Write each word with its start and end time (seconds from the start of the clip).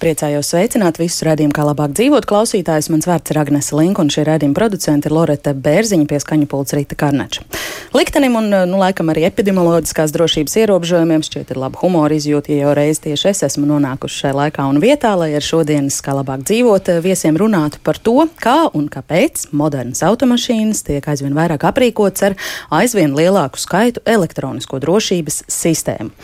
Priecājos 0.00 0.48
sveicināt 0.48 0.96
visus 0.96 1.20
redzējumu, 1.26 1.52
kā 1.52 1.60
labāk 1.68 1.92
dzīvot 1.92 2.24
klausītājus. 2.24 2.88
Mans 2.88 3.04
vārds 3.04 3.34
ir 3.34 3.36
Agnese 3.36 3.74
Linka, 3.76 4.00
un 4.00 4.08
šī 4.08 4.24
redzējuma 4.24 4.56
producente 4.56 5.10
ir 5.10 5.12
Loreta 5.12 5.52
Bērziņa 5.52 6.06
pie 6.08 6.20
skaņu 6.24 6.48
pults 6.48 6.72
Rīta 6.72 6.96
Karnača. 6.96 7.44
Liktenim 7.92 8.38
un, 8.38 8.48
nu, 8.70 8.78
laikam 8.80 9.10
arī 9.12 9.26
epidemioloģiskās 9.28 10.14
drošības 10.14 10.56
ierobežojumiem 10.62 11.24
šķiet 11.26 11.52
ir 11.52 11.60
laba 11.60 11.76
humora 11.82 12.16
izjūta, 12.16 12.48
ja 12.54 12.64
jau 12.64 12.72
reiz 12.78 13.02
tieši 13.04 13.28
es 13.28 13.44
esmu 13.50 13.66
nonākuši 13.68 14.22
šajā 14.22 14.38
laikā 14.38 14.66
un 14.70 14.80
vietā, 14.80 15.10
lai 15.20 15.34
ar 15.36 15.44
šodienas 15.44 16.00
kā 16.06 16.14
labāk 16.16 16.46
dzīvot 16.48 16.88
viesiem 17.04 17.36
runātu 17.36 17.82
par 17.84 18.00
to, 18.00 18.16
kā 18.40 18.70
un 18.72 18.88
kāpēc 18.88 19.50
modernas 19.52 20.00
automašīnas 20.06 20.84
tiek 20.86 21.10
aizvien 21.12 21.36
vairāk 21.36 21.66
aprīkots 21.68 22.24
ar 22.30 22.38
aizvien 22.78 23.12
lielāku 23.18 23.60
skaitu 23.60 24.00
elektronisko 24.08 24.80
drošības 24.80 25.42
sistēmu. 25.50 26.14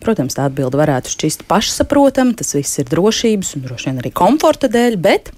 Protams, 0.00 0.38
tā 0.38 0.48
atbilde 0.48 0.80
varētu 0.80 1.12
šķist 1.12 1.44
pašsaprotama, 1.50 2.38
tas 2.38 2.54
viss 2.56 2.78
ir 2.80 2.86
ir 2.86 2.94
drošības 3.26 3.56
un 3.56 3.64
droši 3.64 3.90
vien 3.90 3.98
arī 3.98 4.12
komforta 4.14 4.68
dēļ, 4.70 4.96
bet 5.02 5.32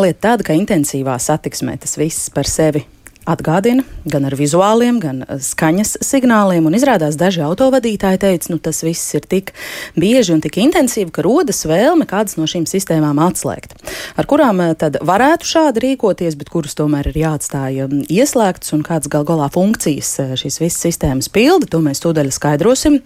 lieta 0.00 0.30
tāda, 0.30 0.46
ka 0.46 0.56
intensīvā 0.56 1.18
satiksmē 1.20 1.76
tas 1.80 1.98
viss 2.00 2.30
par 2.32 2.48
sevi 2.48 2.84
atgādina 3.28 3.84
gan 4.08 4.24
ar 4.24 4.34
vizuāliem, 4.38 4.98
gan 5.02 5.22
skaņas 5.28 5.98
signāliem. 6.04 6.66
Un 6.68 6.76
izrādās, 6.78 7.18
daži 7.20 7.42
autovadītāji 7.44 8.20
teica, 8.22 8.50
nu 8.52 8.58
tas 8.62 8.80
viss 8.86 9.14
ir 9.18 9.26
tik 9.28 9.52
bieži 9.98 10.32
un 10.32 10.42
tik 10.44 10.56
intensīvi, 10.62 11.12
ka 11.12 11.24
rodas 11.26 11.60
vēlme 11.68 12.08
kādas 12.08 12.38
no 12.38 12.48
šīm 12.48 12.64
sistēmām 12.68 13.20
atslēgt. 13.26 13.76
Ar 14.18 14.28
kurām 14.30 14.62
eh, 14.64 14.72
tad 14.80 15.00
varētu 15.04 15.48
šādi 15.48 15.84
rīkoties, 15.84 16.38
bet 16.40 16.52
kuras 16.52 16.76
tomēr 16.78 17.10
ir 17.12 17.20
jāatstāj 17.20 17.82
um, 17.84 17.98
ieslēgtas 18.08 18.72
un 18.76 18.84
kādas 18.86 19.12
gal 19.12 19.26
galā 19.28 19.50
funkcijas 19.52 20.14
eh, 20.24 20.32
šīs 20.40 20.60
visas 20.62 20.80
sistēmas 20.88 21.28
pilda, 21.32 21.68
to 21.68 21.82
mēs 21.84 22.00
tūdaļ 22.04 22.32
skaidrosim. 22.34 23.00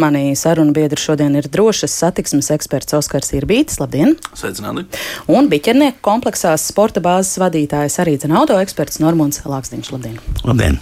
Mani 0.00 0.34
sarunu 0.38 0.74
biedri 0.76 0.98
šodien 1.00 1.38
ir 1.38 1.50
drošas 1.52 1.94
satiksmes 2.02 2.50
eksperts 2.56 2.98
Oskars 2.98 3.30
Irbītis. 3.38 3.78
Labdien! 3.82 4.16
Sveicināti! 4.34 4.88
Un 5.30 5.46
biķernieku 5.52 6.02
kompleksās 6.04 6.66
sporta 6.72 7.02
bāzes 7.04 7.38
vadītājs 7.38 8.00
arī 8.02 8.18
dzen 8.18 8.34
auto 8.34 8.58
eksperts 8.58 8.98
Normons 9.04 9.44
Lāks. 9.46 9.67
Zvaigzniņš. 9.68 9.90
Labdien! 9.92 10.18
Labdien! 10.46 10.76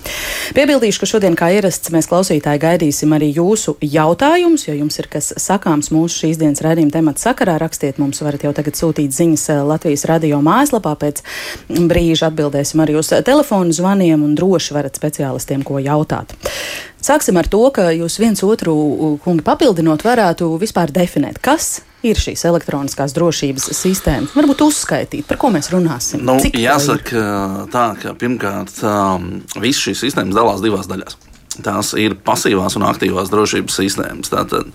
Piebildīšu, 0.55 1.01
ka 1.03 1.09
šodien, 1.11 1.37
kā 1.39 1.49
ierasts, 1.55 1.91
mēs 1.95 2.07
klausītāji 2.11 2.61
gaidīsim 2.63 3.15
arī 3.17 3.33
jūsu 3.35 3.77
jautājumus. 3.83 4.67
Ja 4.69 4.77
jums 4.77 4.99
ir 5.01 5.09
kas 5.11 5.33
sakāms 5.43 5.91
mūsu 5.95 6.23
šīs 6.23 6.39
dienas 6.39 6.63
raidījuma 6.63 6.95
temata 6.95 7.25
sakarā, 7.25 7.57
rakstiet 7.63 7.99
mums, 8.03 8.23
varat 8.23 8.47
jau 8.47 8.53
tagad 8.57 8.79
sūtīt 8.79 9.15
ziņas 9.17 9.49
eh, 9.51 9.63
Latvijas 9.67 10.07
radio 10.11 10.39
mājaslapā. 10.45 10.95
Pēc 11.01 11.25
brīža 11.91 12.31
atbildēsim 12.31 12.85
arī 12.85 12.99
uz 13.01 13.11
telefonu 13.27 13.75
zvaniem 13.75 14.23
un 14.23 14.39
droši 14.39 14.77
varat 14.77 15.01
speciālistiem 15.01 15.67
ko 15.67 15.83
jautāt. 15.83 16.37
Sāksim 17.03 17.39
ar 17.39 17.51
to, 17.51 17.65
ka 17.75 17.91
jūs 17.95 18.21
viens 18.23 18.43
otru 18.47 19.19
kungi 19.25 19.45
papildinot 19.47 20.07
varētu 20.07 20.55
vispār 20.63 20.95
definēt, 20.95 21.43
kas 21.43 21.81
ir 22.07 22.21
šīs 22.21 22.47
elektroniskās 22.49 23.15
drošības 23.17 23.71
sistēmas? 23.77 24.35
Varbūt 24.37 24.65
uzskaitīt, 24.67 25.27
par 25.29 25.41
ko 25.43 25.53
mēs 25.55 25.71
runāsim. 25.75 26.25
Nu, 26.27 26.39
Cik 26.43 26.59
jāsaka 26.63 27.67
tā, 27.73 27.87
ka 28.03 28.15
pirmkārt 28.19 28.81
visas 29.61 29.85
šīs 29.89 30.07
sistēmas 30.07 30.37
dalās 30.39 30.65
divās 30.65 30.91
daļās. 30.91 31.19
Tās 31.65 31.95
ir 31.97 32.19
pasīvās 32.25 32.77
un 32.77 32.85
aktīvās 32.89 33.31
drošības 33.33 33.79
sistēmas. 33.81 34.33
Tātad, 34.33 34.73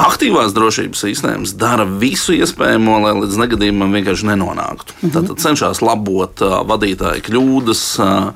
Aktīvās 0.00 0.54
drošības 0.56 1.02
sistēmas 1.04 1.50
dara 1.60 1.84
visu 1.84 2.32
iespējamo, 2.32 2.94
lai 3.02 3.10
līdz 3.18 3.36
negadījumam 3.42 3.92
vienkārši 3.92 4.30
nenonāktu. 4.30 4.94
Mm 5.02 5.10
-hmm. 5.10 5.26
Tad 5.28 5.42
cenšas 5.42 5.82
labot 5.84 6.40
uh, 6.40 6.62
vadītāju 6.64 7.20
kļūdas, 7.26 7.82
uh, 8.00 8.32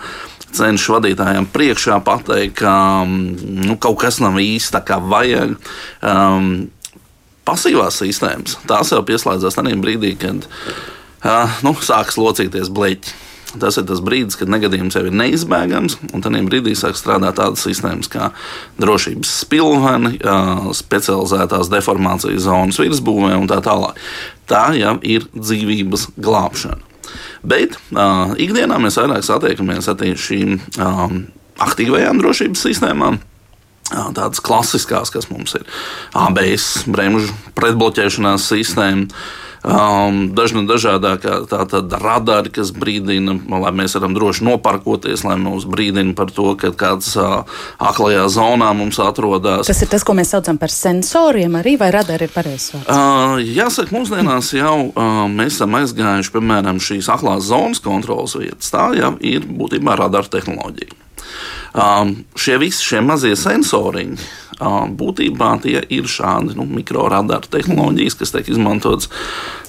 cenšas 0.52 0.90
vadītājiem 0.92 1.46
priekšā 1.52 1.96
pateikt, 2.04 2.58
ka 2.60 3.04
nu, 3.08 3.76
kaut 3.80 3.98
kas 4.04 4.20
nav 4.20 4.36
īsti 4.36 4.76
tā 4.76 4.82
kā 4.84 5.00
vajag. 5.00 5.56
Um, 6.02 6.68
pasīvās 7.46 8.00
sistēmas, 8.02 8.58
tās 8.68 8.92
jau 8.94 9.02
pieslēdzas 9.06 9.58
tajā 9.58 9.78
brīdī, 9.82 10.16
kad 10.20 10.48
uh, 10.48 11.60
nu, 11.66 11.76
sākas 11.80 12.18
locīties 12.20 12.72
bleķi. 12.72 13.22
Tas 13.56 13.78
ir 13.80 13.86
tas 13.88 14.02
brīdis, 14.04 14.36
kad 14.36 14.50
negadījums 14.52 14.98
jau 14.98 15.04
ir 15.06 15.14
neizbēgams, 15.16 15.94
un 16.12 16.24
tajā 16.24 16.42
brīdī 16.44 16.74
sāk 16.76 16.98
strādāt 16.98 17.38
tādas 17.38 17.62
sistēmas 17.64 18.10
kā 18.12 18.30
drošības 18.82 19.30
spilveni, 19.46 20.18
specializētās 20.76 21.70
deformācijas 21.72 22.44
zonas 22.44 22.80
virsbūvē 22.82 23.32
un 23.38 23.48
tā 23.48 23.62
tālāk. 23.64 24.02
Tā 24.50 24.66
jau 24.76 24.98
ir 25.06 25.24
dzīvības 25.32 26.10
glābšana. 26.20 26.82
Bet 27.46 27.78
uh, 27.94 28.34
ikdienā 28.42 28.76
mēs 28.82 28.98
vairāk 29.00 29.24
satiekamies 29.24 29.88
ar 29.88 30.04
šīm 30.26 30.58
um, 30.82 31.22
aktīvajām 31.62 32.20
drošības 32.20 32.66
sistēmām 32.68 33.20
tādas 33.90 34.42
klasiskās, 34.42 35.12
kas 35.14 35.30
mums 35.30 35.56
ir 35.58 35.66
ABS, 36.16 36.86
bremžu 36.90 37.34
pretbloķēšanās 37.58 38.48
sistēma. 38.52 39.10
Um, 39.66 40.28
dažna 40.30 40.62
dažādākā 40.62 41.40
tāda 41.50 41.98
radari, 41.98 42.52
kas 42.54 42.70
brīdina, 42.70 43.34
lai 43.50 43.72
mēs 43.74 43.96
varam 43.98 44.12
droši 44.14 44.44
noparkoties, 44.46 45.24
lai 45.26 45.34
mūs 45.42 45.64
brīdina 45.66 46.14
par 46.14 46.30
to, 46.30 46.52
ka 46.60 46.70
kāds 46.70 47.08
uh, 47.18 47.42
aklajā 47.82 48.28
zonā 48.30 48.68
mums 48.78 49.00
atrodas. 49.02 49.66
Tas 49.66 49.82
ir 49.82 49.90
tas, 49.90 50.04
ko 50.06 50.14
mēs 50.14 50.30
saucam 50.36 50.60
par 50.60 50.70
sensoriem, 50.70 51.58
arī 51.58 51.74
vai 51.80 51.90
radari 51.96 52.28
ir 52.28 52.34
pareizs? 52.36 52.76
Uh, 52.84 53.40
jāsaka, 53.42 53.90
mūsdienās 53.96 54.52
jau 54.54 54.76
uh, 54.92 55.24
mēs 55.32 55.58
esam 55.58 55.74
aizgājuši, 55.80 56.34
piemēram, 56.36 56.78
šīs 56.78 57.10
aklās 57.16 57.48
zonas 57.50 57.82
kontrolas 57.82 58.38
vietas. 58.38 58.70
Tā 58.70 58.92
jau 58.94 59.16
ir 59.18 59.50
būtībā 59.50 59.98
radara 59.98 60.30
tehnoloģija. 60.30 61.05
Um, 61.76 62.24
šie 62.38 62.58
visi 62.62 62.84
šie 62.84 63.02
mazie 63.04 63.36
sensoriņi. 63.36 64.18
Um, 64.56 64.94
būtībā 64.96 65.50
tie 65.60 65.82
ir 65.92 66.06
šādi 66.08 66.54
nu, 66.56 66.64
mikroradaru 66.78 67.50
tehnoloģijas, 67.52 68.14
kas 68.16 68.32
tiek 68.32 68.46
izmantotas 68.48 69.10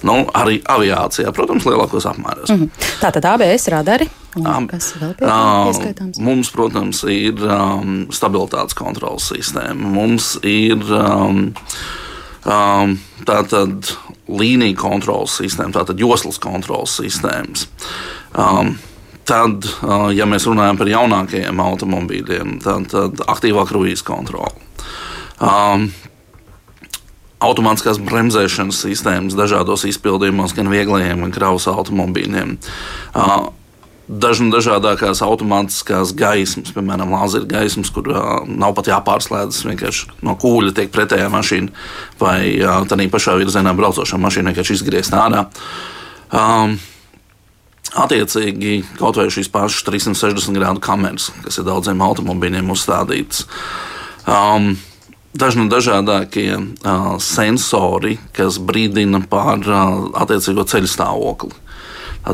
nu, 0.07 0.21
arī 0.31 0.61
aviācijā, 0.63 1.33
protams, 1.35 1.67
lielākos 1.67 2.07
apmēros. 2.07 2.53
Mm 2.53 2.61
-hmm. 2.61 2.87
Tā 3.01 3.11
tad 3.11 3.25
ABS 3.25 3.67
radari. 3.67 4.07
Um, 4.37 4.69
mums, 6.19 6.49
protams, 6.49 7.03
ir 7.03 7.33
um, 7.43 8.07
stabilitātes 8.09 8.73
kontrolas 8.77 9.31
sistēma. 9.31 9.91
Mums 9.91 10.37
ir 10.43 10.77
um, 10.93 11.53
um, 12.45 12.99
tātad 13.25 13.91
līnija 14.27 14.75
kontrolas 14.75 15.39
sistēma, 15.41 15.73
tātad 15.73 15.99
joslas 15.99 16.39
kontrolas 16.39 16.99
sistēmas. 17.01 17.67
Um, 18.35 18.77
Tad, 19.27 19.65
ja 20.15 20.23
mēs 20.29 20.45
runājam 20.47 20.77
par 20.79 20.87
jaunākajiem 20.87 21.59
automobīļiem, 21.59 22.57
tad, 22.63 22.87
tad 22.93 23.23
aktīvā 23.27 23.65
kruīza 23.67 24.05
kontrole. 24.07 24.53
Um, 25.43 25.89
automātiskās 27.43 27.99
bremzēšanas 28.07 28.79
sistēmas 28.85 29.35
dažādos 29.37 29.83
izpildījumos, 29.89 30.55
gan 30.55 30.71
vieglajiem, 30.71 31.25
gan 31.25 31.35
kravas 31.35 31.67
automobīļiem. 31.73 32.57
Uh, 33.13 33.49
Dažna 34.07 34.53
dažādākās 34.53 35.19
automātiskās 35.19 36.13
gaismas, 36.15 36.71
piemēram, 36.71 37.09
lāzera 37.11 37.43
gaismas, 37.43 37.89
kur 37.91 38.05
uh, 38.07 38.45
nav 38.47 38.71
pat 38.77 38.87
jāpārslēdzas. 38.87 39.65
Vienkārši 39.67 40.13
no 40.23 40.37
kūļa 40.39 40.71
tiek 40.77 40.93
pretējā 40.95 41.25
mašīna 41.33 41.73
vai 42.21 42.53
uh, 42.55 42.85
tā 42.87 42.95
pašā 42.95 43.35
virzienā 43.35 43.75
braucošā 43.75 44.15
mašīna 44.23 44.53
vienkārši 44.53 44.77
izgriezt 44.79 45.11
ārā. 45.11 45.43
Um, 46.31 46.77
Attiecīgi, 47.95 48.81
kaut 48.99 49.15
vai 49.19 49.29
šīs 49.31 49.47
pašas 49.53 49.85
360 49.87 50.57
grādu 50.59 50.83
kameras, 50.83 51.29
kas 51.45 51.61
ir 51.61 51.67
daudziem 51.69 52.03
automobīļiem 52.03 52.75
uzstādītas. 52.75 53.47
Um, 54.27 54.75
Dažni 55.37 55.67
dažādākie 55.69 56.55
uh, 56.57 57.17
sensori, 57.21 58.15
kas 58.33 58.55
brīdina 58.63 59.19
par 59.29 59.61
uh, 59.61 60.07
attiecīgo 60.17 60.63
ceļu 60.65 60.89
stāvokli. 60.89 61.51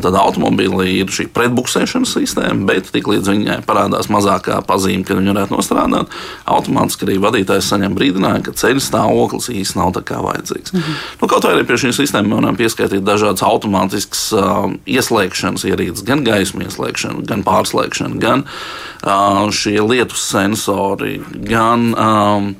Tad 0.02 0.16
automobīlī 0.18 0.88
ir 0.98 1.12
šī 1.12 1.28
pretbuksēšanas 1.34 2.16
sistēma, 2.16 2.66
bet 2.66 2.90
tiklīdz 2.94 3.30
viņai 3.30 3.58
parādās 3.68 4.10
mazākā 4.12 4.58
pazīme, 4.66 5.04
ka 5.06 5.16
viņi 5.18 5.32
varētu 5.32 5.54
nostrādāt, 5.54 6.14
automātiski 6.50 7.06
arī 7.06 7.18
vadītājs 7.22 7.70
saņem 7.70 7.94
brīdinājumu, 7.94 8.46
ka 8.48 8.56
ceļu 8.58 8.82
stāvoklis 8.82 9.50
īstenībā 9.52 9.84
nav 9.84 9.92
tā 9.96 10.02
kā 10.06 10.20
vajadzīgs. 10.22 10.72
Mm 10.72 10.80
-hmm. 10.80 10.96
nu, 11.20 11.28
kaut 11.28 11.44
arī 11.44 11.64
pie 11.66 11.78
šīs 11.82 12.00
sistēmas 12.00 12.34
varam 12.40 12.56
pieskaitīt 12.56 13.04
dažādas 13.04 13.42
automātiskas 13.42 14.32
uh, 14.32 14.72
ieslēgšanas 14.86 15.64
ierīces, 15.68 16.04
gan 16.04 16.24
gaismu 16.24 16.64
ieslēgšana, 16.64 17.26
gan 17.28 17.44
pārslēgšana, 17.44 18.18
gan 18.18 18.44
uh, 18.46 19.50
šie 19.50 19.80
lietus 19.82 20.28
sensori, 20.30 21.20
gan 21.34 21.94
um, 21.94 22.54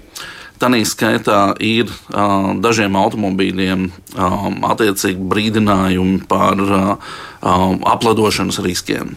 Tā 0.62 0.70
skaitā 0.86 1.38
ir 1.62 1.88
uh, 1.90 2.52
dažiem 2.62 2.94
automobīļiem 2.96 3.88
um, 3.90 4.60
attiecīgi 4.70 5.26
brīdinājumi 5.30 6.22
par 6.30 6.60
uh, 6.62 6.92
um, 7.42 7.80
apladošanas 7.90 8.60
riskiem. 8.64 9.16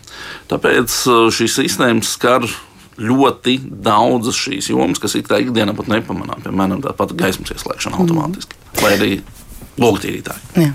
Tāpēc 0.50 0.96
uh, 1.08 1.28
šīs 1.34 1.60
sistēmas 1.62 2.16
skar 2.18 2.48
ļoti 2.98 3.60
daudzas 3.70 4.38
šīs 4.42 4.72
jomas, 4.74 5.02
kas 5.02 5.16
ikdienā 5.46 5.76
pat 5.78 5.92
nepamanām. 5.94 6.42
Piemēram, 6.46 6.82
tāpat 6.86 7.14
gaismas 7.18 7.54
ieslēgšana 7.54 7.94
mm. 7.94 8.02
automātiski 8.02 8.82
vai 8.82 8.96
arī 8.98 9.12
logtīrītāji. 9.78 10.72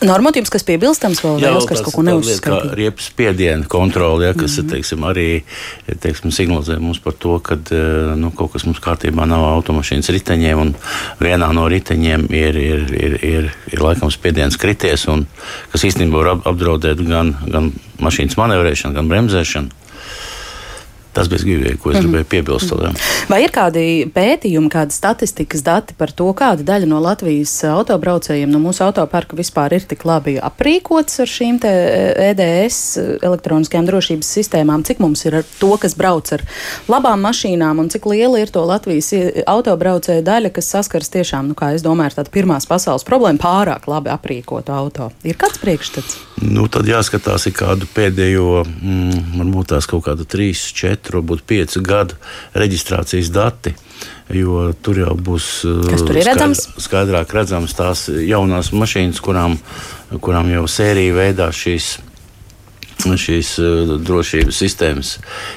Normatīvs, 0.00 0.48
kas 0.52 0.64
piebilstams 0.64 1.20
vēl, 1.20 1.42
Oskars 1.58 1.82
kaut 1.84 1.94
ko 1.98 2.04
neuzskatīt? 2.06 2.72
Riepas 2.78 3.10
spiediena 3.10 3.68
kontroli, 3.68 4.24
ja, 4.24 4.34
kas 4.34 4.56
mm 4.56 4.62
-hmm. 4.62 4.70
teiksim, 4.70 5.04
arī 5.04 5.26
teiksim, 6.00 6.32
signalizē 6.32 6.78
mums 6.80 6.98
par 6.98 7.12
to, 7.12 7.38
ka 7.38 7.54
eh, 7.54 8.16
nu, 8.16 8.30
kaut 8.30 8.52
kas 8.52 8.64
mums 8.64 8.80
kārtībā 8.80 9.26
nav 9.28 9.44
automašīnas 9.44 10.08
riteņiem, 10.08 10.58
un 10.58 10.74
vienā 11.20 11.52
no 11.52 11.68
riteņiem 11.68 12.26
ir, 12.30 12.56
ir, 12.56 12.94
ir, 12.94 13.18
ir, 13.24 13.50
ir 13.72 13.82
laikam 13.82 14.10
spiediens 14.10 14.56
krities, 14.56 15.06
un, 15.08 15.26
kas 15.72 15.84
īstenībā 15.84 16.16
var 16.16 16.40
apdraudēt 16.44 17.04
gan, 17.08 17.36
gan 17.46 17.72
mašīnas 18.00 18.36
manevrēšanu, 18.36 18.94
gan 18.94 19.08
bremzēšanu. 19.08 19.68
Tas 21.12 21.28
bija 21.28 21.42
gribēju, 21.42 21.78
ko 21.78 21.90
es 21.90 21.96
mm 21.96 22.00
-hmm. 22.00 22.06
gribēju 22.06 22.24
piebilst. 22.24 22.72
Mm 22.72 22.78
-hmm. 22.78 23.28
Vai 23.28 23.42
ir 23.44 23.50
kādi 23.50 24.10
pētījumi, 24.14 24.68
kādi 24.70 24.90
statistikas 24.90 25.62
dati 25.62 25.94
par 25.94 26.10
to, 26.12 26.24
kāda 26.24 26.62
daļa 26.62 26.86
no 26.86 27.00
Latvijas 27.00 27.64
autobraucējiem 27.64 28.50
no 28.50 28.58
mūsu 28.58 28.84
autoparka 28.84 29.36
vispār 29.36 29.74
ir 29.74 29.80
tik 29.80 30.04
labi 30.04 30.38
aprīkots 30.38 31.20
ar 31.20 31.26
šīm 31.26 31.58
EDS 31.64 32.96
e 32.96 33.18
elektroniskajām 33.22 33.86
drošības 33.86 34.28
sistēmām? 34.36 34.84
Cik 34.84 34.98
mums 34.98 35.24
ir 35.24 35.42
to, 35.58 35.76
kas 35.76 35.94
brauc 35.94 36.32
ar 36.32 36.42
labām 36.88 37.20
mašīnām, 37.20 37.78
un 37.78 37.88
cik 37.88 38.06
liela 38.06 38.38
ir 38.38 38.50
to 38.50 38.64
Latvijas 38.64 39.12
autobraucēju 39.46 40.22
daļa, 40.22 40.50
kas 40.50 40.66
saskars 40.70 41.08
tiešām, 41.08 41.48
nu, 41.48 41.54
kā 41.54 41.74
es 41.74 41.82
domāju, 41.82 42.06
ar 42.06 42.12
tādu 42.12 42.30
pirmās 42.30 42.66
pasaules 42.66 43.04
problēmu 43.04 43.38
pārāk 43.38 43.86
labi 43.86 44.10
aprīkotu 44.10 44.72
auto? 44.72 45.10
Ir 45.24 45.34
kāds 45.34 45.58
priekšstats? 45.58 46.16
Nu, 46.40 46.68
tad 46.68 46.86
jāskatās, 46.86 47.46
ir 47.46 47.52
kādu 47.52 47.86
pēdējo, 47.94 48.64
mm, 48.64 49.38
varbūt 49.38 49.66
tās 49.66 49.86
kaut 49.86 50.04
kāda 50.04 50.24
trīs, 50.24 50.72
četri 50.72 50.99
četru, 51.00 51.20
varbūt 51.20 51.42
piecu 51.46 51.82
gadu 51.82 52.14
reģistrācijas 52.54 53.30
dati. 53.32 53.74
Jo 54.30 54.72
tur 54.82 54.98
jau 54.98 55.14
būs 55.16 55.62
tur 55.64 56.14
redzams? 56.14 56.62
Skaidr, 56.62 56.84
skaidrāk 56.84 57.32
redzams 57.34 57.74
tās 57.74 58.08
jaunās 58.08 58.72
mašīnas, 58.72 59.20
kurām, 59.20 59.58
kurām 60.20 60.50
jau 60.50 60.66
sērija 60.68 61.16
veidā 61.16 61.50
šīs 61.52 61.98
šīs 63.00 63.54
uh, 63.64 63.94
drošības 64.04 64.58
sistēmas 64.60 65.14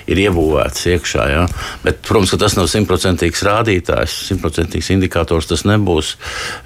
ir 0.07 0.21
iebūvētas 0.23 0.85
iekšā. 0.93 1.25
Ja? 1.27 1.41
Bet, 1.83 1.99
protams, 2.07 2.31
ka 2.31 2.39
tas 2.39 2.55
nav 2.55 2.69
simtprocentīgs 2.71 3.43
rādītājs, 3.43 4.15
simtprocentīgs 4.29 4.93
indikators 4.95 5.49
tas 5.51 5.65
nebūs, 5.67 6.15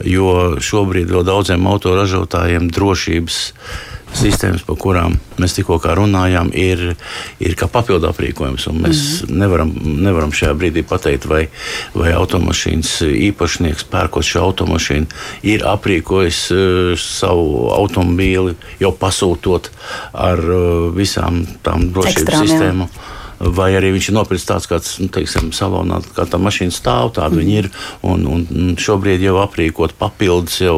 jo 0.06 0.60
šobrīd 0.62 1.10
vēl 1.10 1.26
daudziem 1.26 1.66
autoražotājiem 1.66 2.70
drošības 2.70 3.40
sistēmas, 4.22 4.64
par 4.68 4.78
kurām 4.82 5.18
mēs 5.42 5.56
tikko 5.58 5.80
runājām, 5.98 6.52
ir, 6.58 6.96
ir 7.40 7.56
kā 7.58 7.70
papildu 7.72 8.10
aprīkojums. 8.10 8.68
Mēs 8.68 8.78
mm 8.78 9.28
-hmm. 9.28 9.38
nevaram, 9.44 9.74
nevaram 9.84 10.32
šajā 10.32 10.54
brīdī 10.58 10.84
pateikt, 10.84 11.26
vai, 11.26 11.48
vai 11.94 12.14
automašīnas 12.14 13.02
īpašnieks, 13.02 13.88
pērkot 13.92 14.24
šo 14.24 14.42
automašīnu, 14.50 15.08
ir 15.44 15.66
aprīkojis 15.66 16.42
uh, 16.52 17.00
savu 17.00 17.70
automobīli, 17.72 18.56
jau 18.80 18.92
pasūtot 18.92 19.70
ar 20.14 20.40
uh, 20.40 20.96
visām 20.96 21.46
tām 21.64 21.92
drošības 21.94 22.42
sistēmām. 22.42 22.90
Vai 23.38 23.70
arī 23.78 23.92
viņš 23.94 24.10
ir 24.10 24.16
nopircis 24.18 24.48
tāds, 24.50 24.68
kāds, 24.70 24.96
nu, 25.02 25.12
teiksim, 25.14 25.52
salonā, 25.54 26.00
kā 26.16 26.26
tā 26.30 26.40
mašīna 26.42 26.74
stāv, 26.74 27.12
tāda 27.18 27.36
mm. 27.36 27.42
viņa 27.44 27.60
ir. 27.62 27.70
Un, 28.08 28.26
un 28.26 28.72
šobrīd 28.82 29.22
jau 29.26 29.38
aprīkot 29.44 29.94
papildus 30.00 30.58
jau, 30.64 30.78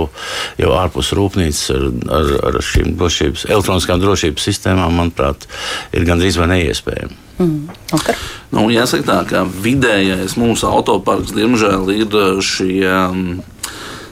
jau 0.59 0.73
ārpus 0.75 1.13
rūpnīcas 1.15 1.63
ar, 1.75 1.87
ar, 2.19 2.33
ar 2.49 2.59
šīm 2.71 2.93
drošības, 2.99 3.47
elektroniskām 3.49 4.03
drošības 4.03 4.49
sistēmām, 4.51 4.99
manuprāt, 4.99 5.47
ir 5.95 6.07
gandrīz 6.09 6.39
vai 6.41 6.49
neiespējami. 6.55 7.25
Mm. 7.39 7.69
Okay. 7.95 8.17
Nu, 8.51 8.65
jāsaka 8.73 9.07
tā, 9.07 9.19
ka 9.29 9.45
vidējais 9.47 10.35
mūsu 10.39 10.67
autoparks, 10.67 11.31
diemžēl, 11.37 11.87
ir 11.95 12.19
šie. 12.43 12.83
Um, 12.83 13.39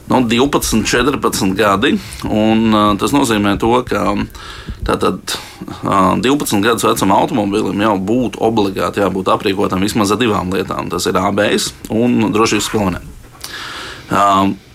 nu, 0.08 0.22
12, 0.28 0.84
14 0.88 1.56
gadi. 1.58 1.96
Un, 2.28 2.76
tas 3.00 3.14
nozīmē, 3.16 3.58
to, 3.62 3.74
ka 3.88 4.14
tātad, 4.88 5.36
uh, 5.84 6.14
12 6.24 6.64
gadus 6.64 6.88
vecam 6.88 7.14
automobilim 7.16 7.84
jau 7.84 7.96
būtu 8.12 8.42
obligāti 8.44 9.04
jābūt 9.04 9.34
aprīkotam 9.36 9.84
vismaz 9.84 10.14
ar 10.16 10.22
divām 10.22 10.54
lietām. 10.54 10.92
Tas 10.94 11.10
ir 11.10 11.20
ABS 11.20 11.74
un 11.92 12.32
drošības 12.36 12.72
pilniem. 12.74 13.14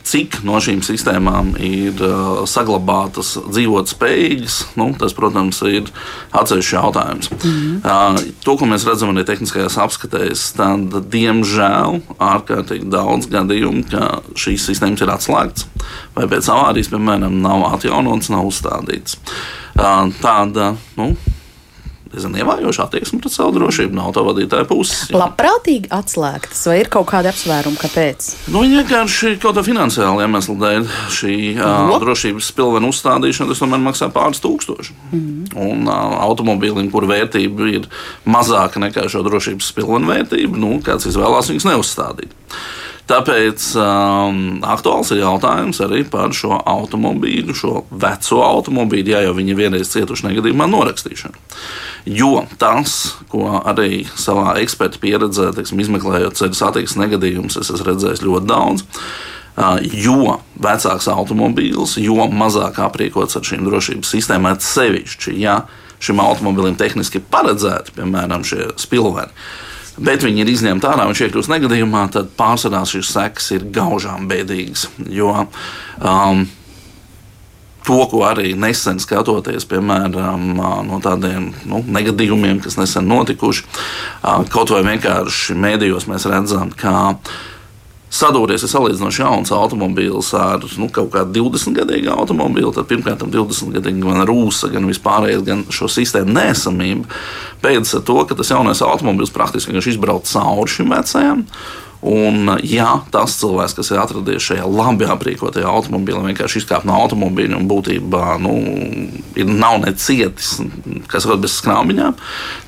Cik 0.03 0.41
no 0.47 0.59
šīm 0.63 0.81
sistēmām 0.85 1.53
ir 1.63 2.01
uh, 2.03 2.43
saglabātas 2.49 3.37
dzīvot 3.47 3.93
spējīgas, 3.93 4.59
nu, 4.81 4.89
tas, 4.99 5.15
protams, 5.15 5.61
ir 5.69 5.91
atsevišķs 6.35 6.73
jautājums. 6.75 7.31
Mm 7.31 7.53
-hmm. 7.53 7.77
uh, 7.85 8.35
to, 8.45 8.57
ko 8.59 8.67
mēs 8.67 8.87
redzam 8.89 9.15
arī 9.15 9.25
tehniskajās 9.29 9.79
apskatēs, 9.79 10.47
tad, 10.59 10.97
diemžēl, 11.13 12.01
ārkārtīgi 12.19 12.91
daudz 12.91 13.31
gadījumu, 13.31 13.85
ka 13.91 14.23
šīs 14.35 14.67
sistēmas 14.71 15.05
ir 15.05 15.15
atslēgtas 15.15 15.69
vai 16.17 16.27
pēc 16.29 16.49
avārijas, 16.53 16.91
piemēram, 16.93 17.41
nav 17.43 17.67
atjaunotas, 17.75 18.31
nav 18.33 18.49
uzstādītas. 18.51 19.19
Uh, 19.73 20.11
tāda, 20.21 20.75
nu, 20.99 21.13
diezgan 22.13 22.37
ievērojoša 22.41 22.87
attieksme 22.87 23.21
pret 23.23 23.35
savu 23.35 23.55
drošību 23.57 23.97
no 23.97 24.07
autovadītāja 24.11 24.67
puses. 24.69 25.07
Jā. 25.11 25.19
Labprātīgi 25.21 25.91
atslēgtas, 25.93 26.65
vai 26.69 26.79
ir 26.83 26.91
kaut 26.93 27.09
kāda 27.11 27.33
apsvēruma, 27.33 27.79
kāpēc? 27.81 28.29
Nu, 28.53 28.65
vienkārši 28.69 29.37
kaut 29.39 29.57
kāda 29.57 29.65
finansiāla 29.67 30.27
iemesla 30.27 30.57
dēļ 30.63 30.87
šī 31.19 31.37
uh, 31.57 31.95
drošības 32.03 32.53
pilvena 32.59 32.93
uzstādīšana, 32.93 33.51
tas 33.53 33.63
tomēr 33.65 33.83
maksā 33.87 34.11
pāris 34.13 34.43
tūkstoši. 34.45 34.99
Mm 35.11 35.23
-hmm. 35.23 35.57
Un 35.69 35.89
uh, 35.89 36.19
automobīlim, 36.29 36.91
kur 36.93 37.09
vērtība 37.09 37.73
ir 37.73 37.89
mazāka 38.27 38.83
nekā 38.83 39.09
šo 39.09 39.25
drošības 39.27 39.73
pilvena 39.73 40.15
vērtība, 40.15 40.57
nu, 40.57 40.79
kāds 40.85 41.09
izvēlās 41.09 41.51
viņus 41.53 41.69
neuzstādīt. 41.73 42.39
Tāpēc 43.11 43.65
um, 43.83 44.37
aktuāls 44.63 45.11
ir 45.11 45.25
jautājums 45.25 45.81
arī 45.83 46.05
par 46.09 46.31
šo 46.37 46.55
automobīļu, 46.55 47.57
šo 47.59 47.73
veco 47.91 48.39
automobīļu, 48.47 49.11
ja 49.11 49.25
jau 49.27 49.35
viņi 49.37 49.57
vienreiz 49.59 49.91
cietuši 49.91 50.29
negadījumā, 50.29 50.69
norakstīšanu. 50.71 51.43
Jo 52.15 52.47
tas, 52.63 53.17
ko 53.33 53.59
arī 53.59 54.05
savā 54.15 54.55
eksperta 54.63 55.03
pieredzē, 55.03 55.51
teiksim, 55.57 55.83
izmeklējot 55.83 56.39
ceļu 56.39 56.59
satiksmes 56.59 57.03
negadījumus, 57.03 57.59
es 57.59 57.73
esmu 57.75 57.91
redzējis 57.91 58.25
ļoti 58.27 58.51
daudz. 58.53 58.87
Uh, 59.53 59.83
jo 59.83 60.39
vecāks 60.63 61.11
automobīls, 61.13 61.99
jo 62.01 62.31
mazāk 62.31 62.79
aprīkots 62.87 63.37
ar 63.37 63.45
šīm 63.45 63.67
drošības 63.67 64.15
sistēmām, 64.15 64.63
sevišķi, 64.63 65.35
ja 65.43 65.65
šim 66.03 66.23
automobilim 66.23 66.79
tehniski 66.79 67.21
paredzēti, 67.35 67.99
piemēram, 67.99 68.47
šie 68.47 68.71
spilveni 68.81 69.35
bet 69.99 70.25
viņi 70.27 70.45
ir 70.45 70.53
izņemti 70.53 70.89
ārā 70.89 71.07
un 71.11 71.17
iekļūst 71.17 71.53
negadījumā, 71.53 72.07
tad 72.15 72.33
pārsvarā 72.39 72.83
šīs 72.89 73.13
sekas 73.15 73.53
ir 73.57 73.69
gaužām 73.75 74.29
bēdīgas. 74.31 74.89
Jo, 75.13 75.47
um, 76.01 76.49
To, 77.83 77.97
ko 78.07 78.21
arī 78.23 78.53
nesen 78.55 79.01
skatoties, 79.03 79.65
piemēram, 79.67 80.45
no 80.87 81.01
tādiem 81.03 81.49
nu, 81.67 81.81
negadījumiem, 81.83 82.61
kas 82.63 82.77
nesen 82.79 83.09
notikuši, 83.11 83.65
kaut 84.55 84.71
vai 84.71 84.85
vienkārši 84.87 85.57
mēdījos 85.59 86.07
mēs 86.07 86.29
redzam, 86.31 86.71
ka 86.79 86.93
uh, 87.11 87.33
sadūries 88.13 88.67
ar 88.67 88.73
salīdzinoši 88.73 89.23
jauns 89.23 89.53
automobīls 89.57 90.33
ar 90.37 90.65
nu, 90.81 90.89
kaut 90.93 91.13
kādu 91.15 91.47
20 91.51 91.79
gadīgu 91.81 92.13
automobīlu, 92.13 92.73
tad 92.77 92.89
pirmkārt 92.91 93.23
tam 93.23 93.33
20 93.33 93.73
gadīgam 93.79 94.11
gan 94.11 94.27
rūsa, 94.29 94.69
gan 94.73 94.89
vispārējais, 94.91 95.47
gan 95.47 95.65
šo 95.73 95.89
sistēmu 95.93 96.37
nesamība 96.37 97.09
beidzas 97.65 98.01
ar 98.01 98.05
to, 98.09 98.19
ka 98.29 98.37
tas 98.39 98.53
jaunais 98.53 98.85
automobīls 98.85 99.33
praktiski 99.33 99.81
izbrauc 99.81 100.29
cauri 100.29 100.77
šim 100.77 100.93
vecajam. 100.93 101.47
Un, 102.03 102.49
ja 102.67 102.97
tas 103.15 103.37
cilvēks, 103.39 103.77
kas 103.79 103.93
ir 103.93 104.01
atradies 104.03 104.43
šajā 104.43 104.65
labi 104.67 105.07
aprīkotajā 105.07 105.71
automobilā, 105.71 106.25
vienkārši 106.27 106.59
izkāpa 106.59 106.89
no 106.89 106.97
automobīļa 107.05 107.61
un 107.61 107.69
būtībā 107.71 108.25
nu, 108.43 108.57
ir, 109.39 109.47
nav 109.47 109.79
necietis, 109.85 110.57
kas 111.07 111.29
ir 111.31 111.39
bez 111.45 111.55
skrāmiņām, 111.61 112.19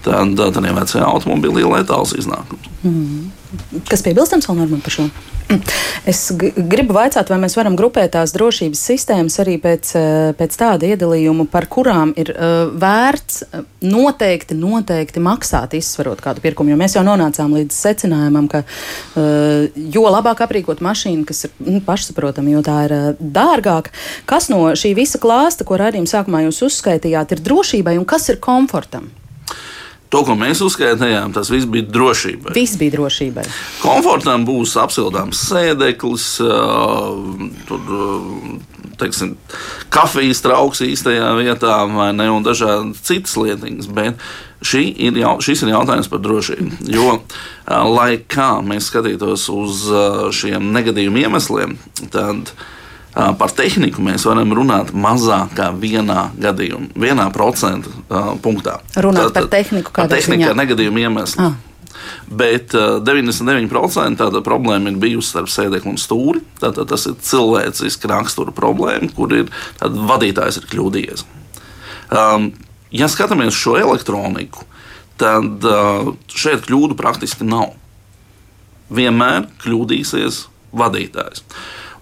tad 0.06 0.36
tādā 0.38 0.62
vecajā 0.78 1.08
automobilī 1.08 1.66
ir 1.66 1.72
letāls 1.74 2.14
iznākums. 2.14 2.70
Mm. 2.86 3.32
Kas 3.90 4.04
piebilstams 4.04 4.49
vēl 4.49 4.61
Normam 4.62 4.82
par 4.84 4.94
šo? 4.94 5.08
Es 6.11 6.26
gribu 6.37 6.94
vaicāt, 6.96 7.30
vai 7.32 7.38
mēs 7.40 7.56
varam 7.56 7.76
grupēt 7.78 8.12
tās 8.16 8.34
drošības 8.37 8.80
sistēmas 8.90 9.38
arī 9.42 9.56
pēc, 9.62 9.92
eh, 9.96 10.32
pēc 10.37 10.56
tāda 10.61 10.88
iedalījuma, 10.92 11.46
par 11.50 11.66
kurām 11.70 12.12
ir 12.20 12.32
uh, 12.34 12.73
vērts 12.80 13.42
eh, 13.46 13.64
noteikti, 13.88 14.56
noteikti 14.58 15.23
maksāt, 15.25 15.76
izsverot 15.78 16.20
kādu 16.25 16.44
pirkumu. 16.44 16.75
Jo 16.75 16.78
mēs 16.80 16.96
jau 16.99 17.04
nonācām 17.06 17.56
līdz 17.56 17.80
secinājumam, 17.87 18.50
ka 18.52 18.64
uh, 18.64 19.80
jo 19.96 20.04
labāk 20.08 20.44
aprīkot 20.44 20.84
mašīnu, 20.84 21.25
kas 21.28 21.46
ir 21.49 21.56
nu, 21.64 21.80
pašsaprotami, 21.84 22.56
jo 22.56 22.64
tā 22.66 22.78
ir 22.88 22.96
uh, 22.96 23.11
dārgāka, 23.20 23.94
kas 24.28 24.50
no 24.52 24.66
šī 24.76 24.94
visa 24.99 25.20
klāsta, 25.23 25.66
ko 25.68 25.80
redzējām 25.80 26.08
sākumā 26.11 26.44
jūs 26.49 26.64
uzskaitījāt, 26.68 27.37
ir 27.37 27.44
drošībai 27.49 27.99
un 28.00 28.08
kas 28.08 28.28
ir 28.32 28.42
komfortam? 28.44 29.12
To, 30.14 30.21
ko 30.23 30.37
mēs 30.38 30.61
uzskaitījām, 30.62 31.33
tas 31.35 31.49
viss 31.50 31.66
bija 31.66 31.88
drošībai. 31.90 32.52
Viss 32.54 32.78
bija 32.78 32.94
drošībai. 32.94 33.42
Komfortam 33.83 34.44
būs 34.47 34.76
apsildāms 34.78 35.40
sēdeklis, 35.49 36.26
tur, 37.66 37.97
teiksim, 39.00 39.33
kafijas 39.90 40.44
trauks 40.44 40.85
īstajā 40.87 41.33
vietā, 41.40 41.80
vai 41.90 42.12
ne, 42.14 42.28
un 42.30 42.47
dažādas 42.47 43.02
citas 43.02 43.35
lietiņas. 43.40 43.90
Bet 43.97 44.23
šī 44.62 44.85
ir 45.09 45.18
jau, 45.18 45.35
šis 45.42 45.64
ir 45.66 45.75
jautājums 45.75 46.12
par 46.12 46.23
drošību. 46.23 46.78
Jo, 46.94 47.18
lai 47.66 48.12
kā 48.23 48.52
mēs 48.62 48.92
skatītos 48.92 49.49
uz 49.50 49.83
šiem 50.38 50.71
negadījumu 50.78 51.25
iemesliem, 51.26 51.75
tad 52.14 52.54
Par 53.14 53.52
tehniku 53.54 54.02
mēs 54.02 54.25
varam 54.26 54.50
runāt 54.59 54.90
mazāk 54.90 55.52
kā 55.54 55.68
vienā 55.78 56.33
gadījumā, 56.40 56.88
vienā 56.99 57.28
procentu 57.35 57.92
punktā. 58.42 58.80
Runāt 58.99 59.28
Tātad, 59.28 59.44
par 59.44 59.52
tehniku, 59.52 59.92
kāda 59.94 60.18
ir 60.18 60.26
tehnika 60.26 60.50
ar 60.50 60.59
negadījumu 60.59 61.04
iemeslu. 61.04 61.47
Ah. 61.47 61.75
Bet 62.26 62.75
uh, 62.75 62.99
99% 63.04 64.18
tāda 64.18 64.42
problēma 64.44 64.90
ir 64.90 64.99
bijusi 65.00 65.30
starp 65.30 65.50
sēdekli 65.52 65.92
un 65.92 66.00
stūri. 66.00 66.42
Tātad 66.61 66.90
tas 66.90 67.06
ir 67.06 67.16
cilvēciska 67.23 68.11
rakstura 68.11 68.54
problēma, 68.56 69.11
kur 69.14 69.33
ir 69.37 69.50
vadītājs 69.80 70.61
ir 70.61 70.68
kļūdījies. 70.73 71.25
Um, 72.14 72.50
ja 72.94 73.09
skatāmies 73.11 73.56
šo 73.56 73.76
elektroniku, 73.80 74.66
tad 75.21 75.64
uh, 75.68 76.11
šeit 76.35 76.66
kļūdu 76.66 76.99
praktiski 76.99 77.47
nav. 77.47 77.76
Vienmēr 78.94 79.49
kļūdīsies 79.62 80.44
vadītājs. 80.76 81.44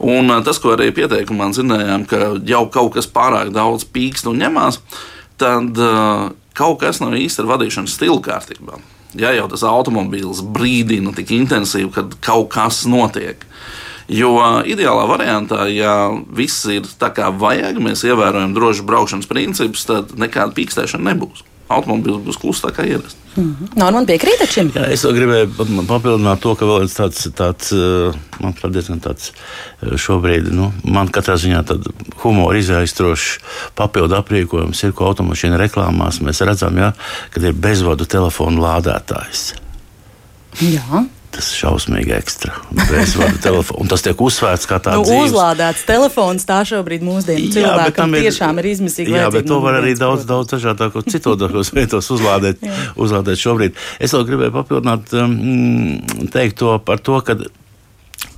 Un 0.03 0.33
tas, 0.43 0.59
ko 0.59 0.73
arī 0.75 0.91
pieteikumā 0.95 1.53
zinājām, 1.55 2.07
ka 2.11 2.33
jau 2.49 2.65
kaut 2.75 2.97
kas 2.97 3.07
pārāk 3.07 3.53
daudz 3.55 3.87
pīkst 3.87 4.27
un 4.31 4.41
ņemās, 4.43 4.81
tad 5.39 5.79
kaut 6.59 6.81
kas 6.81 6.99
nav 7.03 7.15
īsti 7.19 7.45
ar 7.45 7.53
vadīšanas 7.53 7.95
stilu 7.95 8.19
kārtībā. 8.25 8.81
Ja 9.19 9.31
jau 9.37 9.47
tas 9.53 9.63
automobīls 9.69 10.41
brīdina 10.57 11.13
tik 11.15 11.31
intensīvi, 11.37 11.93
kad 11.95 12.17
kaut 12.25 12.51
kas 12.55 12.83
notiek. 12.89 13.47
Jo 14.11 14.35
ideālā 14.67 15.07
variantā, 15.07 15.69
ja 15.71 16.11
viss 16.35 16.67
ir 16.67 16.89
tā 16.99 17.13
kā 17.15 17.31
vajag, 17.31 17.79
mēs 17.81 18.03
ievērojam 18.09 18.57
drošu 18.57 18.89
braukšanas 18.89 19.31
principus, 19.31 19.87
tad 19.87 20.17
nekāda 20.19 20.57
pīkstēšana 20.59 21.13
nebūs 21.13 21.47
automobīls 21.77 22.23
būs 22.27 22.39
klusāk 22.41 22.77
kā 22.79 22.87
ierasts. 22.89 23.19
Mm 23.37 23.45
-hmm. 23.45 23.69
Nav 23.81 23.93
man 23.93 24.07
piekrīt 24.07 24.45
šim. 24.51 24.71
Jā, 24.75 24.89
es 24.93 25.05
gribēju 25.05 25.87
papildināt 25.89 26.41
to, 26.41 26.55
ka 26.55 26.67
vēl 26.69 26.83
ir 26.83 26.89
tāds, 26.89 27.29
tāds 27.33 27.73
eh, 27.73 28.19
man 28.41 28.55
diezgan 28.73 29.01
tāds 29.01 29.33
eh, 29.83 29.97
šobrīd, 29.97 30.53
nu, 30.53 30.73
man 30.85 31.09
katrā 31.09 31.37
ziņā 31.37 31.63
tāda 31.65 31.91
humora 32.23 32.59
izraistrošs 32.59 33.39
papildu 33.75 34.15
aprīkojums 34.15 34.85
ir, 34.85 34.93
ko 34.93 35.05
automašīna 35.05 35.57
reklāmās 35.57 36.21
mēs 36.21 36.45
redzam, 36.45 36.77
ja, 36.77 36.93
kad 37.31 37.43
ir 37.43 37.53
bezvadu 37.53 38.05
telefonu 38.05 38.63
lādētājs. 38.63 39.55
Jā 40.61 41.05
tas 41.33 41.49
šausmīgi 41.57 42.13
ekstra. 42.17 42.55
Un 42.73 43.91
tas 43.91 44.05
tiek 44.05 44.21
uzsvērts 44.21 44.69
kā 44.69 44.79
tāds 44.85 45.09
nu, 45.09 45.23
uzlādēts 45.27 45.87
telefons. 45.89 46.45
Tā 46.49 46.61
šobrīd 46.69 47.05
mūsdienu 47.07 47.51
cilvēkam 47.55 48.17
ir, 48.19 48.27
tiešām 48.29 48.61
ir 48.63 48.69
izmisīgi. 48.75 49.17
Jā, 49.17 49.31
bet 49.33 49.49
to 49.49 49.61
var 49.65 49.81
arī 49.81 49.95
daudz, 49.99 50.27
daudz 50.29 50.53
dažādākos 50.53 51.09
citādākos 51.13 51.73
veidos 51.77 52.11
uzlādēt, 52.15 52.63
uzlādēt 53.01 53.41
šobrīd. 53.43 53.81
Es 54.03 54.15
vēl 54.17 54.29
gribēju 54.29 54.57
papildināt, 54.59 55.17
um, 55.17 55.35
teikt 56.35 56.61
to 56.63 56.77
par 56.85 57.03
to, 57.03 57.21
ka 57.25 57.39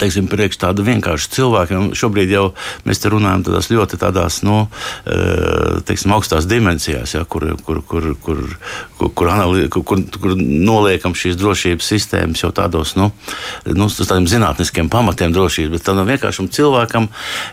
teiksim, 0.00 0.26
priekš 0.30 0.58
tāda 0.62 0.84
vienkārša 0.84 1.30
cilvēka. 1.34 1.80
Šobrīd 1.96 2.32
jau 2.34 2.44
mēs 2.86 3.00
te 3.02 3.10
runājam 3.12 3.44
tādās 3.46 3.70
ļoti 3.72 3.98
tādās, 4.00 4.40
nu, 4.46 4.66
eh, 5.06 5.80
teiksim, 5.86 6.12
augstās 6.16 6.48
dimensijās, 6.50 7.14
ja, 7.14 7.24
kur, 7.24 7.46
kur, 7.64 7.82
kur, 7.86 8.14
kur, 8.20 8.42
kur, 8.98 9.10
kur, 9.14 9.28
anali, 9.30 9.68
kur, 9.68 9.84
kur, 9.84 10.02
kur 10.20 10.34
noliekam 10.38 11.14
šīs 11.14 11.38
drošības 11.40 11.90
sistēmas 11.94 12.42
jau 12.42 12.50
tādos, 12.54 12.94
nu, 12.98 13.10
nu 13.66 13.88
tādiem 13.94 14.26
zinātniskiem 14.30 14.90
pamatiem 14.90 15.32
drošības, 15.34 15.72
bet 15.72 15.86
tādam 15.86 16.08
vienkāršam 16.10 16.50
cilvēkam 16.52 17.08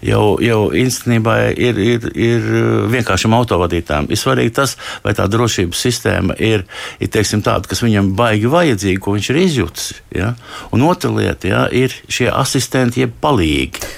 jau, 0.06 0.38
jau 0.42 0.62
īstenībā 0.76 1.38
ir, 1.56 1.80
ir, 1.80 2.10
ir 2.16 2.50
vienkāršam 2.92 3.36
autovadītājam. 3.38 4.10
Ir 4.10 4.20
svarīgi 4.20 4.56
tas, 4.58 4.78
vai 5.06 5.14
tā 5.18 5.28
drošības 5.32 5.86
sistēma 5.88 6.38
ir, 6.42 6.66
ir 7.00 7.12
teiksim, 7.14 7.44
tāda, 7.46 7.70
kas 7.70 7.84
viņam 7.86 8.14
baigi 8.18 8.50
vajadzīga, 8.52 9.02
ko 9.02 9.16
viņš 9.16 9.32
ir 9.32 9.42
izjutis. 9.46 9.92
Ja? 10.16 10.34
Un 10.76 10.86
otra 10.88 11.12
lieta 11.14 11.50
ja, 11.50 11.64
ir 11.72 11.94
šie 12.22 12.32
asistenti, 12.34 13.06
jeb 13.06 13.18
palīgi. 13.22 13.90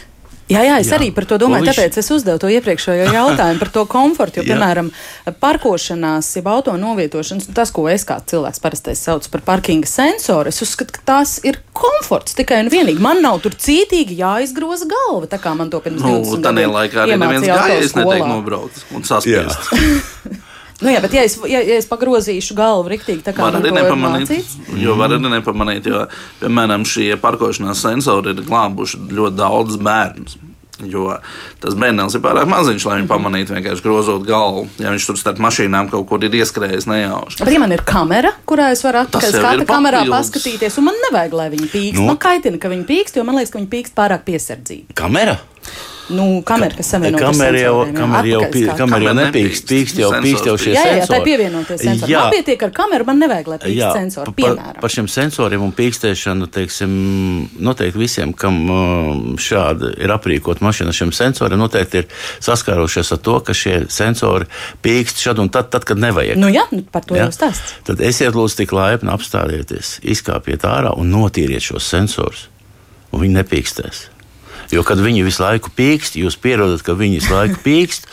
Jā, 0.51 0.59
jā, 0.67 0.75
es 0.83 0.89
jā. 0.91 0.97
arī 0.97 1.07
par 1.15 1.25
to 1.25 1.37
domāju. 1.39 1.63
Viņš... 1.63 1.71
Tāpēc 1.71 1.97
es 2.01 2.09
uzdevu 2.13 2.39
to 2.43 2.49
iepriekšējo 2.51 3.07
jautājumu 3.17 3.61
par 3.61 3.71
to 3.73 3.83
komfortu. 3.89 4.41
Jo, 4.41 4.45
piemēram, 4.51 4.91
parkošanās, 5.41 6.29
jeb 6.37 6.49
auto 6.51 6.75
novietošanas, 6.77 7.47
tas, 7.55 7.71
ko 7.73 7.87
es 7.89 8.05
kā 8.07 8.19
cilvēks 8.27 8.61
parasti 8.63 8.95
saucu 8.99 9.31
par 9.33 9.45
parkinga 9.47 9.89
sensoru, 9.89 10.51
es 10.51 10.59
uzskatu, 10.65 10.97
ka 10.99 11.05
tas 11.13 11.37
ir 11.47 11.61
komforts 11.73 12.35
tikai 12.37 12.59
un 12.65 12.71
vienīgi. 12.73 13.01
Man 13.03 13.23
nav 13.23 13.39
tur 13.45 13.55
cītīgi 13.55 14.19
jāizgroza 14.19 14.89
galva, 14.91 15.31
tā 15.31 15.39
kā 15.41 15.55
man 15.57 15.71
to 15.73 15.81
pirms 15.83 16.03
nu, 16.03 16.19
20 16.21 16.43
gadiem. 16.43 16.63
Tā 16.67 16.77
laikā 16.77 17.05
arī 17.07 17.19
neviens 17.23 17.49
gājējis 17.49 17.99
neteiktu 18.01 18.33
nobraukt 18.35 18.83
un 18.93 19.07
saspiest. 19.07 19.71
Nu 20.81 20.91
jā, 20.91 21.01
bet 21.03 21.13
ja 21.15 21.25
es, 21.27 21.37
ja, 21.47 21.61
ja 21.61 21.77
es 21.77 21.87
pagrozīšu 21.89 22.55
galvu 22.57 22.89
riktīgi, 22.93 23.21
tā 23.25 23.35
kā 23.35 23.45
var 23.45 23.59
arī 23.59 23.73
nepamanīt, 23.75 24.55
jo 24.81 24.97
var 24.99 25.13
arī 25.13 25.29
nepamanīt, 25.35 25.91
jo, 25.91 26.07
piemēram, 26.41 26.87
šie 26.87 27.13
parkošanās 27.21 27.83
sensori 27.85 28.33
ir 28.33 28.41
glābuši 28.47 29.05
ļoti 29.13 29.39
daudz 29.39 29.79
bērnus. 29.83 30.39
Jo 30.81 31.19
tas 31.61 31.75
bērns 31.77 32.17
ir 32.17 32.23
pārāk 32.23 32.47
maziņš, 32.49 32.85
lai 32.89 32.95
viņu 32.97 33.09
pamanītu, 33.11 33.53
vienkārši 33.53 33.85
grozot 33.85 34.25
galvu. 34.27 34.65
Ja 34.81 34.91
viņš 34.91 35.05
tur 35.05 35.19
starp 35.21 35.39
mašīnām 35.45 35.91
kaut 35.91 36.07
kur 36.09 36.25
ir 36.25 36.33
ieskrējis 36.41 36.89
nejauši. 36.89 37.43
Bet, 37.43 37.53
ja 37.53 37.61
man 37.61 37.75
ir 37.75 37.85
kamera, 37.87 38.33
kurā 38.49 38.71
es 38.73 38.81
varu 38.83 39.03
atpakaļ 39.03 39.37
skatu 39.37 39.69
kamerā 39.69 40.01
paskatīties, 40.09 40.81
un 40.81 40.89
man 40.89 40.97
nevajag, 41.07 41.37
lai 41.39 41.49
viņi 41.53 41.69
pīkst, 41.69 42.01
nu. 42.01 42.09
man 42.09 42.19
kaitina, 42.25 42.59
ka 42.59 42.73
viņi 42.73 42.87
pīkst, 42.89 43.21
jo 43.21 43.27
man 43.27 43.37
liekas, 43.37 43.53
ka 43.53 43.61
viņi 43.61 43.71
pīkst 43.77 43.97
pārāk 44.01 44.25
piesardzīgi. 44.25 44.97
Kamera? 44.97 45.37
Nu, 46.09 46.41
kamera, 46.45 46.75
kas 46.75 46.89
savienotas 46.89 47.37
kamera 47.37 47.59
jau, 47.59 47.75
kamera 47.95 48.27
jau, 48.27 48.41
pī, 48.51 48.63
kamera 48.77 49.05
jau 49.07 49.13
nepīkst, 49.17 49.65
pīkst 49.69 49.99
jau, 50.01 50.09
pīkst 50.23 50.47
jau 50.49 50.55
šie 50.59 50.73
jā, 50.73 50.81
jā, 50.81 50.83
sensori. 50.83 50.99
Jā, 50.99 51.07
tā 51.11 51.19
pievienoties 51.27 51.81
sensori. 51.83 52.11
Jā. 52.11 52.23
Man 52.25 52.35
pietiek 52.35 52.65
ar 52.67 52.73
kameru, 52.75 53.07
man 53.07 53.21
nevajag, 53.23 53.51
lai 53.51 53.57
pīkst 53.63 53.79
jā, 53.79 53.91
sensori, 53.95 54.33
piemēram. 54.37 54.69
Par, 54.73 54.81
par 54.83 54.93
šiem 54.95 55.09
sensoriem 55.13 55.63
un 55.63 55.73
pīkstēšanu, 55.77 56.49
teiksim, 56.57 56.93
noteikti 57.69 58.01
visiem, 58.01 58.35
kam 58.35 58.59
um, 58.67 59.23
šādi 59.39 59.93
ir 60.03 60.15
aprīkot 60.17 60.63
mašīna 60.65 60.95
šiem 60.95 61.13
sensoriem, 61.15 61.61
noteikti 61.63 62.03
ir 62.03 62.09
saskārušies 62.43 63.13
ar 63.15 63.23
to, 63.23 63.39
ka 63.47 63.55
šie 63.57 63.83
sensori 63.93 64.49
pīkst 64.83 65.23
šad 65.23 65.43
un 65.43 65.51
tad, 65.53 65.71
tad 65.73 65.87
kad 65.87 66.01
nevajag. 66.03 66.39
Nu 66.41 66.51
jā, 66.51 66.67
nu, 66.75 66.83
par 66.83 67.07
to 67.07 67.15
jā? 67.15 67.27
jau 67.27 67.37
stāsts. 67.39 67.77
Tad 67.87 68.03
esiet 68.03 68.35
lūdzu 68.35 68.63
tik 68.63 68.75
laipni 68.75 69.13
apstādieties, 69.13 69.99
izkāpiet 70.03 70.67
ārā 70.67 70.95
un 70.99 71.13
notīriet 71.15 71.71
šos 71.71 71.87
sensorus. 71.95 72.49
Un 73.13 73.21
viņi 73.21 73.39
nepīkstēs. 73.43 74.07
Jo, 74.73 74.83
kad 74.87 75.01
viņi 75.01 75.25
visu 75.25 75.43
laiku 75.43 75.71
pīkst, 75.75 76.17
jūs 76.17 76.37
pierodat, 76.41 76.81
ka 76.85 76.95
viņi 76.97 77.19
visu 77.19 77.33
laiku 77.33 77.59
pīkst, 77.67 78.07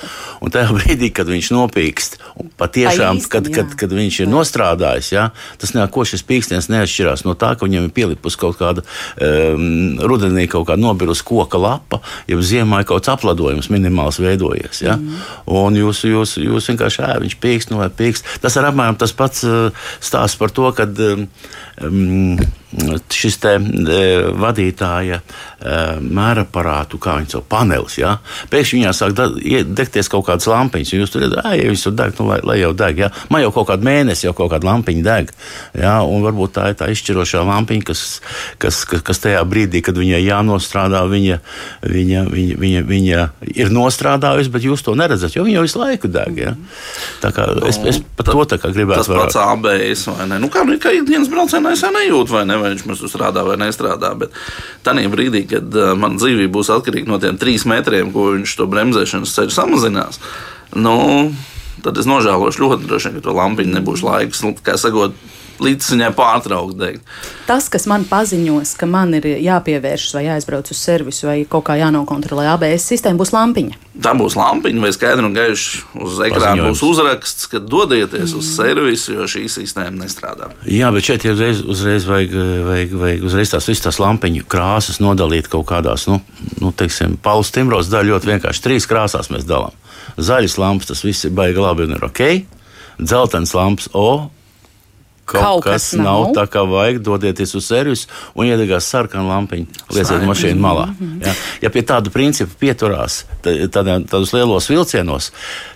un 0.44 0.52
tajā 0.52 0.74
brīdī, 0.76 1.10
kad 1.14 1.30
viņš 1.30 1.50
nopīkst, 1.56 2.18
patiešām, 2.60 3.20
īsti, 3.20 3.30
kad, 3.32 3.48
kad, 3.54 3.74
kad 3.80 3.94
viņš 3.96 4.20
ir 4.24 4.30
nostrādājis, 4.30 5.10
ja, 5.14 5.26
tas 5.60 5.74
neko 5.76 6.04
šis 6.08 6.24
pīkstiens 6.28 6.70
neatšķirās 6.72 7.24
no 7.26 7.34
tā, 7.38 7.54
ka 7.56 7.66
viņam 7.66 7.88
ir 7.88 7.94
pielipus 7.96 8.36
kaut 8.40 8.60
kāda 8.60 8.84
um, 8.84 9.98
rudenī 10.04 10.46
kaut 10.50 10.68
kāda 10.68 10.82
nobirus 10.84 11.24
koka 11.26 11.60
lapa, 11.60 12.02
ja 12.28 12.38
ziemā 12.40 12.82
ir 12.82 12.90
kaut 12.90 13.02
kāds 13.02 13.14
apladojums 13.14 13.70
minimāls 13.72 14.20
veidojies. 14.22 14.84
Ja, 14.84 14.96
mm. 15.00 15.26
Un 15.60 15.76
jūs, 15.78 16.04
jūs, 16.08 16.36
jūs 16.40 16.70
vienkārši 16.72 17.04
ē, 17.06 17.12
viņš 17.24 17.36
pīkst, 17.42 17.72
nu 17.72 17.80
vai 17.80 17.90
pīkst. 17.92 18.38
Tas 18.44 18.56
ir 18.56 18.68
apmēram 18.68 18.98
tas 19.00 19.14
pats 19.16 19.44
uh, 19.48 19.86
stāsts 20.00 20.40
par 20.40 20.52
to, 20.54 20.68
kad 20.76 20.96
um, 21.00 22.36
šis 23.10 23.38
te 23.42 23.56
uh, 23.58 24.28
vadītāja 24.38 25.20
uh, 25.20 25.98
mēra 26.00 26.44
aparātu, 26.46 27.00
kā 27.02 27.16
viņi 27.18 27.34
sauc, 27.34 27.46
panelis. 27.50 27.98
Ja? 27.98 28.16
Pēkšņi 28.52 28.78
viņā 28.78 28.92
sāk 28.94 29.16
degties 29.74 30.10
kaut 30.12 30.28
kādas 30.28 30.46
lampiņas, 30.50 30.92
un 30.94 31.02
jūs 31.02 31.14
tur 31.14 31.24
redzat, 31.24 31.48
ja 31.58 31.66
viņas 31.66 31.86
tur 31.86 31.96
deg, 31.98 32.14
nu, 32.20 32.28
lai, 32.30 32.38
lai 32.46 32.58
jau 32.60 32.70
deg. 32.78 33.02
Ja? 33.04 33.10
Man 33.32 33.42
jau 33.42 33.50
kaut 33.56 33.70
kādu 33.72 33.86
mēnesi 33.88 34.28
jau 34.28 34.34
kaut 34.38 34.52
kāda 34.54 34.70
lampiņa 34.70 35.06
deg. 35.06 35.32
Ja? 35.80 35.96
Un 36.06 36.22
varbūt 36.26 36.54
tā 36.58 36.68
ir 36.70 36.78
tā 36.78 36.90
izšķirošā 36.94 37.42
lampiņa, 37.48 37.86
kas, 37.90 38.04
kas, 38.62 38.84
kas, 38.88 39.02
kas 39.06 39.22
tajā 39.26 39.42
brīdī, 39.50 39.82
kad 39.84 39.98
viņai 39.98 40.22
jānostrādā, 40.22 41.02
viņa, 41.10 41.40
viņa, 41.82 42.24
viņa, 42.30 42.60
viņa, 42.62 42.84
viņa 42.86 43.26
ir 43.56 43.74
nostrādājusi, 43.74 44.54
bet 44.54 44.68
jūs 44.68 44.86
to 44.86 44.94
neredzat, 44.98 45.34
jo 45.34 45.46
viņa 45.46 45.58
jau 45.58 45.66
visu 45.66 45.82
laiku 45.82 46.12
deg. 46.12 46.38
Ja? 46.46 46.54
Tā 47.24 47.34
kā 47.34 47.50
es, 47.66 47.82
es 47.90 48.00
pat 48.16 48.30
to 48.30 48.46
tā 48.54 48.60
kā 48.62 48.70
gribētu. 48.74 49.10
Tas 49.10 49.10
pats 49.10 49.40
ABS 49.42 50.06
vai 50.12 50.30
ne? 50.30 50.40
Nu, 50.42 50.50
kā 50.52 50.62
nu, 50.66 50.78
kā 50.80 50.94
ikdienas 50.94 51.30
braucienā 51.32 51.74
es 51.74 51.84
nejūtu, 51.84 52.34
vai 52.36 52.46
ne, 52.48 52.59
vai 52.62 52.72
viņš 52.74 52.86
mums 52.88 53.04
strādā 53.10 53.44
vai 53.46 53.58
nestrādā, 53.60 54.12
bet 54.18 54.36
tajā 54.86 55.10
brīdī, 55.12 55.44
kad 55.50 55.76
uh, 55.76 55.92
man 55.98 56.18
dzīvība 56.20 56.52
būs 56.58 56.72
atkarīga 56.74 57.10
no 57.10 57.20
tiem 57.22 57.40
trīs 57.40 57.66
metriem, 57.68 58.12
ko 58.14 58.30
viņš 58.36 58.56
to 58.60 58.68
bremzēšanas 58.70 59.36
ceļu 59.36 59.56
samazinās. 59.56 60.20
Nu, 60.78 60.96
tad 61.84 61.98
es 61.98 62.08
nožēlošu 62.08 62.64
ļoti 62.64 62.88
droši, 62.88 63.14
ka 63.16 63.24
to 63.24 63.34
lampiņu 63.36 63.78
nebūs 63.78 64.04
laiks, 64.06 64.44
nu, 64.46 64.54
kā 64.64 64.76
sakot, 64.80 65.16
līdz 65.60 65.92
viņai 65.94 66.10
pārtraukt. 66.16 66.80
Tas, 67.48 67.68
kas 67.72 67.86
man 67.90 68.06
paziņos, 68.08 68.74
ka 68.80 68.88
man 68.90 69.14
ir 69.18 69.26
jāpievēršas 69.42 70.16
vai 70.16 70.24
jāizbrauc 70.26 70.70
uz 70.72 70.80
servisu 70.80 71.28
vai 71.28 71.36
kaut 71.50 71.66
kā 71.68 71.76
jānokontrolē 71.80 72.48
ABS 72.54 72.88
sistēma, 72.92 73.20
būs 73.20 73.32
lampiņa. 73.34 73.78
Tā 74.00 74.14
būs 74.16 74.36
lampiņa, 74.38 74.82
vai 74.84 74.92
skaidri 74.94 75.26
un 75.26 75.34
gaiši 75.36 75.82
uz 76.00 76.20
ekrāna 76.24 76.70
būs 76.70 76.82
uzraksts, 76.86 77.48
ka 77.52 77.60
dodieties 77.60 78.32
mm. 78.32 78.38
uz 78.40 78.52
servisu, 78.56 79.16
jo 79.18 79.28
šī 79.28 79.44
sistēma 79.52 80.04
nestrādā. 80.04 80.52
Jā, 80.64 80.92
bet 80.94 81.10
šeit 81.10 81.26
uzreiz, 81.28 81.60
uzreiz 81.66 82.06
vajag, 82.08 82.36
vajag, 82.68 82.96
vajag 83.02 83.26
uzreiz 83.28 83.52
tās 83.52 83.68
visas 83.68 83.88
tās 83.88 84.00
lampiņu 84.00 84.46
krāsas 84.50 85.02
nodalīt 85.02 85.50
kaut 85.52 85.68
kādās, 85.68 86.06
nu, 86.10 86.20
nu 86.62 86.72
teiksim, 86.72 87.18
Pauls 87.22 87.52
Timros 87.54 87.90
daļa 87.92 88.14
ļoti 88.14 88.34
vienkārši 88.34 88.64
trīs 88.64 88.88
krāsās 88.90 89.32
mēs 89.34 89.44
dalām. 89.48 89.76
Zaļas 90.20 90.56
lampas, 90.60 90.90
tas 90.90 91.04
viss 91.04 91.26
ir 91.26 91.34
baigi 91.36 91.60
labi 91.60 91.86
un 91.86 91.96
ir 91.96 92.06
ok. 92.06 92.22
Dzeltens 93.00 93.54
lampas, 93.56 93.88
O, 93.96 94.30
kaut, 95.30 95.42
kaut 95.42 95.64
kas, 95.64 95.90
kas 95.90 95.98
nav. 95.98 96.04
nav 96.04 96.34
tā, 96.36 96.46
kā 96.50 96.64
vajag, 96.68 97.00
dodieties 97.06 97.54
uz 97.58 97.68
servisu 97.70 98.10
un 98.34 98.50
iedegās 98.50 98.88
sarkanu 98.90 99.28
lampiņu, 99.30 99.84
lieciet 99.96 100.26
mašīnu 100.28 100.62
malā. 100.62 100.88
Ja? 101.24 101.34
ja 101.66 101.72
pie 101.72 101.84
tāda 101.86 102.12
principa 102.14 102.56
pieturās 102.60 103.22
tādos 103.44 104.34
lielos 104.36 104.70
vilcienos, 104.70 105.30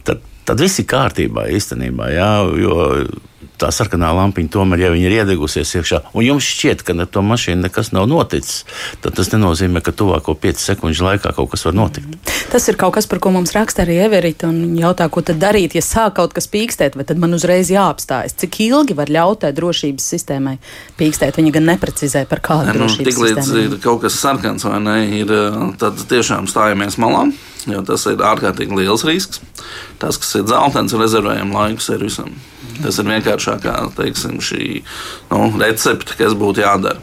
tad, 0.06 0.24
tad 0.48 0.64
viss 0.64 0.82
ir 0.82 0.88
kārtībā 0.90 1.48
īstenībā. 1.54 2.10
Ja? 2.14 2.30
Jo, 2.58 2.90
tā 3.60 3.70
sarkanā 3.74 4.10
lampiņa 4.16 4.52
tomēr, 4.52 4.84
ja 4.84 4.90
viņa 4.94 5.08
ir 5.08 5.16
iedegusies 5.20 5.74
iekšā, 5.78 6.00
un 6.14 6.26
jums 6.26 6.46
šķiet, 6.48 6.84
ka 6.86 6.96
ar 6.96 7.10
to 7.10 7.22
mašīnu 7.24 7.66
nekas 7.66 7.92
nav 7.94 8.08
noticis, 8.10 8.64
tad 9.04 9.16
tas 9.18 9.30
nenozīmē, 9.32 9.82
ka 9.84 9.94
tuvāko 9.94 10.34
5 10.38 10.62
sekundžu 10.62 11.06
laikā 11.06 11.34
kaut 11.36 11.52
kas 11.54 11.66
var 11.68 11.76
notikt. 11.78 12.18
Tas 12.52 12.68
ir 12.70 12.78
kaut 12.80 12.96
kas, 12.98 13.08
par 13.10 13.22
ko 13.22 13.32
mums 13.34 13.54
raksta 13.56 13.84
arī 13.84 13.98
Everita, 14.04 14.50
un 14.50 14.76
jautā, 14.78 15.08
ko 15.12 15.22
tad 15.26 15.40
darīt, 15.42 15.76
ja 15.78 15.82
sāk 15.84 16.18
kaut 16.18 16.34
kas 16.36 16.48
pīkstēt, 16.50 16.98
vai 16.98 17.06
tad 17.08 17.22
man 17.22 17.34
uzreiz 17.36 17.70
jāapstājas. 17.72 18.36
Cik 18.42 18.60
ilgi 18.68 18.98
var 18.98 19.10
ļaut 19.12 19.44
tai 19.44 19.54
drošības 19.56 20.10
sistēmai 20.14 20.58
pīkstēt? 20.98 21.38
Viņa 21.40 21.54
gan 21.56 21.68
neprecizē 21.72 22.24
par 22.30 22.42
kādu 22.44 22.70
ne, 22.70 22.76
nu, 22.76 22.84
drošības 22.84 23.10
tik 23.10 23.22
līdz 23.24 23.52
ir 23.62 23.80
kaut 23.82 24.04
kas 24.04 24.18
sarkans 24.20 24.66
vai 24.66 24.78
ne, 24.82 25.00
ir, 25.22 25.34
tad 25.80 25.98
tiešām 26.10 26.50
stājamies 26.50 26.98
malā 27.02 27.28
jo 27.70 27.84
tas 27.86 28.06
ir 28.10 28.24
ārkārtīgi 28.24 28.76
liels 28.80 29.04
risks. 29.08 29.40
Tas, 30.02 30.18
kas 30.20 30.34
ir 30.38 30.48
dzeltens, 30.48 30.96
rezervējam 30.98 31.54
laiku 31.54 31.84
servisam. 31.84 32.34
Tas 32.82 32.98
ir 32.98 33.08
vienkāršākā 33.08 33.76
teiksim, 33.96 34.40
šī 34.42 34.66
nu, 35.30 35.46
recepte, 35.60 36.16
kas 36.18 36.36
būtu 36.38 36.64
jādara. 36.64 37.00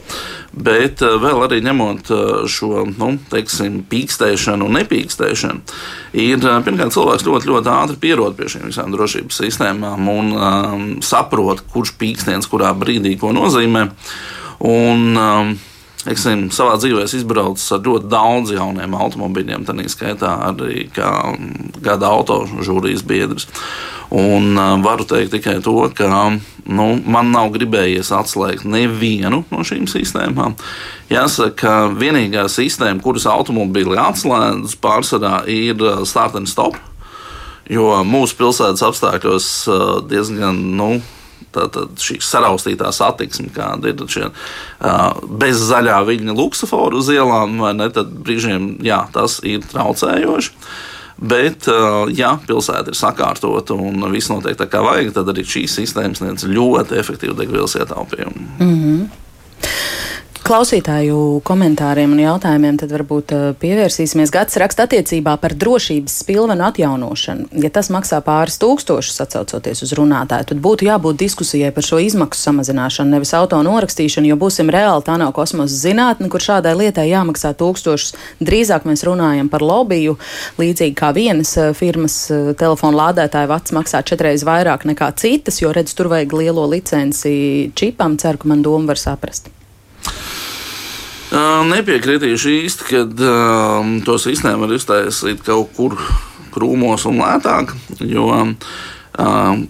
Bet 0.51 0.99
uh, 1.05 1.15
vēl 1.21 1.45
arī 1.45 1.61
ņemot 1.63 2.09
uh, 2.11 2.23
šo 2.51 2.83
nu, 2.89 3.13
teiksim, 3.31 3.79
pīkstēšanu 3.87 4.67
un 4.67 4.75
nepīkstēšanu, 4.81 5.77
ir 6.19 6.43
uh, 6.43 6.57
pirmkārt 6.65 6.91
cilvēks 6.91 7.23
ļoti, 7.23 7.51
ļoti 7.53 7.71
ātri 7.71 7.99
pierod 8.03 8.35
pie 8.35 8.49
šīm 8.51 8.67
visām 8.67 8.91
drošības 8.91 9.39
sistēmām 9.45 10.11
un 10.11 10.33
um, 10.35 10.85
saprot, 11.07 11.63
kurš 11.71 11.95
pīkstiens 12.01 12.51
kurā 12.51 12.73
brīdī 12.75 13.15
ko 13.21 13.31
nozīmē. 13.37 13.87
Un, 14.67 15.07
um, 15.15 15.55
Eksim, 16.09 16.47
savā 16.49 16.79
dzīvē 16.81 17.03
es 17.05 17.13
izbraucu 17.13 17.61
ar 17.75 17.81
ļoti 17.85 18.07
daudziem 18.09 18.57
jauniem 18.57 18.95
automobiļiem, 18.97 19.67
tā 19.67 19.75
skaitā 19.91 20.31
arī 20.47 20.87
kā 20.95 21.11
gada 21.83 22.09
autožūrijas 22.09 23.03
biedrs. 23.05 23.45
Un 24.11 24.57
varu 24.81 25.05
teikt 25.07 25.35
tikai 25.35 25.59
to, 25.63 25.75
ka 25.95 26.09
nu, 26.65 26.87
man 27.05 27.29
nav 27.31 27.53
gribējies 27.53 28.09
atslēgt 28.17 28.65
nevienu 28.65 29.43
no 29.53 29.61
šīm 29.67 29.85
sistēmām. 29.87 30.57
Jāsaka, 31.13 31.53
ka 31.61 31.77
vienīgā 31.93 32.47
sistēma, 32.49 32.99
kuras 33.03 33.29
automobīli 33.29 33.99
atslēdz, 34.01 34.75
pārsvarā 34.81 35.45
ir 35.53 35.85
start 36.09 36.35
and 36.41 36.49
stop. 36.49 36.81
Jo 37.71 38.01
mūsu 38.03 38.35
pilsētas 38.41 38.83
apstākļos 38.89 39.47
diezgan 40.09 40.57
nu, 40.75 40.95
Tātad 41.51 41.99
šī 41.99 42.19
saraustītā 42.23 42.91
satiksme, 42.95 43.49
kāda 43.55 43.91
ir 43.91 44.05
šie, 44.11 44.29
bez 45.41 45.59
zaļā 45.67 45.99
viļņa 46.07 46.37
luksusforu 46.37 47.01
uz 47.01 47.11
ielām, 47.11 47.59
ne, 47.77 47.89
tad 47.93 48.13
brīžiem 48.23 48.77
jā, 48.85 49.03
tas 49.15 49.39
ir 49.43 49.65
traucējoši. 49.71 50.55
Bet, 51.21 51.67
ja 52.17 52.31
pilsēta 52.47 52.89
ir 52.89 52.97
sakārtota 52.97 53.75
un 53.77 54.01
viss 54.09 54.31
notiek 54.31 54.55
tā, 54.57 54.65
kā 54.71 54.79
vajag, 54.81 55.11
tad 55.13 55.27
arī 55.29 55.43
šīs 55.45 55.75
sistēmas 55.77 56.17
sniedz 56.17 56.47
ļoti 56.49 56.97
efektīvu 56.97 57.35
degvielas 57.37 57.77
ietaupījumu. 57.77 58.47
Mm 58.57 58.77
-hmm 58.79 59.09
klausītāju 60.45 61.41
komentāriem 61.47 62.11
un 62.15 62.19
jautājumiem, 62.21 62.77
tad 62.81 62.91
varbūt 62.95 63.33
eh, 63.35 63.43
pievērsīsimies. 63.61 64.31
Gads 64.33 64.57
raksta 64.61 64.87
attiecībā 64.87 65.35
par 65.41 65.53
drošības 65.59 66.15
spilvenu 66.23 66.65
atjaunošanu. 66.67 67.47
Ja 67.63 67.71
tas 67.73 67.91
maksā 67.93 68.21
pāris 68.25 68.57
tūkstošus, 68.61 69.21
atcaucoties 69.25 69.83
uz 69.85 69.93
runātāju, 69.97 70.49
tad 70.51 70.63
būtu 70.63 70.87
jābūt 70.87 71.19
diskusijai 71.21 71.69
par 71.75 71.85
šo 71.87 72.01
izmaksu 72.01 72.41
samazināšanu, 72.47 73.15
nevis 73.15 73.35
auto 73.37 73.61
norakstīšanu, 73.67 74.31
jo 74.31 74.39
būsim 74.41 74.71
reāli 74.73 75.05
tā 75.07 75.19
nav 75.21 75.31
kosmosa 75.37 75.77
zinātne, 75.77 76.31
kur 76.31 76.43
šādai 76.43 76.73
lietai 76.79 77.07
jāmaksā 77.11 77.53
tūkstošus. 77.61 78.17
Drīzāk 78.41 78.89
mēs 78.89 79.05
runājam 79.07 79.51
par 79.51 79.65
lobiju, 79.65 80.17
līdzīgi 80.61 80.97
kā 80.97 81.13
vienas 81.17 81.53
eh, 81.61 81.71
firmas 81.77 82.17
eh, 82.33 82.51
telefona 82.57 83.05
lādētāja 83.05 83.51
vats 83.51 83.77
maksā 83.77 84.03
četreiz 84.07 84.47
vairāk 84.47 84.89
nekā 84.89 85.13
citas, 85.21 85.61
jo 85.61 85.71
redz, 85.75 85.93
tur 85.95 86.11
vajag 86.11 86.37
lielo 86.41 86.67
licenci 86.71 87.71
čipam. 87.75 88.19
Ceru, 88.21 88.41
ka 88.41 88.51
man 88.51 88.65
doma 88.65 88.93
var 88.93 88.99
saprast. 88.99 89.51
Nepiekritīšu 91.31 92.55
īsti, 92.57 92.87
ka 92.89 93.03
um, 93.07 93.99
to 94.03 94.17
sistēmu 94.19 94.65
var 94.65 94.75
iztaisīt 94.75 95.43
kaut 95.45 95.71
kur 95.77 95.95
krūmos 96.51 97.05
un 97.07 97.21
lētāk. 97.23 97.71
Jo, 98.03 98.27
um, 98.35 99.67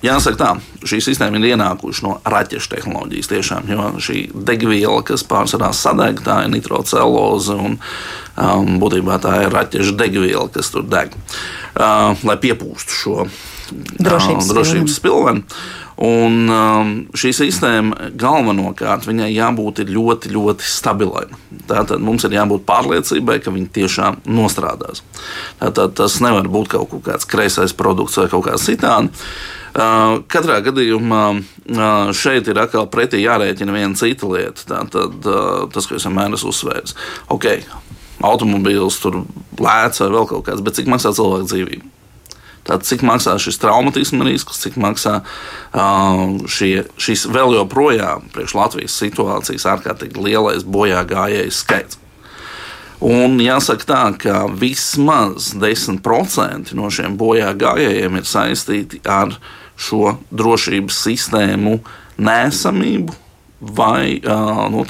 Jāsaka, 0.00 0.36
tā, 0.40 0.86
šī 0.88 0.96
sistēma 1.04 1.36
ir 1.36 1.50
ienākusi 1.50 2.06
no 2.06 2.14
raķešu 2.24 2.70
tehnoloģijas. 2.72 3.28
Tiešām, 3.28 3.66
jo 3.68 3.88
šī 4.00 4.22
degviela, 4.48 5.02
kas 5.04 5.26
pārsvarā 5.28 5.74
sadeg, 5.76 6.22
tā 6.24 6.38
ir 6.46 6.54
nitroceloze 6.54 7.52
un 7.52 7.76
um, 7.76 8.70
būtībā 8.80 9.18
tā 9.20 9.34
ir 9.44 9.52
raķešu 9.52 9.98
degviela, 10.00 10.46
kas 10.54 10.72
tur 10.72 10.86
deg, 10.88 11.12
uh, 11.12 12.16
lai 12.24 12.38
piepūstu 12.40 12.96
šo 12.96 13.18
drošības, 14.00 14.48
uh, 14.48 14.54
drošības 14.54 14.96
spilvenu. 15.02 15.44
Un 16.00 16.48
um, 16.48 16.92
šī 17.12 17.30
sistēma 17.36 18.06
galvenokārt 18.16 19.04
viņai 19.04 19.28
jābūt 19.34 19.82
ļoti, 19.84 20.30
ļoti 20.32 20.64
stabilai. 20.64 21.26
Tātad 21.68 22.00
mums 22.00 22.24
ir 22.24 22.38
jābūt 22.38 22.64
pārliecībai, 22.68 23.36
ka 23.44 23.52
viņi 23.52 23.68
tiešām 23.76 24.22
nostrādās. 24.32 25.04
Tātad 25.60 25.92
tas 26.00 26.16
nevar 26.24 26.48
būt 26.48 26.72
kaut 26.72 26.96
kāds 27.04 27.28
kreisais 27.28 27.76
produkts 27.76 28.16
vai 28.16 28.30
kaut 28.32 28.46
kāds 28.48 28.64
citādi. 28.70 29.12
Uh, 29.70 30.24
katrā 30.32 30.56
gadījumā 30.64 31.22
uh, 31.36 32.08
šeit 32.16 32.48
ir 32.48 32.64
atkal 32.64 32.88
pretī 32.90 33.20
jārēķina 33.20 33.76
viena 33.76 34.00
cita 34.00 34.32
lieta. 34.32 34.64
Tātad 34.72 35.28
uh, 35.28 35.68
tas, 35.70 35.84
ko 35.84 36.00
es 36.00 36.08
vienmēr 36.08 36.32
esmu 36.32 36.54
uzsvērs. 36.54 36.96
Okay, 37.36 37.60
automobīls 38.24 39.02
tur 39.04 39.26
lēca 39.60 40.06
vai 40.06 40.12
vēl 40.16 40.30
kaut 40.32 40.48
kāds, 40.48 40.64
bet 40.64 40.80
cik 40.80 40.88
maksā 40.90 41.12
cilvēku 41.12 41.52
dzīvību? 41.52 41.99
Tātad, 42.70 42.86
cik 42.86 43.00
maksā 43.02 43.34
šis 43.42 43.58
traumatisma 43.58 44.22
risks, 44.28 44.60
cik 44.62 44.76
maksā 44.78 45.16
šie, 46.46 46.84
šis 47.02 47.24
vēl 47.34 47.56
joprojām 47.56 48.28
priekš 48.30 48.54
Latvijas 48.54 48.98
situācijas 49.00 49.66
ārkārtīgi 49.72 50.22
lielais 50.22 50.62
bojā 50.62 51.02
gājēju 51.10 51.56
skaits. 51.56 51.98
Un 53.00 53.40
jāsaka 53.40 53.86
tā, 53.88 54.02
ka 54.22 54.44
vismaz 54.60 55.54
10% 55.56 56.74
no 56.78 56.90
šiem 56.92 57.16
bojā 57.18 57.50
gājējiem 57.58 58.20
ir 58.20 58.28
saistīti 58.28 59.00
ar 59.08 59.34
šo 59.80 60.14
drošības 60.30 61.00
sistēmu 61.08 61.78
nesamību 62.20 63.16
vai 63.60 64.20
nu, 64.72 64.84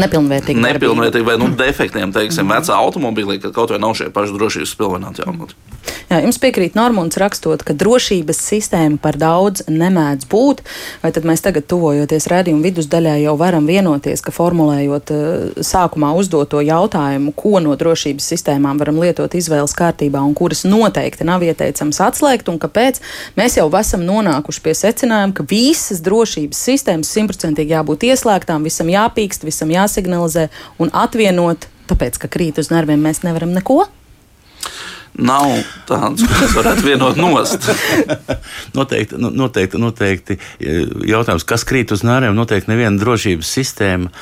nepilnvērtīgi, 0.00 0.64
nepilnvērtīgi 0.64 1.26
vai 1.26 1.36
nu, 1.40 1.50
defektiem, 1.56 2.14
teiksim, 2.14 2.46
mm. 2.46 2.56
vecā 2.56 2.78
automobīlī, 2.78 3.38
ka 3.42 3.52
kaut 3.52 3.74
vai 3.74 3.82
nav 3.82 3.96
šie 3.98 4.08
paši 4.14 4.38
drošības 4.38 4.74
pilveni 4.80 5.10
atjaunoti. 5.12 5.60
Jā, 6.12 6.18
jums 6.20 6.36
piekrīt 6.42 6.74
Normons 6.76 7.16
rakstot, 7.16 7.62
ka 7.64 7.74
drošības 7.78 8.38
sistēma 8.44 8.98
par 9.00 9.16
daudz 9.16 9.64
nemēdz 9.70 10.26
būt, 10.30 10.60
vai 11.02 11.10
tad 11.14 11.24
mēs 11.28 11.42
tagad 11.44 11.64
tuvojoties 11.70 12.26
redzējumu 12.28 12.66
vidusdaļā 12.66 13.14
jau 13.22 13.32
varam 13.40 13.64
vienoties, 13.68 14.20
ka 14.20 14.34
formulējot 14.34 15.12
sākumā 15.64 16.12
uzdoto 16.18 16.60
jautājumu, 16.62 17.32
ko 17.38 17.62
no 17.64 17.74
drošības 17.80 18.28
sistēmām 18.34 18.80
varam 18.82 19.00
lietot 19.02 19.34
izvēles 19.38 19.74
kārtībā 19.78 20.20
un 20.20 20.36
kuras 20.38 20.66
noteikti 20.68 21.26
nav 21.26 21.46
ieteicams 21.46 22.02
atslēgt 22.04 22.50
un 22.52 22.60
kāpēc 22.62 23.00
mēs 23.38 23.56
jau 23.58 23.68
esam 23.80 24.04
nonākuši 24.06 24.64
pie 24.66 24.76
secinājuma, 24.78 25.36
ka 25.38 25.46
visas 25.48 26.04
drošības 26.04 26.62
sistēmas 26.68 27.14
simtprocentīgi 27.16 27.78
jābūt 27.82 28.06
ieslēgtām, 28.08 28.64
visam 28.64 28.90
jāpīkst, 28.92 29.44
visam 29.44 29.72
jāsignalizē 29.74 30.48
un 30.78 30.94
atvienot, 30.94 31.68
tāpēc, 31.90 32.22
ka 32.22 32.30
krīt 32.30 32.62
uz 32.62 32.70
nerviem, 32.72 33.02
mēs 33.02 33.26
nevaram 33.26 33.52
neko 33.52 33.84
nav 35.18 35.50
tāds, 35.88 36.24
kas 36.24 36.54
varētu 36.56 36.86
vienot 36.86 37.18
nost. 37.20 37.66
noteikti, 38.78 39.18
nu, 39.20 39.28
noteikti, 39.36 39.80
noteikti 39.80 40.36
jautājums, 41.08 41.44
kas 41.48 41.66
krīt 41.68 41.92
uz 41.92 42.04
nāriem, 42.06 42.34
noteikti 42.36 42.72
neviena 42.72 42.96
drošības 43.00 43.50
sistēma, 43.58 44.12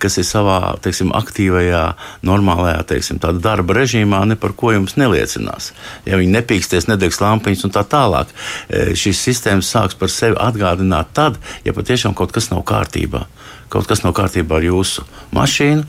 kas 0.00 0.18
ir 0.20 0.26
savā 0.28 0.60
teiksim, 0.84 1.12
aktīvajā, 1.16 1.82
normālajā 2.28 2.80
teiksim, 2.94 3.20
darba 3.20 3.76
režīmā, 3.76 4.22
ne 4.28 4.38
par 4.40 4.56
ko 4.56 4.72
jums 4.72 4.96
neliecinās. 5.00 5.72
Ja 6.08 6.20
viņi 6.20 6.32
nepīksties, 6.38 6.88
nedegs 6.88 7.20
lampiņas 7.22 7.68
un 7.68 7.76
tā 7.76 7.84
tālāk, 7.84 8.32
e, 8.68 8.88
šīs 8.98 9.20
sistēmas 9.28 9.68
sāks 9.68 9.98
par 9.98 10.12
sevi 10.12 10.38
atgādināt 10.40 11.12
tad, 11.16 11.36
ja 11.68 11.76
patiešām 11.76 12.16
kaut 12.16 12.32
kas 12.32 12.48
nav 12.54 12.64
kārtībā. 12.68 13.26
Kaut 13.68 13.84
kas 13.84 14.00
nav 14.00 14.16
kārtībā 14.16 14.62
ar 14.62 14.64
jūsu 14.64 15.04
mašīnu 15.36 15.84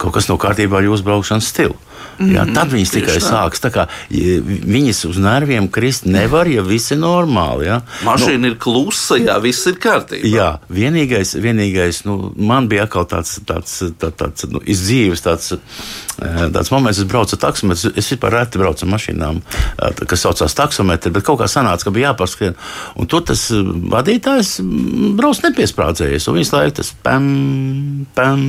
kaut 0.00 0.14
kas 0.16 0.28
nav 0.28 0.40
kārtībā 0.42 0.80
ar 0.80 0.88
jūsu 0.88 1.06
braukšanas 1.06 1.48
stilu. 1.48 1.76
Jā, 2.22 2.44
tad 2.54 2.70
viņas 2.70 2.92
tikai 2.94 3.14
Tieši 3.16 3.26
sāks. 3.26 3.62
Kā, 3.74 3.86
ja 4.12 4.38
viņas 4.44 5.00
uz 5.08 5.18
nerviem 5.22 5.66
krist 5.72 6.06
nevar, 6.06 6.48
ja 6.50 6.62
viss 6.66 6.92
ir 6.94 7.00
normāli. 7.02 7.68
Jā. 7.68 7.80
Mašīna 8.06 8.40
nu, 8.42 8.50
ir 8.52 8.58
klusa, 8.60 9.18
jā, 9.20 9.36
viss 9.42 9.66
ir 9.70 9.78
kārtībā. 9.82 10.30
Jā, 10.30 10.48
vienīgais, 10.72 11.34
vienīgais 11.42 12.02
nu, 12.08 12.18
man 12.36 12.68
bija 12.70 12.86
atkal 12.86 13.08
tāds, 13.10 13.36
tāds, 13.46 13.76
tāds, 14.00 14.18
tāds 14.20 14.48
nu, 14.52 14.62
izdzīves 14.74 15.24
tāds, 15.24 15.54
eh, 15.54 16.44
tāds 16.54 16.72
moments, 16.74 17.00
es 17.02 17.08
braucu 17.10 17.36
ar 17.36 17.42
taksometru. 17.46 17.94
Es 17.98 18.12
vispār 18.12 18.38
reti 18.38 18.62
braucu 18.62 18.86
ar 18.86 18.92
mašīnām, 18.94 19.40
eh, 19.40 20.04
kas 20.04 20.26
saucās 20.26 20.58
taksometri, 20.58 21.12
bet 21.14 21.26
kaut 21.26 21.40
kā 21.42 21.50
sanāca, 21.50 21.88
ka 21.88 21.94
bija 21.94 22.12
jāpaskrien. 22.12 22.54
Un 22.96 23.10
tur 23.10 23.24
tas 23.26 23.48
eh, 23.50 23.64
vadītājs 23.94 24.58
mm, 24.62 25.16
brauc 25.18 25.42
nepiesprādzējies, 25.48 26.28
un 26.30 26.38
visu 26.38 26.56
laiku 26.56 26.78
tas 26.80 26.94
pam, 27.02 28.06
pam. 28.14 28.46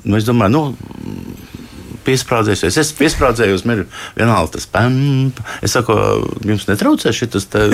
Nu, 0.00 0.16
es 0.16 0.24
domāju, 0.24 0.50
nu, 0.54 0.64
piesprādzējusies. 2.06 2.78
Es 2.80 2.92
piesprādzējos, 2.98 3.64
man 3.68 3.82
ir 3.82 4.00
vienalga 4.16 4.56
tas 4.56 4.66
pam. 4.70 4.96
Es 5.64 5.74
saku, 5.76 5.96
jums 6.46 6.66
netraucē 6.68 7.12
šis 7.14 7.48
te. 7.50 7.66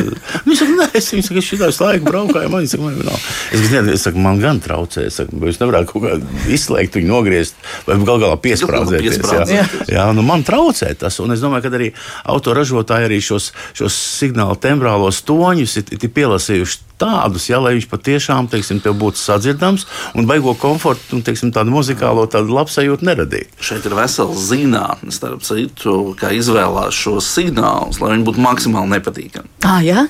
Viņš 0.46 0.62
saka, 0.62 0.76
nē, 0.80 0.88
es 1.00 1.10
viņu 1.14 1.26
saku, 1.28 1.42
es 1.42 1.50
šitā 1.50 1.70
laiku 1.72 2.08
braukāju, 2.10 2.52
man 2.52 2.68
saka, 2.70 2.86
man 2.86 2.98
vienalga. 3.00 3.20
Es 3.50 3.64
saku, 3.64 3.74
nē, 3.74 3.94
es 3.94 4.06
saku, 4.08 4.24
man 4.26 4.42
gan 4.42 4.62
traucē. 4.64 5.06
Es 5.10 5.20
saku, 5.20 5.40
jūs 5.48 5.60
nevarētu 5.62 5.92
kaut 5.92 6.06
kā 6.06 6.16
izslēgt 6.56 6.98
viņu, 6.98 7.10
nogriezt 7.10 7.60
vai 7.88 7.98
gal 8.02 8.22
galā 8.22 8.40
piesprādzēties. 8.42 9.06
Jā, 9.06 9.20
piesprādzēties. 9.20 9.94
jā 9.96 10.08
nu 10.16 10.26
man 10.26 10.44
traucē 10.46 10.92
tas. 10.98 11.20
Un 11.24 11.36
es 11.36 11.44
domāju, 11.44 11.66
ka 11.66 11.76
arī 11.78 11.92
autoražotāji 12.36 13.10
arī 13.10 13.20
šos, 13.24 13.52
šos 13.76 14.00
signālu 14.20 14.58
tembrālos 14.60 15.22
toņus 15.26 15.80
ir, 15.82 15.94
ir 15.98 16.12
pielasījuši 16.16 16.84
tādus, 17.00 17.48
ja, 17.50 17.58
lai 17.62 17.74
viņš 17.76 17.86
patiešām 17.92 18.48
teiksim, 18.52 18.80
tev 18.84 18.96
būtu 19.00 19.20
sadzirdams 19.20 19.86
un 20.16 20.26
baigo 20.28 20.54
komfortu 20.58 21.16
un 21.18 21.22
teiksim, 21.26 21.52
tādu 21.54 21.74
muzikālo 21.74 22.26
tādu 22.32 22.54
labsajūtu 22.56 23.04
neradītu. 23.06 23.60
Šeit 23.60 23.86
ir 23.86 23.94
vesela 23.98 24.34
zinātne, 24.34 25.12
starp 25.14 25.42
citu, 25.46 26.14
kā 26.20 26.32
izvēlēties 26.36 27.00
šos 27.06 27.30
signālus, 27.36 28.00
lai 28.00 28.14
viņi 28.16 28.28
būtu 28.30 28.44
maksimāli 28.44 28.94
nepatīkami. 28.96 29.48
Ah, 29.64 29.80
jā? 29.84 30.06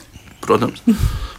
Protams. 0.46 0.82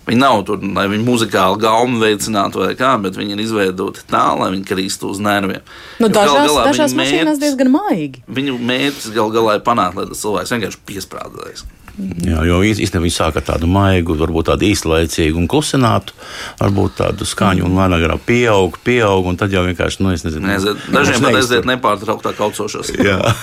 Viņi 0.07 0.21
nav 0.21 0.37
tur, 0.47 0.61
lai 0.63 0.85
viņi 0.87 1.03
muzikāli 1.03 1.59
gaumi 1.59 1.97
veicinātu 1.99 2.61
vai 2.61 2.69
kā, 2.79 2.93
bet 3.03 3.17
viņi 3.19 3.33
ir 3.35 3.41
izveidoti 3.43 4.05
tā, 4.07 4.21
lai 4.39 4.53
viņi 4.53 4.63
kristu 4.69 5.09
uz 5.11 5.19
nerviem. 5.19 5.59
Nu, 5.99 6.07
Jo 6.07 6.13
gal 6.15 6.29
dažās, 6.29 6.47
galā 6.47 6.63
dažās 6.69 6.93
viņu 6.93 7.01
mašīnās 7.01 7.25
mērķis- 7.27 7.41
diezgan 7.43 7.71
maigi. 7.73 8.21
Viņu 8.31 8.55
mērķis 8.69 9.09
gal 9.17 9.33
galā 9.35 9.57
ir 9.59 9.65
panākt, 9.67 9.99
lai 9.99 10.05
tas 10.07 10.21
cilvēks 10.23 10.53
vienkārši 10.55 10.79
piesprādzēs. 10.87 11.65
Jā, 11.97 12.43
jo 12.45 12.59
īs- 12.61 12.77
īstenībā 12.83 13.07
viņi 13.07 13.15
sāk 13.15 13.37
ar 13.39 13.45
tādu 13.47 13.65
maigu, 13.65 14.13
varbūt 14.19 14.51
tādu 14.51 14.67
īslaicīgu 14.69 15.39
un 15.41 15.47
klusinātu, 15.49 16.13
varbūt 16.59 16.99
tādu 16.99 17.25
skaņu 17.25 17.65
un 17.65 17.73
lēnāk 17.79 18.03
garā 18.05 18.17
pieaug, 18.21 18.77
pieaug, 18.85 19.25
un 19.25 19.37
tad 19.39 19.55
jau 19.55 19.63
vienkārši, 19.65 20.03
nu, 20.05 20.11
es 20.13 20.21
nezinu. 20.27 20.45
Neaiziet, 20.45 20.83
dažiem 20.93 21.25
pat 21.25 21.39
aiziet 21.41 21.65
nepārtrauktā 21.65 22.35
kaucošos. 22.37 22.93
Jā. 23.01 23.33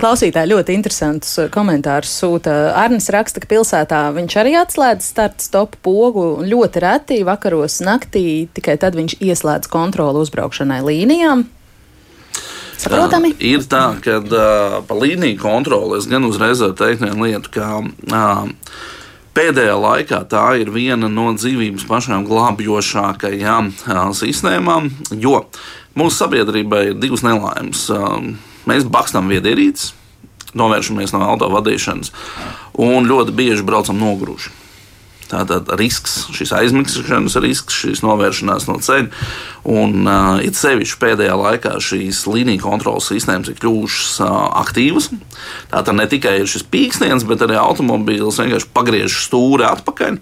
Klausītāji 0.00 0.48
ļoti 0.48 0.72
interesantus 0.72 1.34
uh, 1.42 1.48
komentārus 1.52 2.12
sūta. 2.22 2.54
Arnis 2.80 3.10
raksta, 3.12 3.42
ka 3.42 3.50
pilsētā 3.50 3.98
viņš 4.16 4.36
arī 4.40 4.54
atslēdz 4.56 5.04
starta 5.12 5.44
stopu 5.44 5.76
pogu 5.84 6.24
un 6.40 6.48
ļoti 6.48 6.80
reti 6.82 7.18
vakaros 7.28 7.82
naktī, 7.84 8.48
tikai 8.56 8.78
tad 8.80 8.96
viņš 8.96 9.18
ieslēdz 9.20 9.68
kontroli 9.70 10.22
uzbraukšanai 10.24 10.80
līnijām. 10.86 11.44
Saprotami? 12.80 13.34
Uh, 13.34 13.42
ir 13.44 13.66
tā, 13.68 13.84
ka 14.00 14.20
uh, 14.22 14.78
pa 14.88 14.96
līniju 14.96 15.36
kontroli 15.40 15.98
es 15.98 16.08
gan 16.08 16.24
uzreiz 16.28 16.62
varu 16.64 16.76
teikt 16.78 17.04
vienu 17.04 17.26
lietu, 17.26 17.52
ka 17.52 17.82
uh, 17.82 18.48
pēdējā 19.36 19.76
laikā 19.76 20.22
tā 20.30 20.46
ir 20.62 20.72
viena 20.72 21.10
no 21.12 21.30
dzīvības 21.36 21.84
pašām 21.90 22.24
glābjošākajām 22.28 23.72
sistēmām, 24.16 24.90
jo 25.12 25.44
mūsu 25.98 26.16
sabiedrībai 26.22 26.86
ir 26.90 27.00
divas 27.02 27.24
nelaimes. 27.26 27.86
Mēs 28.68 28.88
bakstam 28.88 29.30
viedierīces, 29.30 29.94
novēršamies 30.56 31.14
no 31.14 31.22
auto 31.28 31.50
vadīšanas 31.52 32.12
un 32.80 33.06
ļoti 33.06 33.36
bieži 33.36 33.66
braucam 33.66 34.00
noguruši. 34.00 34.59
Tātad 35.30 35.70
risks, 35.78 36.24
šis 36.34 36.52
aizmigšanas 36.56 37.38
risks, 37.44 37.80
šīs 37.84 38.02
novēršanās 38.02 38.66
no 38.70 38.78
ceļa. 38.82 39.08
Un 39.70 40.06
uh, 40.08 40.38
it 40.42 40.56
sevišķi 40.56 40.98
pēdējā 41.02 41.34
laikā 41.36 41.74
šīs 41.84 42.22
līniju 42.30 42.62
kontrolas 42.64 43.10
sistēmas 43.12 43.50
ir 43.52 43.58
kļuvušas 43.60 44.22
uh, 44.24 44.38
aktīvas. 44.62 45.10
Tātad 45.70 45.98
ne 45.98 46.06
tikai 46.10 46.38
ir 46.40 46.48
šis 46.50 46.64
pīkstiens, 46.72 47.26
bet 47.28 47.44
arī 47.44 47.58
automobīls 47.60 48.40
vienkārši 48.40 48.72
pagriež 48.74 49.20
stūri 49.26 49.68
atpakaļ 49.68 50.16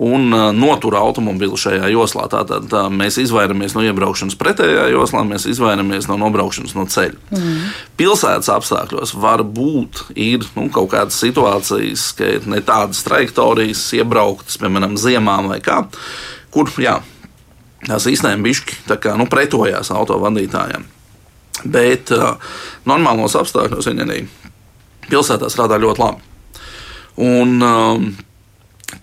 un 0.00 0.32
uh, 0.32 0.48
notur 0.56 0.96
automobīlu 0.96 1.58
šajā 1.60 1.90
joslā. 1.92 2.26
Tātad 2.32 2.72
uh, 2.72 2.88
mēs 2.90 3.20
izvairamies 3.20 3.76
no 3.76 3.84
iebraukšanas 3.84 4.38
pretējā 4.40 4.88
joslā, 4.94 5.22
mēs 5.28 5.46
izvairamies 5.50 6.08
no 6.10 6.16
nobraukšanas 6.22 6.74
no 6.74 6.86
ceļa. 6.90 7.20
Mm. 7.36 7.70
Pilsētas 8.00 8.48
apstākļos 8.54 9.12
var 9.20 9.44
būt 9.44 10.06
ir, 10.16 10.46
nu, 10.56 10.66
kaut 10.72 10.90
kādas 10.94 11.20
situācijas, 11.20 12.08
ka 12.16 12.32
ne 12.48 12.62
tādas 12.64 13.04
trajektorijas 13.06 13.84
iebrauktas, 14.00 14.49
piemēram, 14.58 14.96
ziemā 15.00 15.36
vai 15.46 15.60
kā, 15.64 15.82
kur 16.54 16.70
jā, 16.82 16.96
tā 17.86 18.00
sistēma 18.02 18.42
bišķi 18.46 18.96
kā, 19.00 19.14
nu, 19.20 19.28
pretojās 19.30 19.92
autovadītājiem. 19.94 20.86
Bet 21.70 22.10
uh, 22.16 22.40
normālos 22.88 23.36
apstākļos 23.36 23.90
viņi 23.90 24.04
arī 24.06 24.20
pilsētā 25.10 25.50
strādā 25.52 25.78
ļoti 25.82 26.02
labi. 26.02 26.26
Un, 27.20 27.56
um, 27.60 28.06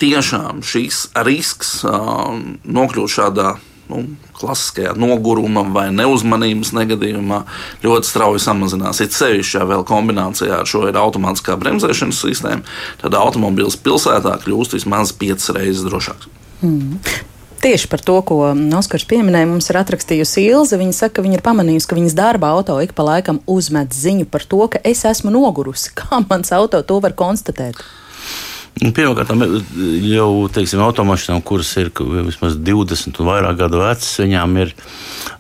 tiešām 0.02 0.64
šis 0.66 1.08
risks 1.28 1.82
um, 1.88 2.58
nokļūt 2.66 3.14
šādā 3.14 3.52
nu, 3.92 4.04
klasiskajā 4.38 4.94
noguruma 5.00 5.64
vai 5.74 5.88
neuzmanības 5.96 6.74
negadījumā 6.78 7.44
ļoti 7.86 8.12
strauji 8.12 8.44
samazinās. 8.44 9.02
Ir 9.04 9.14
sevišķi, 9.16 9.58
ja 9.60 9.70
vēl 9.70 9.86
kombinācijā 9.88 10.62
ar 10.62 10.70
šo 10.70 10.86
ir 10.90 11.00
automātiskā 11.00 11.58
bremzēšanas 11.62 12.22
sistēma, 12.26 12.78
tad 13.02 13.18
automobīls 13.18 13.80
pilsētā 13.84 14.38
kļūst 14.44 14.78
vismaz 14.78 15.16
piecas 15.18 15.52
reizes 15.56 15.88
drošāks. 15.88 16.30
Tieši 17.58 17.88
par 17.90 18.02
to, 18.06 18.20
ko 18.22 18.36
Oskars 18.78 19.06
pieminēja, 19.10 19.48
mums 19.50 19.66
ir 19.72 19.80
atrakstījusi 19.80 20.44
Ilze. 20.46 20.78
Viņa 20.78 20.94
saka, 20.94 21.18
ka 21.18 21.26
viņa 21.26 21.40
ir 21.40 21.46
pamanījusi, 21.46 21.88
ka 21.90 21.98
viņas 21.98 22.16
darbā 22.18 22.52
auto 22.54 22.76
ik 22.86 22.94
pa 22.98 23.06
laikam 23.08 23.42
uzmet 23.50 23.98
ziņu 23.98 24.28
par 24.30 24.46
to, 24.46 24.62
ka 24.70 24.82
es 24.86 25.02
esmu 25.10 25.34
nogurusi. 25.34 25.96
Kā 25.98 26.22
mans 26.22 26.54
auto 26.54 26.84
to 26.86 27.00
var 27.02 27.18
konstatēt? 27.18 27.82
Pirmkārt, 28.78 29.32
jau 30.06 30.30
teiksim, 30.54 30.82
automašīnām, 30.86 31.42
kuras 31.46 31.72
ir 31.82 31.90
vismaz 32.28 32.58
20 32.62 33.18
un 33.22 33.30
vairāk 33.30 33.58
gadu 33.58 33.82
vecas, 33.82 34.12
viņām 34.22 34.54
ir, 34.62 34.74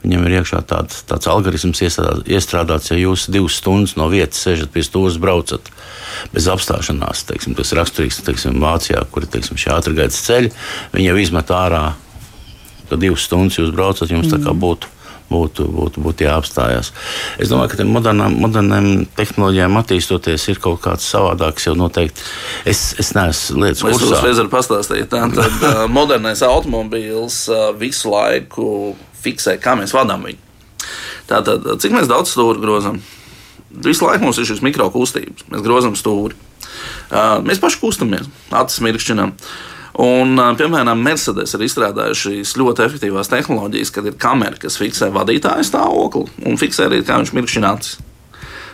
viņam 0.01 0.25
ir 0.25 0.35
iekšā 0.39 0.61
tāds, 0.69 1.03
tāds 1.09 1.29
algoritms 1.29 1.83
iestrādāts, 1.85 2.89
ja 2.89 2.97
jūs 2.97 3.27
divas 3.33 3.59
stundas 3.61 3.93
no 3.99 4.09
vietas 4.09 4.41
sēžat 4.41 4.73
pie 4.73 4.85
stūres, 4.85 5.19
braucat 5.21 5.69
bez 6.33 6.49
apstāšanās. 6.49 7.27
Teiksim, 7.29 7.53
tas 7.57 7.71
ir 7.71 7.81
raksturīgs 7.83 8.23
teiksim, 8.25 8.57
Vācijā, 8.63 9.05
kur 9.11 9.27
ir 9.27 9.49
šie 9.53 9.73
ātrgaitas 9.75 10.23
ceļi. 10.25 10.53
Viņi 10.95 11.09
jau 11.11 11.17
izmet 11.21 11.53
ārā, 11.53 11.83
ka 12.89 12.99
divas 12.99 13.27
stundas 13.27 13.61
jūs 13.61 13.73
braucat, 13.75 14.09
jums 14.09 14.31
mm. 14.31 14.33
tā 14.33 14.41
kā 14.47 14.55
būtu 14.57 14.96
būtu, 15.31 15.65
būtu, 15.71 16.03
būtu 16.03 16.25
jāapstājas. 16.27 16.91
Es 17.41 17.51
domāju, 17.51 17.73
ka 17.75 17.87
modernām, 17.87 18.37
modernām 18.43 18.89
tehnoloģijām 19.17 19.79
attīstoties, 19.81 20.47
ir 20.53 20.61
kaut 20.63 20.81
kāds 20.85 21.07
savādāks. 21.11 21.67
Es, 22.65 22.95
es 22.99 23.13
neesmu 23.17 23.63
lietas 23.65 23.83
Es 23.83 23.99
kursā. 23.99 24.17
uzreiz 24.19 24.41
varu 24.41 24.53
pastāstīt, 24.53 25.09
tā 25.11 25.25
tad 25.35 25.63
uh, 25.67 25.83
modernais 25.91 26.43
automobīls 26.45 27.43
uh, 27.51 27.69
visu 27.77 28.11
laiku 28.13 28.95
fiksē, 29.23 29.57
kā 29.61 29.75
mēs 29.79 29.95
vadām 29.95 30.27
viņu. 30.27 30.43
Tātad, 31.27 31.65
cik 31.83 31.95
mēs 31.95 32.07
daudz 32.07 32.31
stūri 32.31 32.63
grozam? 32.63 33.01
Visu 33.83 34.07
laiku 34.07 34.23
mums 34.23 34.37
ir 34.39 34.47
šis 34.47 34.63
mikrokustības. 34.63 35.49
Mēs 35.51 35.65
grozam 35.65 35.97
stūri. 35.99 36.37
Uh, 37.11 37.37
mēs 37.43 37.59
paši 37.59 37.81
kustamies, 37.81 38.29
acis 38.55 38.83
mirkšķinām. 38.85 39.33
Un, 39.97 40.35
uh, 40.37 40.51
piemēram, 40.57 40.99
Mercedes 41.01 41.55
ir 41.57 41.63
izstrādājušas 41.65 42.53
ļoti 42.59 42.83
efektīvās 42.85 43.31
tehnoloģijas, 43.31 43.91
kad 43.95 44.05
ir 44.05 44.17
kamera, 44.21 44.59
kas 44.61 44.77
fiksē 44.77 45.09
vadītāja 45.15 45.65
stāvokli 45.65 46.27
un 46.45 46.59
fiksē 46.61 46.85
arī, 46.85 47.01
kā 47.05 47.17
viņš 47.17 47.33
mirkšķina 47.33 47.71
acis. 47.73 47.97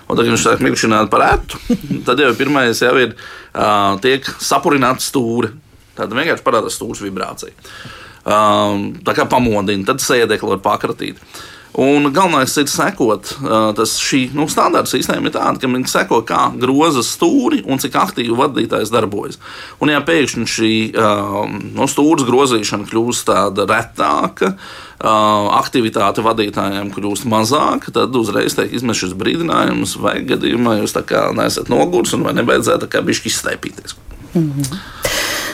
Un 0.03 0.17
tad, 0.17 0.25
kad 0.25 0.33
viņš 0.33 0.43
sāk 0.43 0.63
mirkšķināt 0.65 1.11
par 1.13 1.23
ētu, 1.29 1.59
tad 2.07 2.19
jau 2.19 2.33
pirmais 2.35 2.81
jau 2.83 2.91
ir 2.99 3.13
uh, 3.15 3.95
tiek 4.03 4.27
sapurināts 4.43 5.07
stūri. 5.13 5.53
Tad 5.95 6.11
vienkārši 6.11 6.43
parādās 6.43 6.75
stūres 6.75 7.03
vibrācija. 7.05 7.53
Um, 8.23 8.89
tā 9.05 9.15
kā 9.15 9.27
pamodina, 9.29 9.85
tad 9.87 10.03
sēdekli 10.03 10.55
var 10.55 10.61
pakratīt. 10.65 11.19
Un 11.73 12.05
galvenais 12.13 12.53
ir 12.61 12.67
sekot, 12.69 13.31
tas 13.73 13.95
šī 13.97 14.27
nu, 14.37 14.45
standarta 14.51 14.91
sistēma 14.91 15.31
ir 15.31 15.33
tāda, 15.33 15.57
ka 15.57 15.69
viņi 15.71 15.89
seko, 15.89 16.19
kā 16.27 16.43
groza 16.61 17.01
stūri 17.01 17.63
un 17.65 17.81
cik 17.81 17.97
aktīvi 17.97 18.35
vadītājs 18.37 18.91
darbojas. 18.93 19.39
Un, 19.81 19.89
ja 19.89 20.03
pēkšņi 20.05 20.45
šī 20.53 20.73
no 21.73 21.87
stūres 21.89 22.27
grozīšana 22.29 22.85
kļūst 22.91 23.25
tāda 23.31 23.65
retāka, 23.71 24.53
aktivitāte 25.01 26.21
vadītājiem 26.21 26.93
kļūst 26.93 27.25
mazāka, 27.33 27.89
tad 27.97 28.13
uzreiz 28.21 28.53
tiek 28.53 28.69
izmests 28.69 29.07
šis 29.07 29.17
brīdinājums, 29.17 29.97
vai 29.97 30.19
gadījumā 30.29 30.77
jūs 30.83 30.93
neesat 30.93 31.73
noguris 31.73 32.13
un 32.13 32.29
vai 32.29 32.37
nebeidzāt 32.37 32.85
tā 32.85 32.91
kā 32.93 33.01
bišķi 33.01 33.33
izstēpīties. 33.33 33.97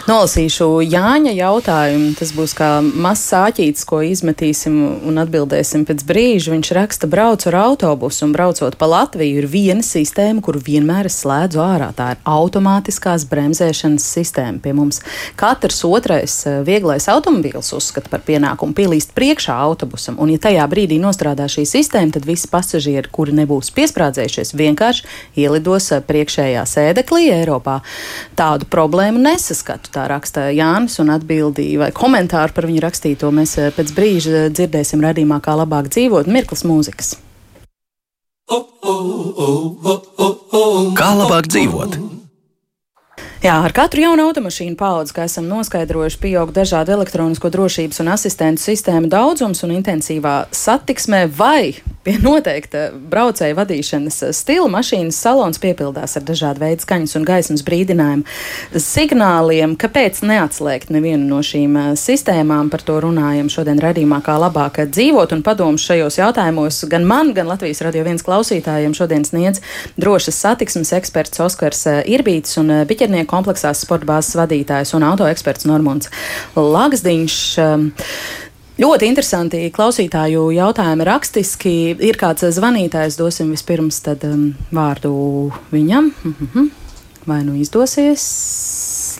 Nolasīšu 0.09 0.79
Jāņa 0.89 1.35
jautājumu. 1.37 2.15
Tas 2.17 2.31
būs 2.33 2.55
kā 2.57 2.79
mazs 2.81 3.27
sāķītis, 3.29 3.85
ko 3.85 3.99
izmetīsim 4.01 4.77
un 5.05 5.21
atbildēsim 5.21 5.83
pēc 5.85 6.01
brīža. 6.09 6.49
Viņš 6.55 6.71
raksta, 6.73 7.05
braucu 7.05 7.51
ar 7.51 7.57
autobusu 7.59 8.23
un 8.25 8.33
braucot 8.33 8.73
pa 8.79 8.87
Latviju 8.89 9.43
ir 9.43 9.45
viena 9.51 9.85
sistēma, 9.85 10.41
kuru 10.41 10.63
vienmēr 10.65 11.05
es 11.11 11.19
slēdzu 11.21 11.61
ārā. 11.61 11.91
Tā 11.93 12.07
ir 12.15 12.23
automātiskās 12.25 13.27
bremzēšanas 13.29 14.07
sistēma 14.15 14.63
pie 14.63 14.73
mums. 14.79 15.03
Katrs 15.37 15.83
otrais 15.85 16.39
eh, 16.49 16.57
vieglais 16.65 17.05
automobīls 17.13 17.69
uzskata 17.77 18.09
par 18.09 18.25
pienākumu 18.25 18.73
pielīst 18.73 19.13
priekšā 19.13 19.59
autobusam, 19.67 20.17
un 20.17 20.33
ja 20.33 20.41
tajā 20.41 20.65
brīdī 20.73 20.97
nostrādā 21.03 21.45
šī 21.45 21.67
sistēma, 21.69 22.15
tad 22.17 22.25
visi 22.25 22.49
pasažieri, 22.49 23.13
kuri 23.13 23.37
nebūs 23.43 23.69
piesprādzējušies, 23.77 24.55
vienkārši 24.57 25.05
ielidos 25.45 25.91
eh, 25.93 26.01
priekšējā 26.09 26.65
sēdeklī 26.73 27.29
Eiropā. 27.37 27.77
Tādu 28.41 28.65
problēmu 28.73 29.21
nesaskatu 29.29 29.98
tā 29.99 30.07
raksta 30.09 30.49
Jānis, 30.55 30.99
un 31.03 31.11
atbildīja 31.13 31.83
vai 31.83 31.89
komentāru 31.95 32.55
par 32.55 32.67
viņu 32.69 32.83
rakstīto 32.85 33.31
mēs 33.35 33.57
eh, 33.59 33.71
pēc 33.75 33.95
brīža 33.95 34.45
dzirdēsim 34.53 35.03
radījumā, 35.03 35.41
kā 35.43 35.57
labāk 35.59 35.91
dzīvot, 35.91 36.29
mirklis 36.31 36.65
mūzikas. 36.67 37.17
Kā 40.99 41.11
labāk 41.19 41.51
dzīvot? 41.51 41.99
Jā, 43.39 43.53
ar 43.63 43.71
katru 43.71 44.01
jaunu 44.03 44.25
automašīnu 44.27 44.75
paudzi, 44.75 45.13
kā 45.15 45.23
esam 45.29 45.45
noskaidrojuši, 45.47 46.17
pieaug 46.19 46.49
dažādu 46.51 46.91
elektronisko 46.97 47.47
drošības 47.53 48.01
un 48.03 48.11
asistentu 48.11 48.59
sistēmu 48.65 49.07
daudzums 49.07 49.63
un 49.63 49.77
intensīvā 49.77 50.33
satiksmē 50.51 51.21
vai 51.37 51.77
pie 52.03 52.15
noteikta 52.23 52.89
braucēja 53.11 53.55
vadīšanas 53.57 54.17
stila 54.35 54.67
mašīnas 54.71 55.17
salons 55.23 55.59
piepildās 55.61 56.17
ar 56.17 56.23
dažādu 56.27 56.63
veidu 56.63 56.83
skaņas 56.83 57.15
un 57.19 57.27
gaismas 57.27 57.63
brīdinājumu 57.67 58.79
signāliem. 58.81 59.75
Kāpēc 59.79 60.19
neatslēgt 60.25 60.91
nevienu 60.95 61.27
no 61.29 61.39
šīm 61.45 61.77
sistēmām? 61.99 62.71
Par 62.73 62.83
to 62.87 62.97
runājam 63.03 63.51
šodien 63.51 63.79
radījumā, 63.83 64.19
kā 64.25 64.35
labāk 64.41 64.81
dzīvot 64.89 65.35
un 65.35 65.43
padomus 65.45 65.85
šajos 65.87 66.19
jautājumos 66.21 66.81
gan 66.91 67.07
man, 67.07 67.33
gan 67.37 67.47
Latvijas 67.51 67.83
radio 67.87 68.03
viens 68.07 68.25
klausītājiem 68.25 68.95
šodien 68.97 69.27
sniedz 69.27 69.63
drošas 69.99 70.39
satiksmes 70.43 70.91
eksperts 70.99 71.43
Oskars 71.45 71.85
Irbītis 72.03 72.59
un 72.59 72.73
eh, 72.79 72.85
biķernieku 73.29 73.37
kompleksās 73.37 73.85
sporta 73.85 74.05
bāzes 74.05 74.35
vadītājs 74.37 74.95
un 74.95 75.03
autoeksperts 75.03 75.67
Normons 75.67 76.09
Lagsdiņš. 76.55 77.57
Um, 77.61 77.91
ļoti 78.79 79.07
interesanti 79.07 79.71
klausītāju 79.71 80.51
jautājumi 80.55 81.05
rakstiski. 81.05 81.97
Ir 81.99 82.17
kāds 82.17 82.43
zvanītājs, 82.43 83.17
dosim 83.17 83.51
vispirms 83.51 84.01
tad, 84.01 84.23
um, 84.25 84.55
vārdu 84.71 85.51
viņam. 85.71 86.11
Mhm. 86.23 86.69
Vai 87.27 87.43
nu 87.43 87.53
izdosies? 87.59 88.25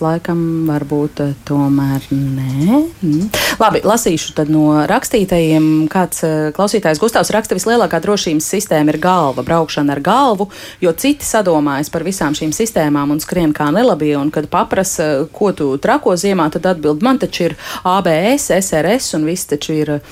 Laikam 0.04 0.40
varbūt 0.70 1.22
eh, 1.24 1.34
tomēr 1.48 2.06
nē. 2.14 2.80
Mm. 3.04 3.28
Labi, 3.60 3.82
lasīšu 3.86 4.34
tad 4.38 4.52
no 4.54 4.84
rakstītajiem. 4.90 5.88
Kāds 5.92 6.24
eh, 6.28 6.50
klausītājs 6.56 7.02
Gustavs 7.02 7.32
raksta, 7.36 7.58
vislielākā 7.58 8.02
drošības 8.04 8.50
sistēma 8.56 8.94
ir 8.94 9.00
galva, 9.04 9.46
braukšana 9.46 9.96
ar 9.96 10.04
galvu, 10.06 10.50
jo 10.84 10.94
citi 10.98 11.28
sadomājas 11.28 11.92
par 11.94 12.06
visām 12.08 12.38
šīm 12.38 12.54
sistēmām 12.56 13.16
un 13.16 13.24
skrien 13.24 13.54
kā 13.56 13.70
nelabie, 13.76 14.16
un 14.20 14.34
kad 14.34 14.50
paprasa, 14.52 15.26
ko 15.34 15.52
tu 15.56 15.72
trako 15.82 16.18
ziemā, 16.20 16.50
tad 16.54 16.70
atbild, 16.74 17.04
man 17.06 17.22
taču 17.22 17.50
ir 17.50 17.58
ABS, 17.88 18.50
SRS 18.60 19.16
un 19.20 19.26
viss 19.30 19.50
taču 19.50 19.78
ir 19.78 19.96
uh, 19.98 20.04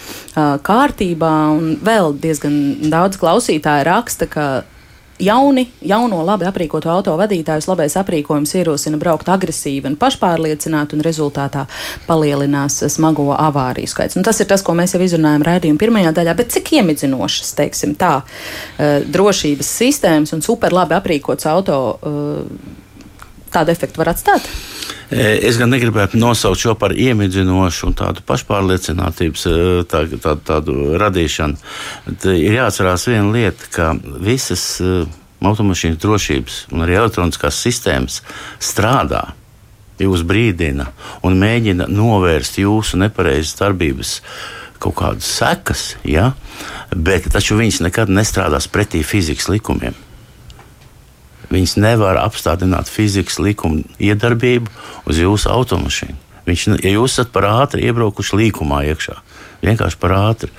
kārtībā, 0.63 1.35
un 1.57 1.75
vēl 1.83 2.15
diezgan 2.21 2.57
daudz 2.91 3.19
klausītāju 3.21 3.87
raksta, 3.87 4.29
ka 4.31 4.47
Jauni, 5.19 5.63
jauno, 5.81 6.19
labi 6.25 6.45
aprīkoto 6.45 6.91
auto 6.93 7.15
vadītājus 7.17 7.65
labais 7.71 7.95
aprīkojums 7.97 8.51
ierosina 8.59 8.99
braukt 9.01 9.29
agresīvi 9.33 9.89
un 9.89 9.95
pašpārliecināti, 9.97 10.93
un 10.93 11.01
rezultātā 11.05 11.63
palielinās 12.05 12.83
smago 12.93 13.31
avāriju 13.33 13.89
skaits. 13.89 14.19
Un 14.19 14.25
tas 14.27 14.37
ir 14.43 14.49
tas, 14.49 14.61
ko 14.61 14.75
mēs 14.77 14.93
jau 14.93 15.01
izrunājam 15.01 15.45
raidījuma 15.47 15.81
pirmajā 15.81 16.13
daļā, 16.19 16.37
bet 16.37 16.53
cik 16.53 16.75
iemidzinošas, 16.77 17.55
teiksim 17.57 17.95
tā, 17.97 18.19
eh, 18.77 18.99
drošības 19.09 19.71
sistēmas 19.81 20.37
un 20.37 20.45
super 20.45 20.75
labi 20.75 20.93
aprīkots 20.99 21.49
auto 21.49 21.79
eh, 21.97 22.85
tādu 23.57 23.73
efektu 23.73 24.01
var 24.01 24.13
atstāt? 24.13 24.47
Es 25.07 25.55
gan 25.55 25.71
negribētu 25.71 26.19
nosaukt 26.19 26.59
šo 26.59 26.73
par 26.79 26.91
iemidzinošu 26.91 27.87
un 27.87 27.95
tādu 27.95 28.23
pašpārliecinātības 28.27 29.45
tā, 29.87 30.01
tā, 30.11 30.33
tādu 30.49 30.97
radīšanu. 30.99 31.61
Tad 32.09 32.25
ir 32.33 32.57
jāatcerās 32.59 33.07
viena 33.07 33.31
lieta, 33.31 33.69
ka 33.71 33.93
visas 34.03 34.65
automašīnas 35.39 36.01
drošības 36.03 36.57
un 36.73 36.83
arī 36.83 36.97
elektroniskās 36.99 37.59
sistēmas 37.63 38.21
strādā. 38.59 39.29
Jūs 40.01 40.25
brīdina 40.27 40.89
un 41.25 41.39
mēģina 41.41 41.87
novērst 41.89 42.59
jūsu 42.61 42.99
nepareizas 43.01 43.55
darbības 43.61 44.17
kaut 44.83 44.97
kādas 44.99 45.29
sekas, 45.39 45.87
ja? 46.05 46.33
bet 46.93 47.31
taču 47.33 47.57
viņas 47.57 47.79
nekad 47.87 48.11
nestrādās 48.13 48.67
pretī 48.69 49.01
fizikas 49.07 49.49
likumiem. 49.49 49.95
Viņas 51.51 51.77
nevar 51.79 52.19
apstādināt 52.19 52.89
fizikas 52.91 53.39
likuma 53.39 53.85
iedarbību 54.03 54.71
uz 55.07 55.21
jūsu 55.21 55.51
automašīnu. 55.53 56.17
Viņš, 56.47 56.65
ja 56.83 56.91
jūs 56.93 57.15
esat 57.17 57.31
par 57.35 57.47
ātri 57.49 57.87
iebraukuši 57.87 58.39
līkumā 58.41 58.83
iekšā, 58.91 59.17
vienkārši 59.63 59.99
par 59.99 60.15
ātri. 60.15 60.51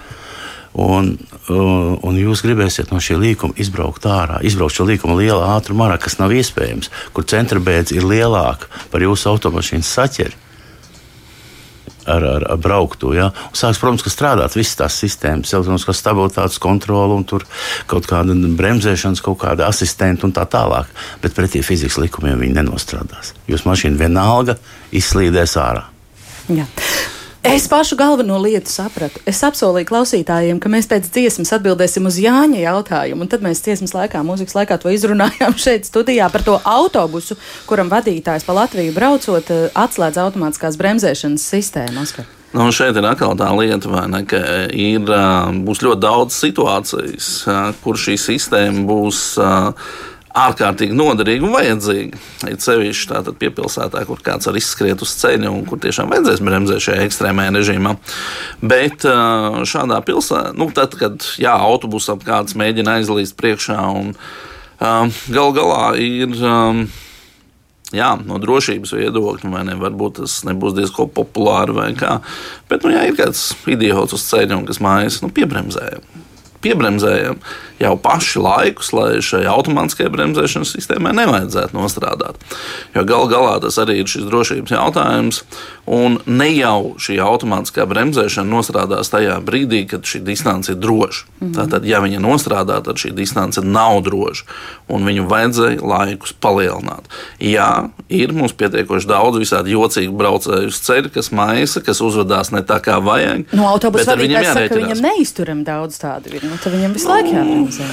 Un, 0.79 1.15
un 1.49 2.19
jūs 2.21 2.43
gribēsiet 2.45 2.93
no 2.93 3.01
šī 3.03 3.17
līnuma 3.19 3.57
izbraukt 3.59 4.05
ārā, 4.07 4.43
izbraukt 4.47 4.77
šo 4.77 4.85
līniju 4.89 5.17
lielā 5.17 5.55
ātrumā, 5.57 5.89
kas 6.01 6.21
nav 6.21 6.35
iespējams, 6.37 6.93
kur 7.17 7.27
centra 7.27 7.59
bēdz 7.61 7.97
ir 7.97 8.07
lielāka 8.07 8.69
par 8.93 9.03
jūsu 9.03 9.33
automašīnas 9.33 9.97
saķeri 9.97 10.48
ar, 12.09 12.25
ar, 12.25 12.47
ar 12.55 12.63
brauktu. 12.63 13.13
Ja? 13.17 13.29
Sāks, 13.57 13.81
protams, 13.81 14.05
ka 14.05 14.13
strādāt 14.13 14.57
visas 14.59 14.79
tās 14.81 14.97
sistēmas, 15.03 15.53
elektroniskā 15.55 15.95
stabilitātes 15.97 16.61
kontrole 16.63 17.19
un 17.19 17.27
tur 17.29 17.45
kaut 17.91 18.09
kāda 18.11 18.37
bremzēšanas, 18.59 19.23
kaut 19.25 19.41
kāda 19.45 19.69
asistenta 19.69 20.29
un 20.29 20.35
tā 20.37 20.47
tālāk. 20.51 20.91
Bet 21.25 21.37
pretī 21.37 21.63
fizikas 21.67 22.01
likumiem 22.01 22.41
viņi 22.45 22.59
nenostrādās. 22.61 23.35
Jūsu 23.51 23.71
mašīna 23.71 24.03
vienalga 24.07 24.59
izslīdēs 24.97 25.59
ārā. 25.61 25.87
Jā. 26.49 26.65
Es 27.43 27.69
pašu 27.69 27.97
galveno 27.97 28.39
lietu 28.43 28.71
sapratu. 28.71 29.21
Es 29.27 29.39
apsolīju 29.47 29.87
klausītājiem, 29.87 30.59
ka 30.59 30.71
mēs 30.73 30.89
pēc 30.91 31.07
dziesmas 31.15 31.53
atbildēsim 31.55 32.09
uz 32.11 32.19
Jāņa 32.19 32.59
jautājumu, 32.65 33.23
un 33.25 33.31
tad 33.31 33.45
mēs 33.47 33.63
dziesmas 33.63 33.95
laikā, 33.95 34.25
mūzikas 34.27 34.57
laikā 34.59 34.79
to 34.83 34.91
izrunājām 34.91 35.55
šeit 35.65 35.87
studijā 35.87 36.27
par 36.35 36.43
to 36.47 36.59
autobusu, 36.67 37.39
kuram 37.71 37.93
vadītājs 37.93 38.47
pa 38.47 38.57
Latviju 38.59 38.97
braucot 38.97 39.55
eh, 39.55 39.69
atslēdz 39.71 40.19
automātiskās 40.25 40.81
bremzēšanas 40.81 41.47
sistēmu. 41.55 42.03
Oskar. 42.03 42.27
Nu, 42.57 42.71
šeit 42.73 42.97
ir 42.97 43.05
atkal 43.05 43.37
tā 43.39 43.53
lieta, 43.53 44.07
ne, 44.09 44.23
ka 44.27 44.39
ir, 44.73 45.05
būs 45.67 45.83
ļoti 45.85 46.01
daudz 46.01 46.37
situācijas, 46.43 47.33
kur 47.85 48.01
šī 48.01 48.17
sistēma 48.19 48.87
būs 48.89 49.21
ārkārtīgi 50.39 50.97
noderīga 50.97 51.47
un 51.47 51.55
vajadzīga. 51.55 52.21
Ir 52.49 52.59
sevišķi 52.63 53.11
tātad 53.13 53.39
piepilsētā, 53.41 54.05
kur 54.09 54.21
kāds 54.25 54.49
var 54.49 54.59
izskriet 54.61 55.03
uz 55.05 55.15
ceļa 55.21 55.51
un 55.51 55.65
kur 55.69 55.81
tiešām 55.83 56.13
vajadzēs 56.13 56.43
bremzēt 56.45 56.85
šajā 56.85 57.09
ekstrēmajā 57.09 57.55
režīmā. 57.57 57.97
Bet 58.61 59.07
šādā 59.73 59.99
pilsētā, 60.07 60.55
nu, 60.59 60.71
tad, 60.75 60.95
kad 61.01 61.27
jā, 61.41 61.57
autobusam 61.57 62.23
kāds 62.25 62.57
mēģina 62.59 62.99
aizlīst 63.01 63.39
priekšā 63.41 63.81
un 63.99 64.15
gal 64.79 65.55
galā 65.57 65.85
ir. 66.03 66.35
Jā, 67.89 68.11
no 68.21 68.37
drošības 68.37 68.91
viedokļa, 68.93 69.49
vai 69.49 69.63
ne? 69.65 69.75
Varbūt 69.81 70.19
tas 70.19 70.43
nebūs 70.45 70.75
diezgan 70.77 71.09
populāri, 71.09 71.73
vai 71.73 71.87
kā. 71.97 72.19
Bet, 72.69 72.85
nu, 72.85 72.93
jā, 72.93 73.07
ir 73.09 73.17
kāds 73.17 73.55
idiots 73.65 74.13
uz 74.13 74.27
ceļa, 74.29 74.61
kas 74.69 74.83
mājas 74.85 75.23
nu, 75.25 75.33
piebremzēja 75.33 76.03
piebremzējam 76.65 77.41
jau 77.79 77.95
paši 78.03 78.43
laikus, 78.43 78.91
lai 78.97 79.23
šai 79.23 79.45
automātiskajai 79.51 80.11
bremzēšanas 80.13 80.75
sistēmai 80.75 81.15
nevajadzētu 81.21 81.77
nostrādāt. 81.79 82.39
Jo 82.97 83.05
gal 83.07 83.29
galā 83.31 83.59
tas 83.63 83.79
arī 83.79 84.01
ir 84.03 84.11
šis 84.11 84.27
drošības 84.29 84.75
jautājums. 84.75 85.43
Un 85.89 86.19
ne 86.29 86.51
jau 86.53 86.99
šī 87.01 87.17
automātiskā 87.25 87.87
bremzēšana 87.89 88.51
nostrādās 88.51 89.09
tajā 89.09 89.39
brīdī, 89.41 89.87
kad 89.89 90.05
šī 90.05 90.21
distance 90.27 90.73
ir 90.73 90.77
droša. 90.77 91.25
Mm 91.25 91.47
-hmm. 91.47 91.55
Tātad, 91.57 91.87
ja 91.89 92.01
viņa 92.05 92.21
nostrādā, 92.21 92.83
tad 92.85 93.01
šī 93.01 93.15
distance 93.17 93.61
nav 93.65 94.03
droša. 94.03 94.45
Un 94.89 95.07
viņu 95.09 95.25
vajadzēja 95.29 95.81
laikus 95.81 96.35
palielināt. 96.41 97.09
Jā, 97.41 97.89
ir 98.09 98.33
mums 98.33 98.53
pietiekoši 98.53 99.09
daudz 99.09 99.39
visādi 99.39 99.73
jocīgu 99.73 100.13
braucēju 100.17 100.67
uz 100.67 100.81
ceļa, 100.81 101.09
kas 101.15 101.31
maisa, 101.31 101.81
kas 101.81 102.01
uzvedās 102.01 102.53
ne 102.53 102.61
tā, 102.61 102.81
kā 102.81 103.01
vajag. 103.05 103.45
No 103.53 103.69
autobusa 103.69 104.13
vadītājs 104.13 104.53
saka, 104.53 104.69
ka 104.69 104.75
viņam 104.75 105.01
neizturam 105.01 105.65
daudz 105.65 105.99
tādu. 105.99 106.35
Ir. 106.35 106.48
Nu, 106.49 106.57
tad 106.63 106.73
viņam 106.73 106.95
visu 106.97 107.11
laiku 107.11 107.35
jābremzē. 107.35 107.87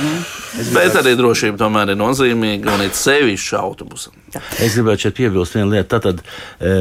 Bet 0.72 0.96
arī 0.96 1.16
drošība 1.20 1.60
tomēr 1.60 1.92
ir 1.92 2.00
nozīmīga 2.00 2.76
un 2.78 2.86
ir 2.86 2.94
sevišķi 2.96 3.58
autobusam. 3.60 4.16
Es 4.64 4.78
gribētu 4.78 5.08
šeit 5.08 5.18
piebilst 5.18 5.58
vienu 5.58 5.74
lietu. 5.74 6.00
Tad 6.00 6.22
e, 6.24 6.76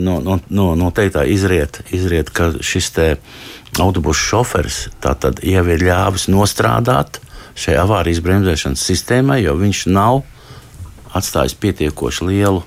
no, 0.00 0.18
no, 0.24 0.38
no, 0.48 0.68
no 0.78 0.90
teiktā 0.96 1.26
izriet, 1.28 1.82
izriet, 1.92 2.32
ka 2.32 2.52
šis 2.64 2.92
autobusu 3.78 4.30
šoferis 4.32 4.80
jau 5.04 5.64
ir 5.68 5.84
ļāvis 5.84 6.26
nostrādāt 6.32 7.20
šai 7.60 7.76
avārijas 7.82 8.22
bremzēšanas 8.24 8.82
sistēmai, 8.88 9.42
jo 9.44 9.54
viņš 9.60 9.84
nav 9.92 10.22
atstājis 11.16 11.58
pietiekoši 11.60 12.28
lielu 12.30 12.64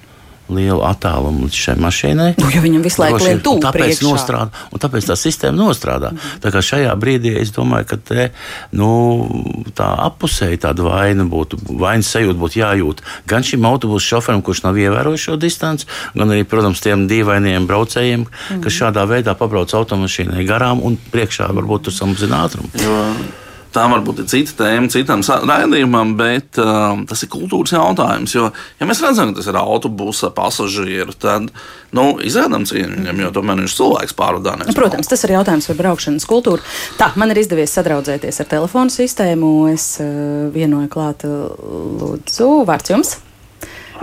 lielu 0.51 0.81
attālumu 0.85 1.47
līdz 1.47 1.59
šai 1.65 1.75
mašīnai. 1.79 2.29
Nu, 2.41 2.49
ja 2.53 2.61
viņam 2.63 2.83
visu 2.83 3.01
laiku 3.01 3.21
lien 3.23 3.41
tuvu 3.43 3.61
tāpēc, 3.63 4.01
nostrādā, 4.03 4.63
un 4.73 4.81
tāpēc 4.83 5.07
tā 5.09 5.17
sistēma 5.19 5.55
nostrādā. 5.57 6.11
Mm 6.11 6.17
-hmm. 6.17 6.41
Tā 6.43 6.51
kā 6.51 6.61
šajā 6.69 6.95
brīdī 6.99 7.35
es 7.41 7.51
domāju, 7.55 7.85
ka 7.85 7.97
te, 7.97 8.29
nu, 8.71 8.89
tā 9.75 9.89
apusēji 10.07 10.61
tāda 10.65 10.83
vaina 10.83 11.23
būtu, 11.23 11.59
vainas 11.79 12.11
sajūta 12.15 12.39
būtu 12.39 12.59
jājūt 12.59 13.01
gan 13.27 13.43
šim 13.43 13.65
autobusu 13.65 14.07
šoferim, 14.07 14.41
kurš 14.41 14.63
nav 14.63 14.77
ievērojis 14.77 15.21
šo 15.21 15.35
distanci, 15.35 15.85
gan 16.13 16.29
arī, 16.29 16.43
protams, 16.43 16.81
tiem 16.81 17.07
dīvainiem 17.07 17.67
braucējiem, 17.67 18.19
mm 18.19 18.25
-hmm. 18.25 18.63
kas 18.63 18.73
šādā 18.73 19.07
veidā 19.07 19.33
pabrauc 19.35 19.73
automašīnai 19.73 20.45
garām 20.45 20.83
un 20.83 20.97
priekšā 21.11 21.47
varbūt 21.53 21.81
tur 21.81 21.93
samazina 21.93 22.45
ātrumu. 22.45 22.69
Jo 22.83 23.42
tā 23.73 23.83
varbūt 23.91 24.23
ir 24.23 24.29
cita 24.31 24.55
tēma, 24.61 24.89
citam 24.93 25.23
raidījumam, 25.23 26.13
bet 26.19 26.59
um, 26.61 27.03
tas 27.09 27.23
ir 27.25 27.31
kultūras 27.33 27.73
jautājums. 27.75 28.35
Jo, 28.35 28.49
ja 28.79 28.87
mēs 28.89 29.01
redzam, 29.03 29.31
ka 29.31 29.41
tas 29.41 29.49
ir 29.51 29.59
autobusa 29.59 30.31
pasažieris, 30.35 31.19
tad 31.21 31.49
nu, 31.95 32.05
izrādām 32.23 32.67
cieņu 32.69 32.99
viņam, 32.99 33.21
jo 33.25 33.31
tomēr 33.35 33.61
viņš 33.61 33.75
ir 33.75 33.79
cilvēks 33.81 34.17
pārvadā. 34.19 34.55
Nu, 34.63 34.77
protams, 34.77 35.09
tas 35.11 35.25
ir 35.25 35.35
jautājums 35.35 35.69
par 35.71 35.79
braukšanas 35.81 36.27
kultūru. 36.29 36.63
Tā, 36.99 37.11
man 37.19 37.33
ir 37.33 37.43
izdevies 37.43 37.73
sadraudzēties 37.75 38.43
ar 38.43 38.51
telefonu 38.55 38.93
sistēmu. 38.93 39.53
Es 39.73 39.87
uh, 40.03 40.49
vienoju 40.53 40.91
klāt, 40.93 41.25
lūdzu, 41.27 42.51
vārds 42.69 42.93
jums. 42.93 43.17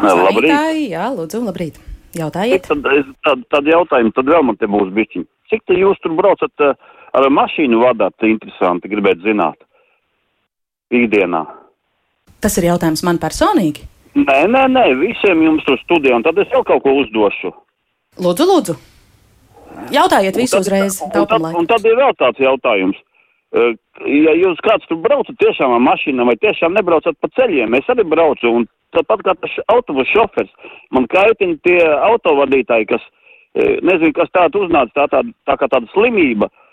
Labrīt. 0.01 0.55
Jā, 0.91 1.11
lūdzu, 1.15 1.43
labrīt. 1.45 1.81
Jautājiet. 2.17 2.67
Tad, 2.67 2.87
tad, 3.23 3.43
tad 3.55 3.69
jautājums, 3.71 4.15
tad 4.17 4.31
vēl 4.31 4.43
man 4.47 4.57
te 4.59 4.67
būs 4.71 4.91
bišķiņ. 4.97 5.27
Cik 5.51 5.63
te 5.67 5.77
jūs 5.79 5.99
tur 6.03 6.17
braucat 6.19 6.65
uh, 6.65 6.75
ar 7.13 7.29
mašīnu 7.31 7.81
vadāt? 7.83 8.15
Interesanti, 8.27 8.89
gribētu 8.93 9.27
zināt. 9.27 9.59
Ikdienā. 10.91 11.45
Tas 12.41 12.57
ir 12.59 12.65
jautājums 12.71 13.03
man 13.07 13.19
personīgi. 13.23 13.85
Nē, 14.19 14.39
nē, 14.51 14.63
nē, 14.75 14.85
visiem 14.99 15.43
jums 15.45 15.63
tur 15.67 15.79
studijā, 15.85 16.17
un 16.19 16.25
tad 16.27 16.39
es 16.43 16.49
jau 16.51 16.65
kaut 16.67 16.83
ko 16.83 16.97
uzdošu. 17.03 17.53
Lūdzu, 18.19 18.47
lūdzu. 18.51 18.75
Jautājiet 19.95 20.37
visu 20.37 20.57
Un 20.57 20.59
tad- 20.59 20.67
uzreiz. 20.67 21.01
Un, 21.05 21.11
tad, 21.15 21.31
laiku. 21.41 21.59
un 21.61 21.67
tad 21.71 21.85
ir 21.87 21.95
vēl 21.97 22.17
tāds 22.19 22.39
jautājums. 22.43 22.97
Uh, 23.53 23.75
Ja 24.01 24.33
jūs 24.33 24.57
kāds 24.65 24.87
tur 24.89 24.97
braucat 24.97 25.37
tiešām 25.37 25.75
ar 25.77 25.81
mašīnu 25.85 26.25
vai 26.25 26.35
tiešām 26.41 26.73
nebraucat 26.73 27.19
pa 27.21 27.29
ceļiem, 27.37 27.75
es 27.77 27.85
arī 27.93 28.05
braucu, 28.09 28.49
un 28.49 28.63
tāpat 28.97 29.21
kā 29.27 29.35
tas 29.37 29.51
autobusu 29.69 30.09
šofers, 30.15 30.49
man 30.91 31.05
kaitina 31.07 31.59
tie 31.63 31.83
autovadītāji, 31.85 32.87
kas, 32.89 33.03
nezinu, 33.85 34.15
kas 34.17 34.31
tāda 34.33 34.57
uznāca, 34.57 34.95
tā, 34.97 35.05
tā, 35.13 35.21
tā 35.45 35.57
kā 35.61 35.69
tāda 35.69 35.85
slimība, 35.93 36.49
eh, 36.49 36.70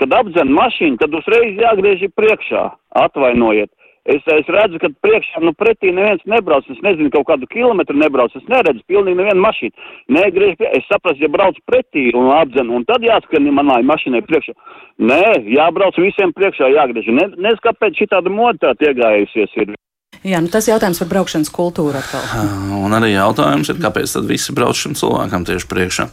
kad 0.00 0.18
apdzen 0.18 0.50
mašīnu, 0.50 0.98
tad 0.98 1.14
uzreiz 1.14 1.58
jāgriež 1.60 2.08
priekšā, 2.18 2.68
atvainojiet. 3.04 3.70
Es, 4.04 4.20
es 4.28 4.48
redzu, 4.52 4.76
ka 4.82 4.90
priekšā, 5.00 5.40
nu, 5.40 5.54
pretī 5.56 5.88
neviens 5.94 6.20
nebrauc, 6.28 6.66
es 6.68 6.80
nezinu, 6.84 7.08
kaut 7.14 7.24
kādu 7.30 7.46
kilometru 7.48 7.96
nebrauc, 7.96 8.34
es 8.36 8.44
neredzu 8.52 8.82
pilnīgi 8.90 9.16
nevienu 9.16 9.40
mašīnu. 9.40 9.86
Nē, 10.12 10.26
griež 10.34 10.58
pie, 10.60 10.68
es 10.76 10.84
saprastu, 10.90 11.24
ja 11.24 11.30
brauc 11.32 11.56
pretī 11.64 12.10
un 12.12 12.28
apdzen, 12.34 12.68
un 12.68 12.84
tad 12.84 13.06
jāskan 13.06 13.48
manai 13.56 13.80
mašīnai 13.88 14.20
priekšā. 14.26 14.52
Nē, 15.08 15.22
jābrauc 15.54 15.96
visiem 15.96 16.36
priekšā, 16.36 16.68
jāgriež. 16.74 17.08
Ne, 17.16 17.30
nezinu, 17.38 17.64
kāpēc 17.64 18.02
šī 18.02 18.10
tāda 18.12 18.34
moda 18.34 18.74
tā 18.76 18.90
iegājusies 18.90 19.56
ir. 19.64 19.72
Jā, 20.24 20.38
nu 20.40 20.48
tas 20.48 20.64
jautājums 20.64 20.96
par 21.02 21.08
braukšanas 21.10 21.50
kultūru 21.52 21.98
atkal. 22.00 22.22
Un 22.78 22.96
arī 22.96 23.10
jautājums 23.12 23.68
ir, 23.68 23.76
kāpēc 23.82 24.14
tad 24.14 24.24
visi 24.24 24.54
brauc 24.56 24.78
šim 24.78 24.94
cilvēkam 24.96 25.44
tieši 25.44 25.68
priekšā. 25.68 26.06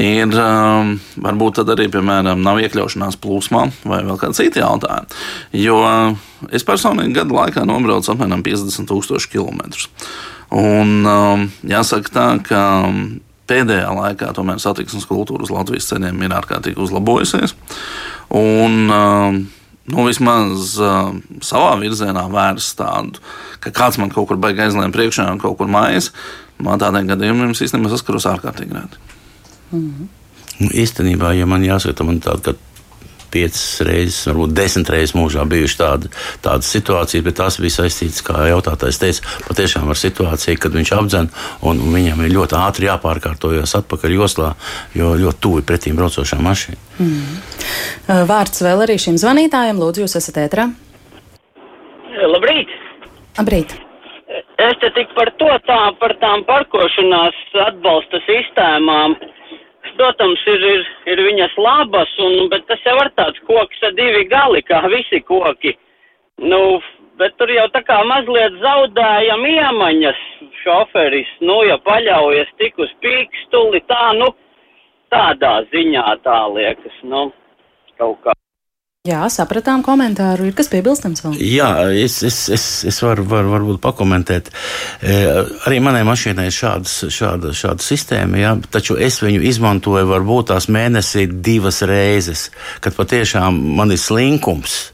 Ir 0.00 0.32
um, 0.40 0.94
varbūt 1.26 1.58
tad 1.60 1.72
arī, 1.74 1.90
piemēram, 1.92 2.40
nav 2.40 2.62
iekļaušanās 2.62 3.18
plūsmā 3.20 3.66
vai 3.84 4.00
vēl 4.06 4.16
kāda 4.22 4.38
cita 4.38 4.62
jautājuma. 4.62 5.20
Jo 5.60 5.76
es 6.56 6.64
personīgi 6.64 7.18
gadu 7.18 7.36
laikā 7.36 7.66
nobraucu 7.68 8.14
apmēram 8.14 8.40
50 8.46 8.88
tūkstoši 8.88 9.34
kilometrus. 9.36 9.90
Un 10.56 11.04
um, 11.04 11.44
jāsaka 11.68 12.14
tā, 12.16 12.26
ka 12.48 12.62
um, 12.88 13.02
pēdējā 13.50 13.90
laikā 13.92 14.30
tomēr 14.36 14.62
satiksmes 14.62 15.04
kultūra 15.10 15.44
uz 15.44 15.52
Latvijas 15.52 15.90
ceļiem 15.90 16.24
ir 16.24 16.36
ārkārtīgi 16.40 16.80
uzlabojusies. 16.80 17.52
Un, 18.40 18.80
um, 18.88 19.40
nu, 19.92 20.04
vismaz 20.08 20.74
uh, 20.80 21.12
savā 21.44 21.74
virzienā 21.80 22.24
vērst 22.32 22.78
tādu, 22.80 23.22
ka 23.64 23.72
kāds 23.74 24.00
man 24.00 24.12
kaut 24.14 24.30
kur 24.30 24.40
beigas 24.40 24.70
aizlēma 24.70 24.94
priekšā 24.94 25.28
un 25.32 25.42
kaut 25.42 25.58
kur 25.60 25.70
mājas. 25.70 26.12
Man 26.64 26.80
tādiem 26.80 27.08
gadījumiem 27.10 27.52
īstenībā 27.52 27.90
saskaros 27.90 28.28
ārkārtīgi 28.30 28.76
reti. 28.76 29.00
Nu, 29.74 30.68
īstenībā, 30.70 31.32
ja 31.34 31.48
man 31.50 31.64
jāsaka, 31.66 32.06
man 32.06 32.20
tāda, 32.22 32.52
ka 32.54 32.73
piecas 33.34 33.64
reizes, 33.86 34.22
varbūt 34.30 34.54
desmit 34.56 34.92
reizes 34.94 35.14
mūžā 35.18 35.44
bijušas 35.50 35.80
tāda, 35.80 36.12
tādas 36.44 36.70
situācijas, 36.74 37.26
bet 37.26 37.38
tās 37.40 37.58
bija 37.62 37.76
saistītas, 37.80 38.22
kā 38.26 38.46
jautātājs 38.50 39.00
teica, 39.02 39.34
patiešām 39.48 39.90
ar 39.92 40.00
situāciju, 40.00 40.60
kad 40.62 40.78
viņš 40.78 40.94
apdzen 40.98 41.30
un, 41.62 41.82
un 41.82 41.98
viņam 41.98 42.24
ir 42.24 42.34
ļoti 42.34 42.58
ātri 42.60 42.90
jāpārkārtojas 42.90 43.76
atpakaļ 43.82 44.16
joslā, 44.16 44.54
jo 44.96 45.14
ļoti 45.20 45.42
tuvu 45.44 45.62
ir 45.62 45.68
pretīm 45.68 45.98
braucošā 46.00 46.40
mašīna. 46.44 46.80
Uh, 47.00 48.22
Vārds 48.28 48.62
vēl 48.64 48.86
arī 48.86 48.98
šim 49.00 49.18
zvanītājam. 49.20 49.80
Lūdzu, 49.82 50.04
jūs 50.04 50.18
esat 50.20 50.38
ētrā. 50.46 50.68
Labrīt! 52.14 52.70
Labrīt. 53.38 53.74
Es 54.62 54.76
te 54.80 54.90
tik 54.94 55.10
par 55.16 55.30
to 55.40 55.50
tā, 55.66 55.78
par 55.98 56.14
tām 56.22 56.44
parkošanās 56.46 57.38
atbalsta 57.66 58.20
sistēmām. 58.26 59.16
Protams, 59.94 60.42
ir, 60.50 60.64
ir, 60.74 60.84
ir 61.12 61.22
viņas 61.22 61.54
labas, 61.60 62.10
un, 62.22 62.48
bet 62.50 62.66
tas 62.66 62.82
jau 62.86 62.96
ir 63.04 63.10
tāds 63.18 63.40
koks 63.46 63.82
ar 63.86 63.94
divi 63.94 64.24
gali, 64.30 64.62
kā 64.66 64.82
visi 64.90 65.20
koki. 65.22 65.74
Nu, 66.42 66.80
bet 67.20 67.36
tur 67.38 67.52
jau 67.54 67.66
tā 67.74 67.84
kā 67.86 68.00
mazliet 68.08 68.58
zaudējam 68.62 69.46
iemaņas 69.46 70.22
šoferis, 70.64 71.30
nu, 71.46 71.60
ja 71.68 71.78
paļaujas 71.86 72.50
tik 72.58 72.78
uz 72.82 72.90
pīkstuli, 73.04 73.84
tā, 73.90 74.06
nu, 74.18 74.32
tādā 75.14 75.60
ziņā 75.70 76.08
tā 76.26 76.40
liekas, 76.56 77.02
nu, 77.06 77.28
kaut 78.00 78.18
kā. 78.24 78.34
Jā, 79.04 79.26
sapratām 79.28 79.82
komentāru. 79.84 80.46
Ir 80.48 80.54
kas 80.56 80.70
piebilstams 80.72 81.20
vēl? 81.20 81.34
Jā, 81.44 81.66
es, 81.92 82.22
es, 82.24 82.38
es, 82.48 82.62
es 82.88 83.00
varu, 83.04 83.26
varu 83.28 83.50
varbūt 83.52 83.82
pakomentēt. 83.84 84.48
E, 85.04 85.18
arī 85.68 85.82
manai 85.84 86.00
mašīnai 86.08 86.46
ir 86.48 86.56
šādas, 86.56 86.94
šāda, 87.12 87.52
šāda 87.52 87.84
sistēma, 87.84 88.40
jā, 88.40 88.54
taču 88.72 88.96
es 88.96 89.20
viņu 89.20 89.44
izmantoju 89.50 90.08
varbūt 90.08 90.54
tās 90.54 90.70
mēnesī 90.72 91.26
divas 91.28 91.82
reizes, 91.84 92.46
kad 92.80 92.96
patiešām 92.96 93.60
man 93.76 93.92
ir 93.92 94.00
slinkums. 94.00 94.93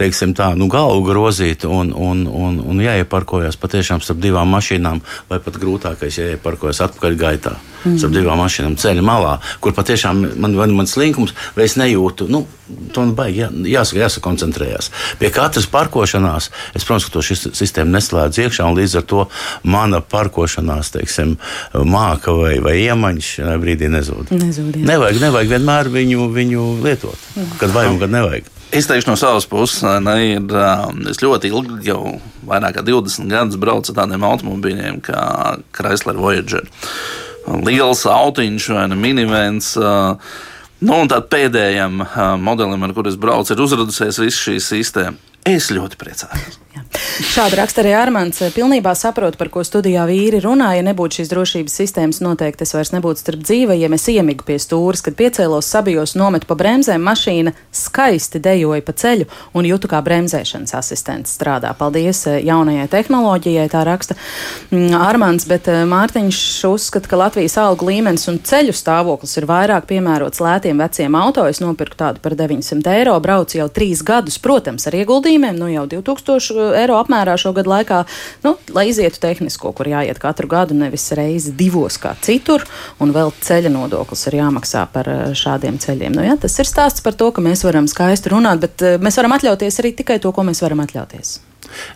Teiksim 0.00 0.34
tā, 0.36 0.52
nu, 0.56 0.70
galvu 0.72 1.02
grozīt 1.10 1.66
un, 1.68 1.92
un, 1.92 2.24
un, 2.26 2.60
un 2.64 2.84
jāieparkojas 2.84 3.58
patiešām 3.60 4.00
starp 4.04 4.22
divām 4.22 4.48
mašīnām, 4.54 5.02
vai 5.28 5.40
pat 5.44 5.58
grūtākais, 5.60 6.20
ja 6.20 6.30
ieparkojas 6.36 6.80
atpakaļgaitā 6.86 7.56
mm. 7.84 7.98
starp 7.98 8.14
divām 8.14 8.40
mašīnām 8.40 8.78
ceļa 8.80 9.04
malā, 9.04 9.34
kur 9.60 9.76
patiešām 9.76 10.24
man 10.40 10.56
ir 10.56 10.74
mans 10.76 10.96
slinkums, 10.96 11.36
vai 11.56 11.68
es 11.68 11.76
nejūtu. 11.80 12.30
Nu, 12.32 12.46
To 12.94 13.02
nu 13.02 13.14
baigi 13.18 13.40
jā, 13.40 13.48
jāsaka, 13.66 13.98
jāsakoncentrējas. 14.04 14.90
Pie 15.18 15.30
katras 15.34 15.66
parkošanās, 15.70 16.50
es, 16.70 16.84
protams, 16.86 17.08
ka 17.08 17.14
to 17.16 17.22
šis 17.26 17.48
sistēma 17.58 17.96
neslēdz 17.96 18.38
iekšā, 18.44 18.68
un 18.70 18.78
līdz 18.78 18.94
ar 19.00 19.06
to 19.10 19.24
mana 19.66 19.98
parkošanās, 19.98 20.92
teiksim, 20.94 21.34
māka 21.74 22.34
vai, 22.36 22.54
vai 22.62 22.76
iemaņas 22.84 23.32
šajā 23.40 23.58
brīdī 23.64 23.90
nezūd. 23.90 24.30
Nezūd, 24.36 24.78
jā. 24.78 24.86
nevajag, 24.92 25.18
nevajag 25.24 25.52
vienmēr 25.56 25.90
viņu, 25.98 26.30
viņu 26.36 26.70
lietot, 26.86 27.28
kad 27.58 27.74
vajag 27.74 27.96
un 27.96 28.02
kad 28.04 28.14
nevajag. 28.14 28.54
Es 28.70 28.86
teikšu 28.86 29.10
no 29.10 29.16
savas 29.18 29.48
puses, 29.50 29.80
ne, 29.82 30.14
ir, 30.36 30.52
es 31.10 31.18
ļoti 31.22 31.50
ilgi, 31.50 31.80
jau 31.88 32.14
vairāk 32.46 32.76
kā 32.78 32.84
20 32.86 33.26
gadus 33.32 33.58
braucu 33.58 33.90
ar 33.90 33.98
tādiem 34.02 34.26
automobīļiem 34.28 35.00
kā 35.08 35.24
Chrysler 35.74 36.20
Voyager. 36.20 36.68
Liels 37.66 38.04
autiņš 38.06 38.68
vai 38.76 38.86
ne 38.92 38.98
minivens. 39.00 39.72
Uh, 39.80 40.38
Nu, 40.80 40.94
un 41.02 41.10
tad 41.12 41.26
pēdējam 41.28 42.00
modelim, 42.40 42.86
ar 42.86 42.94
kuru 42.96 43.10
es 43.12 43.18
braucu, 43.20 43.52
ir 43.52 43.60
uzradusies 43.60 44.16
visa 44.22 44.44
šī 44.46 44.54
sistēma. 44.64 45.18
Es 45.48 45.68
ļoti 45.72 45.98
priecājos. 46.00 46.56
Jā. 46.80 47.00
Šādi 47.20 47.56
raksta 47.58 47.82
arī 47.82 47.92
Armāns. 47.96 48.40
Pilnībā 48.54 48.92
saprotu, 48.96 49.36
par 49.40 49.50
ko 49.52 49.62
studijā 49.66 50.06
vīri 50.08 50.40
runā. 50.40 50.70
Ja 50.76 50.84
nebūtu 50.86 51.20
šīs 51.20 51.30
drošības 51.32 51.74
sistēmas, 51.80 52.20
noteikti 52.24 52.64
es 52.64 52.72
vairs 52.74 52.92
nebūtu 52.94 53.20
starp 53.20 53.42
dzīvajiem. 53.44 53.96
Es 53.96 54.06
iemigu 54.08 54.46
pie 54.46 54.56
stūres, 54.62 55.02
kad 55.04 55.16
piecēlos, 55.18 55.68
sabijos, 55.68 56.14
nometu 56.18 56.48
pa 56.48 56.56
bremzēm, 56.60 57.02
mašīna 57.04 57.52
skaisti 57.76 58.40
dejoja 58.42 58.84
pa 58.86 58.94
ceļu 58.96 59.28
un 59.56 59.68
jūtu 59.68 59.90
kā 59.90 60.00
bremzēšanas 60.06 60.74
asistents 60.78 61.34
strādā. 61.36 61.74
Paldies 61.76 62.22
eh, 62.30 62.40
jaunajai 62.46 62.88
tehnoloģijai, 62.92 63.68
tā 63.72 63.84
raksta 63.88 64.16
mm, 64.70 64.96
Armāns, 64.96 65.48
bet 65.50 65.68
eh, 65.68 65.82
Mārtiņš 65.90 66.40
uzskata, 66.70 67.10
ka 67.10 67.20
Latvijas 67.20 67.58
algu 67.60 67.90
līmenis 67.90 68.26
un 68.32 68.40
ceļu 68.46 68.74
stāvoklis 68.76 69.36
ir 69.40 69.48
vairāk 69.50 69.90
piemērots 69.90 70.40
lētiem 70.40 70.80
veciem 70.80 71.18
auto. 71.20 71.44
Es 71.50 71.60
nopirku 71.60 72.00
tādu 72.00 72.24
par 72.24 72.38
900 72.38 72.96
eiro, 72.96 73.18
braucu 73.20 73.60
jau 73.60 73.68
trīs 73.68 74.04
gadus, 74.06 74.40
protams, 74.40 74.88
ar 74.88 74.98
ieguldījumiem, 75.02 75.60
nu 75.60 75.68
jau 75.74 75.86
2000 75.98 76.69
eiro 76.76 76.98
apmērā 77.00 77.36
šo 77.40 77.52
gadu 77.56 77.72
laikā, 77.72 78.00
nu, 78.46 78.54
lai 78.76 78.86
izietu 78.90 79.20
tehnisko, 79.22 79.72
kur 79.76 79.90
jāiet 79.90 80.20
katru 80.22 80.48
gadu, 80.50 80.76
nevis 80.78 81.08
reizi 81.16 81.54
divos 81.56 81.98
kā 82.00 82.14
citur, 82.24 82.64
un 83.00 83.14
vēl 83.16 83.32
ceļa 83.44 83.72
nodoklis 83.74 84.26
ir 84.30 84.40
jāmaksā 84.40 84.86
par 84.94 85.10
eh, 85.10 85.22
šādiem 85.36 85.78
ceļiem. 85.82 86.16
Nu, 86.16 86.24
jā, 86.26 86.38
tas 86.40 86.58
ir 86.62 86.68
stāsts 86.68 87.04
par 87.04 87.18
to, 87.18 87.30
ka 87.34 87.44
mēs 87.44 87.64
varam 87.66 87.88
skaisti 87.90 88.32
runāt, 88.32 88.62
bet 88.64 88.86
eh, 88.86 88.98
mēs 89.02 89.20
varam 89.20 89.38
atļauties 89.38 89.80
arī 89.82 89.94
tikai 90.02 90.20
to, 90.22 90.34
ko 90.34 90.46
mēs 90.46 90.62
varam 90.64 90.84
atļauties. 90.86 91.38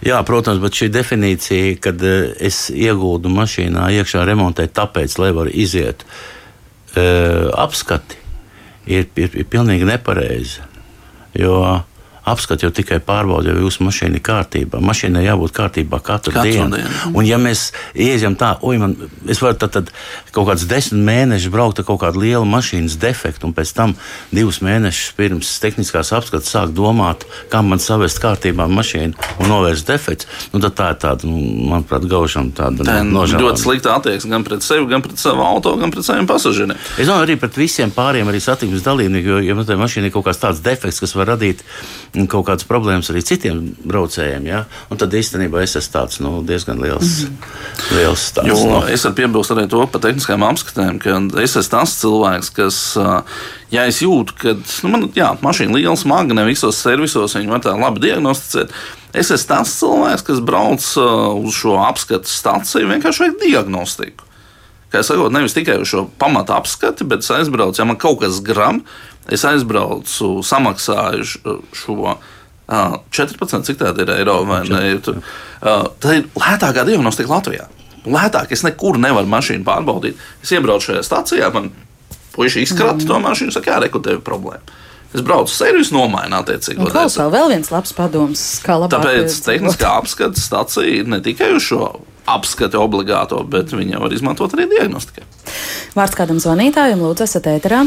Jā, 0.04 0.20
protams, 0.26 0.60
bet 0.62 0.76
šī 0.78 0.90
definīcija, 0.94 1.78
kad 1.82 2.02
uh, 2.04 2.28
es 2.38 2.68
iegūdu 2.70 3.32
mašīnā 3.32 3.88
iekšā 3.98 4.22
remontēt, 4.28 4.74
tāpēc, 4.76 5.16
lai 5.18 5.32
varu 5.34 5.50
iziet 5.50 6.04
uh, 6.06 7.50
apskati, 7.58 8.20
ir, 8.86 9.08
ir, 9.18 9.32
ir 9.32 9.48
pilnīgi 9.50 9.88
nepareiza. 9.88 10.68
Jo 11.34 11.82
apskati 12.24 12.64
jau 12.66 12.70
tikai 12.74 12.98
pārbauda, 13.04 13.52
vai 13.54 13.62
jūsu 13.64 13.84
mašīna 13.84 14.18
ir 14.18 14.22
kārtībā. 14.24 14.80
Mašīnai 14.80 15.24
jābūt 15.26 15.52
kārtībā 15.56 16.00
katru, 16.04 16.32
Katru 16.32 16.50
dienu. 16.50 16.70
dienu. 16.78 17.12
Un, 17.14 17.26
ja 17.28 17.36
mēs 17.40 17.66
ieejam 17.94 18.36
tā, 18.40 18.54
oi, 18.64 18.78
man, 18.80 18.94
es 19.28 19.42
varu 19.44 19.58
tad, 19.60 19.74
tad 19.76 19.90
kaut 20.34 20.48
kādus 20.48 20.64
desmit 20.70 21.04
mēnešus 21.04 21.52
braukt 21.52 21.82
ar 21.82 21.86
kaut 21.88 22.00
kādu 22.02 22.22
lielu 22.24 22.46
mašīnas 22.48 22.96
defektu, 23.02 23.46
un 23.50 23.54
pēc 23.56 23.74
tam 23.76 23.94
divus 24.34 24.62
mēnešus 24.64 25.12
pirms 25.18 25.52
tehniskās 25.62 26.12
apskates 26.16 26.48
sāk 26.54 26.72
domāt, 26.76 27.26
kā 27.52 27.60
man 27.62 27.82
savest 27.82 28.20
kārtībā 28.24 28.66
mašīnu 28.72 29.14
un 29.44 29.50
novērst 29.52 29.86
defekts, 29.92 30.26
nu, 30.54 30.62
tad 30.64 30.74
tā 30.80 30.88
ir 30.94 31.00
tāda, 31.04 31.28
nu, 31.28 31.38
manuprāt, 31.74 32.08
gaužam 32.10 32.50
tāda 32.56 32.84
Tā 32.88 32.98
ir 33.02 33.08
nožēlojama. 33.12 33.50
ļoti 33.50 33.64
slikta 33.66 33.94
attieksme 33.98 34.32
gan 34.34 34.44
pret 34.48 34.64
sevi, 34.64 34.88
gan 34.90 35.04
pret 35.04 35.20
savu 35.20 35.44
auto, 35.44 35.76
gan 35.80 35.92
pret 35.94 36.06
saviem 36.06 36.26
pasažieriem. 36.30 36.74
Es 36.98 37.06
domāju, 37.08 37.28
arī 37.28 37.36
pret 37.40 37.60
visiem 37.60 37.92
pāriem, 37.94 38.28
arī 38.32 38.40
satiksmes 38.42 38.82
dalībniekiem, 38.86 39.30
jo, 39.30 39.38
ja 39.44 39.68
tai 39.68 39.76
mašīnai 39.80 40.10
ir 40.10 40.14
kaut 40.16 40.26
kāds 40.28 40.40
tāds 40.42 40.62
defekts, 40.64 41.00
kas 41.04 41.14
var 41.18 41.30
radīt 41.34 41.62
kaut 42.30 42.46
kādas 42.46 42.66
problēmas 42.68 43.10
arī 43.10 43.24
citiem 43.26 43.60
braucējiem, 43.82 44.46
ja? 44.46 44.62
un 44.92 45.00
tad 45.00 45.14
īstenībā 45.18 45.64
es 45.64 45.74
esmu 45.80 45.94
tāds 45.96 46.20
nu, 46.22 46.34
diezgan 46.46 46.78
liels, 46.82 47.24
liels 47.94 48.28
tāds. 48.36 48.50
Jo 48.52 48.58
nu, 48.70 48.80
es 48.90 49.02
varu 49.06 49.18
piebilst 49.18 49.54
arī 49.54 49.66
to 49.70 49.82
par 49.90 50.04
tehniskajām 50.04 50.46
apskatēm, 50.46 51.00
ka 51.02 51.16
es 51.42 51.56
esmu 51.58 51.72
tas 51.74 51.96
cilvēks, 52.02 52.52
kas, 52.54 52.80
ja 53.74 53.86
es 53.90 53.98
jūtu, 54.04 54.36
ka 54.38 54.54
nu, 54.86 54.92
man, 54.92 55.08
jā, 55.18 55.32
mašīna 55.42 55.74
liela, 55.78 55.96
smaga, 55.98 56.36
ne 56.38 56.46
visos 56.46 56.78
servisos 56.78 57.34
viņi 57.34 57.50
var 57.56 57.64
tā 57.64 57.74
labi 57.78 58.06
diagnosticēt. 58.06 58.74
Es 59.14 59.34
esmu 59.34 59.50
tas 59.50 59.74
cilvēks, 59.80 60.26
kas 60.28 60.44
brauc 60.44 60.86
uz 61.40 61.58
šo 61.58 61.80
apskatu 61.82 62.30
staciju, 62.30 62.92
vienkārši 62.94 63.26
veikt 63.26 63.42
diagnostiku. 63.42 64.30
Kā 64.94 65.00
jau 65.02 65.08
sakot, 65.08 65.32
nevis 65.34 65.56
tikai 65.56 65.80
uz 65.82 65.90
šo 65.90 66.04
pamatu 66.22 66.54
apskati, 66.54 67.02
bet 67.10 67.24
es 67.24 67.30
aizbraucu, 67.34 67.80
ja 67.80 67.86
man 67.88 67.98
kaut 67.98 68.20
kas 68.20 68.38
gram, 68.46 68.84
es 69.26 69.42
aizbraucu, 69.48 70.36
samaksāju 70.46 71.26
šo. 71.74 71.96
ā, 72.70 72.78
14, 73.10 73.66
cik 73.66 73.80
tāda 73.80 74.06
ir 74.06 74.12
eiro 74.14 74.38
vai 74.46 74.62
ne? 74.70 74.84
Tā 75.02 76.14
ir 76.14 76.28
lētākā 76.38 76.86
diagnostika 76.86 77.34
Latvijā. 77.34 77.66
Lētāk 78.06 78.54
es 78.54 78.62
nekur 78.62 79.00
nevaru 79.02 79.28
mašīnu 79.34 79.66
pārbaudīt. 79.66 80.22
Es 80.44 80.54
iebraucu 80.54 80.92
šajā 80.92 81.02
stācijā, 81.04 81.50
man 81.52 81.72
puiši 82.36 82.62
izkrata 82.68 83.04
to 83.08 83.18
mašīnu, 83.26 83.52
saka, 83.52 83.74
jā, 83.74 83.82
reku 83.82 84.00
tev 84.04 84.22
problēma. 84.24 84.62
Es 85.14 85.22
braucu 85.22 85.52
servis, 85.54 85.92
nomainu 85.94 86.40
attiecīgo 86.40 86.82
Un 86.82 86.90
Klaus, 86.90 87.14
detaļu. 87.14 87.30
vēl 87.36 87.52
viens 87.54 87.70
labs 87.70 87.94
padoms, 87.94 88.42
kā 88.64 88.74
labāk 88.80 88.98
Tāpēc 88.98 89.36
tehniskā 89.46 89.92
apskata 90.00 90.42
stācija 90.42 90.90
ir 90.90 91.10
ne 91.10 91.20
tikai 91.22 91.52
uz 91.54 91.68
šo 91.68 91.92
apskati 92.26 92.78
obligāto, 92.80 93.38
bet 93.46 93.70
viņa 93.70 94.00
var 94.02 94.14
izmantot 94.16 94.56
arī 94.56 94.66
diagnostikai. 94.72 95.26
Vārds 95.94 96.18
kādam 96.18 96.40
zvanītājam, 96.42 97.04
lūdzu, 97.04 97.28
esat 97.28 97.46
ēterā. 97.52 97.84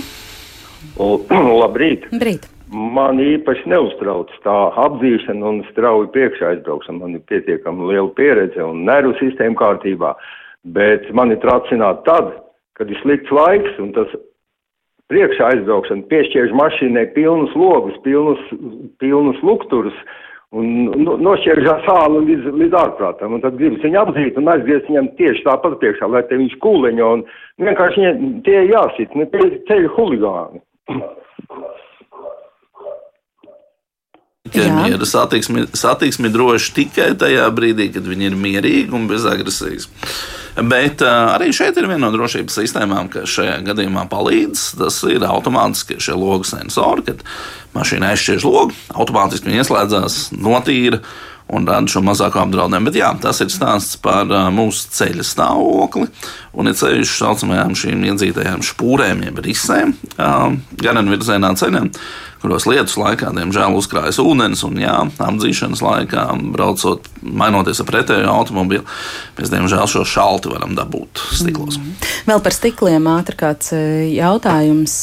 Labrīt! 1.62 2.08
Brīt. 2.16 2.48
Man 2.72 3.20
īpaši 3.24 3.70
neuztrauc 3.72 4.32
tā 4.44 4.56
apzīšana 4.84 5.52
un 5.52 5.62
strauji 5.70 6.10
priekšā 6.16 6.50
aizbraukšana. 6.54 7.00
Man 7.00 7.16
ir 7.16 7.24
pietiekami 7.32 7.92
liela 7.94 8.10
pieredze 8.16 8.64
un 8.64 8.82
nervu 8.88 9.14
sistēma 9.22 9.56
kārtībā, 9.60 10.14
bet 10.76 11.08
man 11.16 11.32
ir 11.32 11.40
tracināt 11.44 12.04
tad, 12.08 12.34
kad 12.76 12.92
ir 12.92 13.00
slikts 13.04 13.32
laiks 13.32 13.80
un 13.84 13.94
tas 13.96 14.12
priekšā 15.12 15.52
aizbraukšana 15.54 16.08
piešķiež 16.12 16.54
mašīnai 16.58 17.10
pilnus 17.16 17.54
logus, 17.56 17.98
pilnus, 18.04 18.42
pilnus 19.02 19.40
lukturus 19.46 19.96
un 20.56 20.92
no- 21.04 21.18
nošķiežā 21.20 21.76
sāli 21.86 22.24
līdz, 22.30 22.50
līdz 22.62 22.80
ārprātam. 22.82 23.36
Un 23.36 23.44
tad 23.44 23.58
gribas 23.60 23.84
viņu 23.84 24.02
apzīt 24.04 24.40
un 24.40 24.52
aizgriezt 24.54 24.90
viņam 24.92 25.12
tieši 25.20 25.46
tāpat 25.48 25.78
priekšā, 25.82 26.10
lai 26.12 26.24
te 26.28 26.40
viņš 26.40 26.58
kūleņo 26.64 27.12
un 27.18 27.24
vienkārši 27.60 28.04
viņiem 28.04 28.44
tie 28.48 28.60
jāsit, 28.72 29.16
ne 29.16 29.28
tie 29.32 29.48
ceļu 29.68 29.94
huligāni. 29.98 30.64
Miera 34.56 35.04
satiksmi, 35.04 35.66
satiksmi 35.76 36.32
droši 36.32 36.74
tikai 36.74 37.12
tajā 37.20 37.48
brīdī, 37.52 37.90
kad 37.94 38.08
viņi 38.08 38.30
ir 38.30 38.40
mierīgi 38.40 38.96
un 38.96 39.08
bez 39.10 39.28
agresijas. 39.28 39.90
Bet 40.58 41.04
uh, 41.06 41.36
arī 41.36 41.52
šeit 41.54 41.78
ir 41.78 41.86
viena 41.86 42.08
no 42.08 42.12
drošības 42.16 42.56
sistēmām, 42.58 43.12
kas 43.14 43.30
šajā 43.30 43.60
gadījumā 43.68 44.08
palīdz. 44.10 44.64
Tas 44.80 45.00
ir 45.06 45.26
automātiski 45.28 46.00
šie 46.02 46.18
logu 46.18 46.48
sensori, 46.50 47.06
kad 47.12 47.22
mašīna 47.78 48.14
aizšķiež 48.14 48.46
logu, 48.48 48.74
automātiski 48.98 49.52
viņi 49.52 49.62
ieslēdzās, 49.62 50.20
notīra 50.34 51.04
un 51.54 51.68
rada 51.68 51.88
šo 51.92 52.04
mazāko 52.06 52.42
apdraudējumu. 52.44 52.90
Bet 52.90 53.00
jā, 53.00 53.12
tas 53.24 53.42
ir 53.44 53.52
stāsts 53.54 54.00
par 54.04 54.28
uh, 54.28 54.48
mūsu 54.54 54.92
ceļa 54.98 55.26
stāvokli 55.28 56.08
un 56.58 56.70
ir 56.70 56.78
ceļš 56.78 57.12
tā 57.14 57.20
saucamajām 57.22 57.76
šīm 57.78 58.08
iedzītajām 58.12 58.64
špūrēm, 58.66 59.28
jeb 59.30 59.44
risēm, 59.46 59.94
uh, 60.18 60.56
gan 60.82 61.14
virzienā 61.14 61.54
ceļiem 61.60 61.92
kuros 62.42 62.68
lietus 62.70 62.98
laikā, 63.00 63.32
diemžēl, 63.36 63.76
uzkrājas 63.78 64.20
ūdens, 64.22 64.64
un 64.68 64.78
jā, 64.82 64.96
apdzīšanas 65.26 65.82
laikā, 65.84 66.26
braucot, 66.54 67.08
mainoties 67.22 67.82
ar 67.82 67.90
pretējo 67.90 68.34
automobili, 68.34 68.86
mēs, 69.40 69.52
diemžēl, 69.54 69.86
šo 69.90 70.06
šalti 70.08 70.54
varam 70.54 70.76
dabūt 70.78 71.24
stiklos. 71.34 71.80
Mm. 71.82 71.98
Vēl 72.30 72.44
par 72.46 72.56
stikliem 72.56 73.10
ātri 73.12 73.40
kāds 73.40 73.74
e, 73.76 73.82
jautājums. 74.14 74.96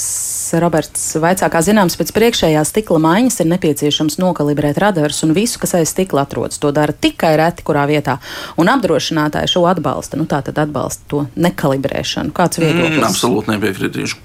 Roberts 0.60 1.02
vaicā, 1.20 1.48
kā 1.52 1.60
zināms, 1.64 1.96
pēc 1.98 2.10
priekšējā 2.16 2.62
stikla 2.68 2.98
maiņas 3.02 3.40
ir 3.42 3.48
nepieciešams 3.52 4.18
nokalibrēt 4.20 4.78
radarus 4.82 5.22
un 5.26 5.34
visu, 5.36 5.60
kas 5.62 5.76
aiz 5.78 5.92
stikla 5.94 6.24
atrodas. 6.26 6.60
To 6.62 6.72
dara 6.74 6.92
tikai 6.92 7.34
reti, 7.40 7.64
kurā 7.66 7.86
vietā. 7.90 8.18
Un 8.60 8.70
apdrošinātāji 8.72 9.52
šo 9.54 9.64
atbalsta. 9.70 10.18
Nu, 10.20 10.26
tā 10.30 10.42
tad 10.46 10.60
atbalsta 10.66 11.08
to 11.10 11.22
nekalibrēšanu. 11.38 12.34
Kāds 12.36 12.60
viedoklis? 12.60 12.98
Mm, 12.98 13.06
absolūti 13.08 13.54
nepiekritīšu. 13.54 14.20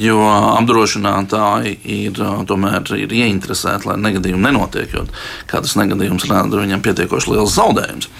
Jo 0.00 0.22
apdrošinātāji 0.54 1.76
ir, 1.84 2.22
ā, 2.22 2.32
tomēr 2.48 2.86
ir 2.96 3.12
ieinteresēti, 3.20 3.90
lai 3.90 3.98
negadījumi 4.00 4.46
nenotiek, 4.48 4.94
jo 4.94 5.04
katrs 5.50 5.76
negadījums 5.80 6.28
rada 6.30 6.62
viņam 6.62 6.82
pietiekoši 6.84 7.34
liels 7.34 7.58
zaudējums. 7.58 8.10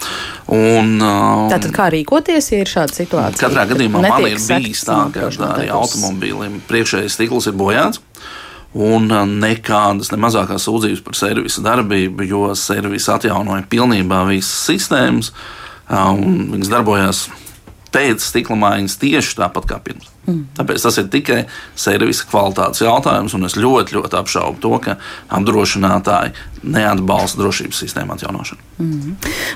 Un, 0.51 0.97
ā, 0.99 1.15
Tātad 1.53 1.71
kā 1.75 1.87
rīkoties, 1.93 2.51
ja 2.51 2.61
ir 2.65 2.69
šāda 2.69 2.95
situācija? 2.97 3.39
Katrā 3.45 3.63
ka 3.63 3.71
gadījumā 3.71 4.01
man 4.03 4.25
ir 4.27 4.35
bijis 4.35 4.83
tā, 4.83 4.97
ka 5.15 5.29
arī 5.47 5.69
automobīlim 5.71 6.57
priekšējais 6.67 7.15
stikls 7.15 7.30
ir 7.39 7.57
bojāts. 7.59 8.01
Un 8.71 9.11
uh, 9.11 9.25
nekādas 9.27 10.13
ne 10.13 10.19
mazākās 10.23 10.63
sūdzības 10.67 11.01
par 11.03 11.17
servisa 11.19 11.63
darbību, 11.65 12.23
jo 12.23 12.43
servisa 12.55 13.17
atjaunoja 13.17 13.65
pilnībā 13.71 14.23
visas 14.29 14.53
sistēmas, 14.69 15.33
uh, 15.89 16.13
un 16.15 16.53
viņas 16.53 16.71
darbojās 16.71 17.25
pēc 17.91 18.23
stikla 18.23 18.55
maiņas 18.55 18.97
tieši 19.01 19.37
tāpat 19.41 19.67
kā 19.67 19.79
pirms. 19.83 20.07
Mm. 20.27 20.43
Tāpēc 20.57 20.83
tas 20.85 20.97
ir 21.01 21.07
tikai 21.11 21.39
servisa 21.79 22.27
kvalitātes 22.29 22.83
jautājums, 22.85 23.33
un 23.35 23.47
es 23.47 23.57
ļoti, 23.59 23.97
ļoti 23.97 24.19
apšaubu 24.19 24.61
to, 24.63 24.73
ka 24.85 24.97
apdrošinātāji 25.37 26.35
neatbalsta 26.63 27.41
drošības 27.41 27.81
sistēmu 27.83 28.15
atjaunošanu. 28.15 28.61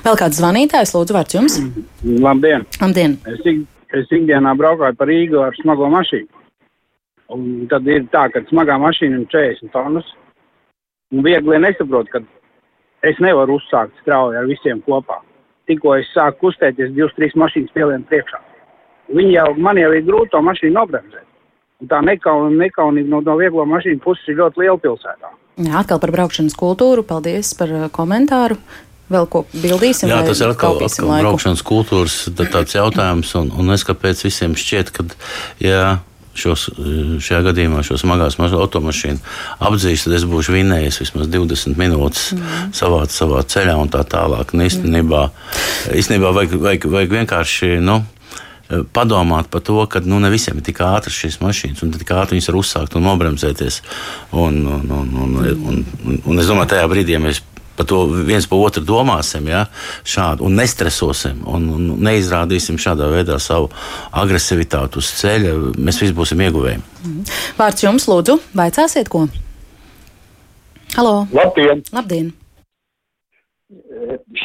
Vēl 0.05 0.19
kāds 0.19 0.41
zvanītājs, 0.41 0.95
lūdzu, 0.97 1.15
vārds 1.15 1.38
jums? 1.38 1.59
Labdien! 2.03 2.65
Labdien! 2.82 3.19
Es, 3.30 3.43
ik, 3.45 3.63
es 3.95 4.09
ikdienā 4.09 4.55
braukāju 4.59 4.97
pa 4.99 5.07
Rīgu 5.09 5.43
ar 5.45 5.55
smago 5.61 5.91
mašīnu. 5.93 6.45
Un 7.34 7.65
tad 7.69 7.88
ir 7.89 8.05
tā, 8.13 8.28
ka 8.30 8.43
smagā 8.51 8.78
mašīna 8.82 9.23
ir 9.23 9.30
40 9.34 9.71
tonnas. 9.73 10.09
Un 11.13 11.23
viegli 11.26 11.57
nesaprot, 11.61 12.09
ka 12.13 12.21
es 13.05 13.17
nevaru 13.23 13.57
uzsākt 13.59 13.95
strauji 14.01 14.38
ar 14.38 14.49
visiem 14.49 14.82
kopā. 14.86 15.21
Tikko 15.69 15.95
es 15.97 16.09
sāku 16.13 16.45
kustēties, 16.45 16.93
divas, 16.93 17.13
trīs 17.17 17.34
mašīnas 17.38 17.73
pielien 17.73 18.03
priekšā. 18.09 18.41
Viņi 19.15 19.38
jau 19.38 19.47
man 19.61 19.78
jau 19.78 19.91
ir 19.93 20.05
grūti 20.05 20.34
to 20.34 20.41
mašīnu 20.45 20.78
nobremzēt. 20.78 21.26
Un 21.82 21.89
tā 21.91 21.99
nekaun, 22.05 22.55
nekaunība 22.61 23.11
no, 23.11 23.21
no 23.26 23.36
vieglo 23.39 23.65
mašīnu 23.69 24.01
puses 24.03 24.30
ir 24.32 24.39
ļoti 24.39 24.61
liela 24.63 24.78
pilsētā. 24.82 25.32
Jā, 25.65 25.80
atkal 25.82 26.01
par 26.03 26.13
braukšanas 26.15 26.55
kultūru. 26.59 27.05
Paldies 27.07 27.53
par 27.57 27.71
uh, 27.73 27.88
komentāru. 27.93 28.57
Vēl 29.11 29.28
ko 29.30 29.43
bildīsim? 29.53 30.09
Jā, 30.09 30.23
tas 30.26 30.39
ir 30.41 30.49
atkal, 30.49 30.80
atkal 30.82 31.09
laiku? 31.11 31.28
braukšanas 31.28 31.61
kultūras 31.65 32.15
tā- 32.34 32.47
tāds 32.49 32.73
jautājums, 32.73 33.36
un, 33.38 33.51
un 33.53 33.76
es 33.76 33.86
kāpēc 33.86 34.23
visiem 34.26 34.55
šķiet, 34.57 34.89
ka, 34.95 35.05
ja 35.61 35.82
šos, 36.36 36.67
šajā 37.23 37.41
gadījumā 37.49 37.83
šo 37.86 37.97
smagās 37.99 38.38
automašīnu 38.39 39.21
apdzīs, 39.65 40.05
tad 40.05 40.17
es 40.17 40.25
būšu 40.29 40.55
vinējis 40.55 41.01
vismaz 41.03 41.29
20 41.31 41.79
minūtes 41.79 42.33
mm. 42.36 42.73
savā, 42.75 43.05
savā 43.11 43.43
ceļā 43.43 43.77
un 43.79 43.91
tā 43.93 44.03
tālāk. 44.07 44.53
Un 44.55 44.65
īstenībā, 44.67 45.23
īstenībā 45.95 46.33
vajag, 46.36 46.59
vajag, 46.67 46.91
vajag 46.97 47.17
vienkārši. 47.21 47.77
Nu, 47.86 48.03
Padomāt 48.65 49.51
par 49.53 49.61
to, 49.61 49.77
ka 49.86 49.99
nu, 50.01 50.17
ne 50.17 50.31
visiem 50.33 50.57
ir 50.57 50.65
tik 50.65 50.79
ātras 50.81 51.13
šīs 51.13 51.36
mašīnas, 51.38 51.83
un 51.86 51.91
tik 51.93 52.09
ātri 52.17 52.39
viņas 52.39 52.47
var 52.49 52.55
uzsākt 52.57 52.95
un 52.97 53.05
nobremzēties. 53.05 53.75
Un, 54.33 54.57
un, 54.65 54.88
un, 54.89 55.11
un, 55.21 55.36
un, 55.53 55.83
un, 56.01 56.17
un 56.17 56.41
es 56.41 56.49
domāju, 56.49 56.71
tajā 56.73 56.88
brīdī, 56.89 57.13
ja 57.13 57.21
mēs 57.21 57.43
par 57.78 57.89
to 57.89 58.03
viens 58.28 58.47
par 58.49 58.61
otru 58.63 58.84
domāsim, 58.86 59.49
ja, 59.51 59.65
šādu, 60.07 60.45
un 60.47 60.55
nestresosim, 60.59 61.43
un, 61.47 61.67
un 61.76 61.89
neizrādīsim 62.05 62.80
šādā 62.82 63.09
veidā 63.11 63.39
savu 63.43 63.71
agresivitāti 64.15 65.01
uz 65.01 65.11
ceļa, 65.19 65.57
mēs 65.78 66.01
visi 66.03 66.15
būsim 66.15 66.45
ieguvēji. 66.47 66.82
Vārds 67.59 67.86
jums, 67.86 68.07
lūdzu, 68.11 68.39
vaicāsiet 68.57 69.11
ko? 69.11 69.28
Halo! 70.95 71.21
Labdien! 71.36 71.84
Labdien! 71.91 72.34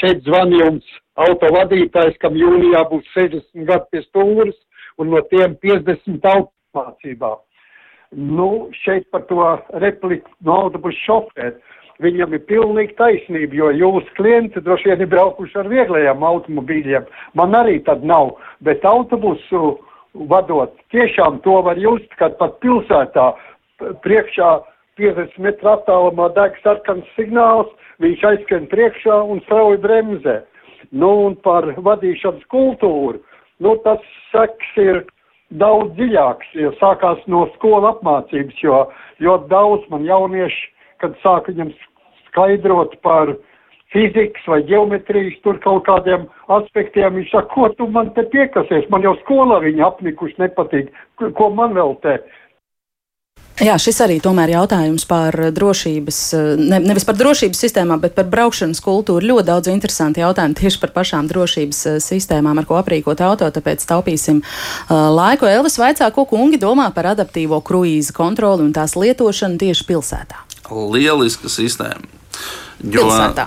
šeit 0.00 0.24
zvanījums 0.26 0.86
autovadītājs, 1.20 2.18
kam 2.22 2.36
jūlijā 2.38 2.82
būs 2.90 3.06
60 3.16 3.68
gadu 3.68 3.86
pie 3.92 4.02
stūras, 4.06 4.56
un 5.00 5.12
no 5.14 5.22
tiem 5.32 5.56
50 5.62 6.26
automācībā. 6.32 7.34
Nu, 8.10 8.68
šeit 8.74 9.06
par 9.10 9.22
to 9.28 9.44
repliku 9.82 10.30
no 10.42 10.56
autobusu 10.64 10.98
šofēru. 11.04 11.58
Viņam 12.00 12.32
ir 12.32 12.40
pilnīgi 12.48 12.96
taisnība, 12.96 13.54
jo 13.54 13.68
jūsu 13.76 14.14
klienti 14.16 14.62
droši 14.64 14.88
vien 14.88 15.04
ir 15.04 15.10
braukuši 15.12 15.58
ar 15.60 15.68
vieglajiem 15.68 16.24
automobīļiem. 16.24 17.04
Man 17.36 17.54
arī 17.54 17.76
tad 17.84 18.02
nav, 18.08 18.32
bet 18.64 18.86
autobusu 18.88 19.76
vadot, 20.32 20.72
tiešām 20.90 21.42
to 21.44 21.60
var 21.62 21.78
just, 21.78 22.08
kad 22.18 22.38
pat 22.40 22.56
pilsētā 22.64 23.28
priekšā 24.02 24.50
50 24.98 25.38
metru 25.44 25.70
attālumā 25.74 26.30
deg 26.34 26.56
sarkans 26.64 27.06
signāls, 27.18 27.68
viņš 28.02 28.24
aizskrien 28.32 28.66
priekšā 28.72 29.20
un 29.30 29.44
strauji 29.44 29.82
bremzē. 29.84 30.40
Nu, 30.90 31.12
un 31.28 31.36
par 31.44 31.68
vadīšanas 31.76 32.48
kultūru, 32.50 33.20
nu, 33.60 33.76
tas 33.84 34.00
seks 34.32 34.76
ir 34.80 35.04
daudz 35.58 35.94
dziļāks, 35.98 36.54
jo 36.54 36.72
sākās 36.78 37.20
no 37.26 37.46
skola 37.56 37.94
apmācības, 37.94 38.58
jo 38.62 38.84
ļoti 39.24 39.48
daudz 39.50 39.86
man 39.90 40.04
jaunieši, 40.06 40.66
kad 41.02 41.16
sāk 41.24 41.48
viņam 41.50 41.72
skaidrot 42.28 42.94
par 43.02 43.34
fizikas 43.90 44.46
vai 44.46 44.60
geometrijas 44.68 45.40
tur 45.42 45.58
kaut 45.64 45.82
kādiem 45.88 46.28
aspektiem, 46.54 47.16
viņš 47.18 47.32
saka, 47.32 47.50
ko 47.54 47.70
tu 47.78 47.88
man 47.90 48.12
te 48.14 48.22
piekasies, 48.30 48.86
man 48.92 49.02
jau 49.02 49.16
skolā 49.24 49.58
viņi 49.64 49.82
apnikuši 49.86 50.38
nepatīk, 50.44 50.92
ko 51.18 51.50
man 51.54 51.74
vēl 51.74 51.96
te 52.04 52.20
Jā, 53.60 53.74
šis 53.76 53.98
arī 54.00 54.16
tomēr 54.24 54.54
jautājums 54.54 55.04
par 55.08 55.36
drošības, 55.52 56.18
ne, 56.56 56.78
nevis 56.80 57.04
par 57.04 57.18
drošības 57.20 57.58
sistēmām, 57.60 58.00
bet 58.00 58.14
par 58.16 58.28
braukšanas 58.32 58.80
kultūru. 58.84 59.26
Ļoti 59.32 59.48
daudz 59.50 59.68
interesanti 59.72 60.22
jautājumi 60.22 60.56
tieši 60.56 60.80
par 60.80 60.94
pašām 60.94 61.28
drošības 61.28 61.80
eh, 61.90 61.98
sistēmām, 62.00 62.56
ar 62.62 62.68
ko 62.68 62.78
aprīkot 62.80 63.20
auto, 63.26 63.50
tāpēc 63.52 63.84
taupīsim 63.90 64.40
uh, 64.40 64.94
laiku. 65.12 65.48
Elvis 65.50 65.76
vaicā, 65.80 66.08
ko 66.14 66.24
kungi 66.30 66.60
domā 66.60 66.88
par 66.96 67.10
adaptīvo 67.12 67.60
kruīza 67.66 68.16
kontroli 68.16 68.64
un 68.64 68.72
tās 68.76 68.96
lietošanu 68.96 69.60
tieši 69.60 69.86
pilsētā. 69.90 70.40
Lieliska 70.70 71.52
sistēma. 71.52 72.16
Jo 72.80 73.04
pilsētā. 73.04 73.44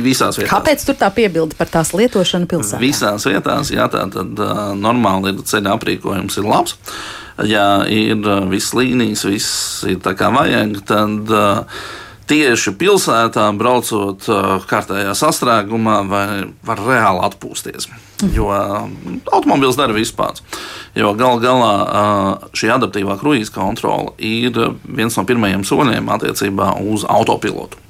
visās 0.00 0.38
vietās. 0.38 0.48
Kāpēc 0.48 0.84
tur 0.88 0.96
tā 0.96 1.10
piebilde 1.12 1.58
par 1.58 1.68
tās 1.68 1.92
lietošanu 1.92 2.48
pilsētā? 2.48 2.80
Visās 2.80 3.26
vietās, 3.28 3.72
jā, 3.74 3.84
tā 3.92 4.06
tad 4.14 4.40
uh, 4.40 4.70
normāli 4.78 5.34
ir 5.34 5.44
ceļa 5.44 5.76
aprīkojums 5.76 6.40
ir 6.40 6.48
labs. 6.48 6.78
Ja 7.48 7.82
ir 7.88 8.20
viss 8.52 8.74
līnijas, 8.76 9.24
viss 9.24 9.82
ir 9.88 10.00
tā 10.04 10.12
kā 10.18 10.28
vajag, 10.34 10.78
tad 10.88 11.32
tieši 12.28 12.74
pilsētā 12.78 13.48
braucot 13.58 14.28
kārtējā 14.68 15.14
sastrēgumā 15.16 15.98
var 16.08 16.84
reāli 16.86 17.24
atpūsties. 17.28 17.88
Jo 18.30 18.46
uh, 18.54 18.84
automobīls 19.34 19.78
dara 19.78 19.94
visu 19.96 20.14
pats. 20.14 20.44
Jo 20.94 21.10
gal 21.18 21.40
galā 21.42 21.72
šī 22.54 22.70
adaptīvā 22.76 23.16
kruīza 23.20 23.54
kontrole 23.54 24.12
ir 24.22 24.54
viens 24.84 25.16
no 25.18 25.24
pirmajiem 25.26 25.64
soļiem 25.66 26.10
attiecībā 26.14 26.76
uz 26.92 27.06
autopilotu. 27.08 27.80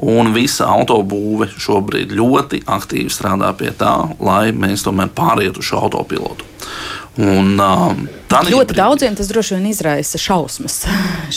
Un 0.00 0.32
visa 0.32 0.70
autobūve 0.72 1.50
šobrīd 1.60 2.14
ļoti 2.16 2.62
aktīvi 2.70 3.12
strādā 3.12 3.50
pie 3.58 3.74
tā, 3.76 3.92
lai 4.22 4.48
mēs 4.56 4.86
tomēr 4.86 5.12
pārietu 5.12 5.60
uz 5.60 5.74
autopilotu. 5.76 6.46
Un, 7.20 7.52
um, 7.60 7.98
ļoti 8.30 8.48
brīdī, 8.48 8.76
daudziem 8.78 9.16
tas 9.18 9.28
droši 9.28 9.56
vien 9.58 9.66
izraisa 9.70 10.20
šausmas. 10.20 10.80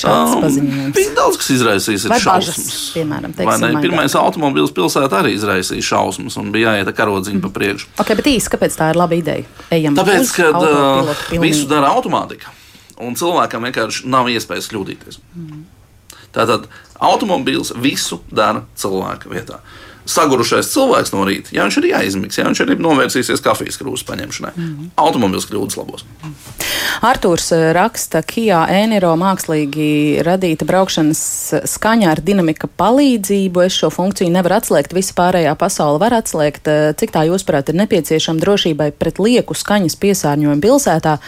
Um. 0.04 0.92
Bija 0.96 1.12
daudz, 1.14 1.38
kas 1.38 1.52
izraisīs 1.54 2.06
šausmas. 2.24 2.80
Piemēram, 2.96 3.34
teiksim, 3.38 3.78
pirmais 3.84 4.16
automobīls 4.18 4.74
pilsētā 4.74 5.20
arī 5.22 5.36
izraisīja 5.38 5.86
šausmas 5.86 6.36
un 6.42 6.50
bija 6.54 6.74
jāiet 6.74 6.90
karodziņa 6.98 7.38
mm. 7.38 7.44
pa 7.46 7.52
priekšu. 7.54 7.92
Okay, 8.02 8.18
bet 8.18 8.30
īsti, 8.32 8.52
kāpēc 8.56 8.78
tā 8.80 8.90
ir 8.92 9.00
laba 9.00 9.18
ideja? 9.18 9.46
Ejam 9.76 9.96
Tāpēc, 10.00 10.34
ka 10.34 10.50
uh, 10.58 11.14
visu 11.44 11.70
dara 11.70 11.94
automātika. 11.94 12.52
Un 13.06 13.14
cilvēkam 13.20 13.70
vienkārši 13.70 14.10
nav 14.10 14.32
iespējas 14.34 14.72
kļūdīties. 14.74 15.22
Mm. 15.38 15.64
Tātad 16.34 16.66
automobīls 16.98 17.76
visu 17.84 18.24
dara 18.34 18.66
cilvēka 18.80 19.30
vietā. 19.30 19.62
Sagurušais 20.06 20.68
cilvēks 20.74 21.14
no 21.16 21.24
rīta, 21.28 21.54
ja 21.56 21.64
viņš 21.64 21.80
ir 21.80 21.90
jāizmiks, 21.94 22.38
ja 22.38 22.48
viņš 22.48 22.64
arī 22.66 22.76
novērsīsies 22.84 23.44
kafijas 23.44 23.80
krūzes 23.80 24.04
paņemšanai, 24.08 24.52
mm 24.56 24.66
-hmm. 24.68 24.92
automobīls 25.00 25.48
kļūdas 25.48 25.80
labos. 25.80 26.04
Artūrs 27.04 27.52
eh, 27.56 27.72
raksta, 27.76 28.22
ka 28.22 28.34
Kijā 28.34 28.64
Eniro 28.74 29.14
mākslīgi 29.20 30.24
radīta 30.26 30.66
braukšanas 30.66 31.22
skaņa 31.70 32.12
ar 32.12 32.22
dinamika 32.26 32.68
palīdzību. 32.68 33.66
Es 33.66 33.78
šo 33.78 33.92
funkciju 33.94 34.32
nevaru 34.34 34.58
atslēgt, 34.58 34.96
visa 34.98 35.14
pārējā 35.18 35.54
pasaule 35.60 36.02
var 36.02 36.18
atslēgt. 36.18 36.68
Eh, 36.68 36.94
cik 36.98 37.14
tā 37.14 37.28
jūsuprāt 37.30 37.70
ir 37.70 37.80
nepieciešama 37.84 38.42
drošībai 38.42 38.92
pret 38.98 39.22
lieku 39.22 39.54
skaņas 39.58 40.00
piesārņojumu 40.02 40.64
pilsētā? 40.64 41.20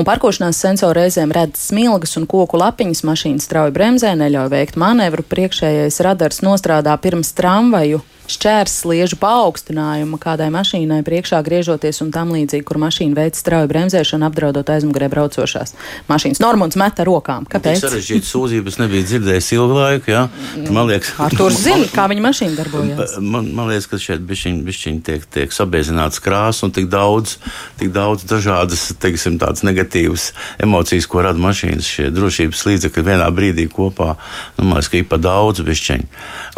Un 0.00 0.06
parkošanās 0.08 0.56
sensori 0.56 1.02
reizēm 1.02 1.32
redz 1.36 1.60
smilgas 1.68 2.16
un 2.16 2.24
koku 2.30 2.56
lapiņas, 2.60 3.02
mašīna 3.04 3.44
strauji 3.44 3.74
bremzē, 3.76 4.14
neļauj 4.16 4.48
veikt 4.54 4.78
manevru, 4.80 5.26
priekšējais 5.28 6.00
radars 6.06 6.40
nostrādā 6.46 6.96
pirms 7.02 7.34
tramvaju 7.36 8.00
šķērs 8.34 8.76
sliežu 8.82 9.18
paaugstinājuma 9.20 10.18
kādai 10.22 10.48
mašīnai 10.54 11.00
priekšā 11.06 11.40
griežoties 11.46 12.00
un 12.04 12.12
tam 12.14 12.32
līdzīgi, 12.34 12.64
kur 12.66 12.80
mašīna 12.82 13.16
veic 13.18 13.38
strauju 13.38 13.70
bremzēšanu, 13.70 14.28
apdraudot 14.28 14.70
aizmugurē 14.72 15.10
braucošās 15.12 15.74
mašīnas. 16.10 16.40
Normons 16.42 16.78
met 16.80 17.00
ar 17.02 17.08
rokām. 17.08 17.46
Kāpēc? 17.50 17.80
Tas 17.82 17.90
sarežģīts 17.90 18.32
sūdzības 18.34 18.78
nebija 18.82 19.08
dzirdējis 19.08 19.50
ilgu 19.56 19.76
laiku. 19.78 20.12
Ja? 20.14 20.22
Man 20.70 20.88
liekas, 20.90 21.12
Artūrs 21.20 21.60
zina, 21.64 21.88
kā 21.92 22.06
viņa 22.10 22.24
mašīna 22.26 22.58
darbojas. 22.58 23.16
Man, 23.20 23.50
man 23.56 23.70
liekas, 23.70 23.88
ka 23.90 24.00
šeit 24.00 24.24
bišķiņ, 24.28 24.60
bišķiņ 24.66 25.00
tiek, 25.06 25.26
tiek 25.34 25.54
sabiezināts 25.54 26.22
krāsa 26.22 26.66
un 26.66 26.74
tik 26.76 26.90
daudz, 26.92 27.36
tik 27.80 27.92
daudz 27.94 28.26
dažādas, 28.30 28.88
teiksim, 29.02 29.38
tādas 29.42 29.64
negatīvas 29.66 30.30
emocijas, 30.62 31.08
ko 31.10 31.24
rada 31.26 31.40
mašīnas 31.42 31.88
šie 31.88 32.08
drošības 32.14 32.64
līdzekļi 32.68 33.06
vienā 33.10 33.28
brīdī 33.34 33.66
kopā. 33.72 34.14
Nu, 34.58 34.66
man 34.66 34.78
liekas, 34.78 34.90
ka 34.92 35.00
ir 35.00 35.08
pa 35.10 35.20
daudz 35.20 35.64
bišķiņ. 35.66 36.06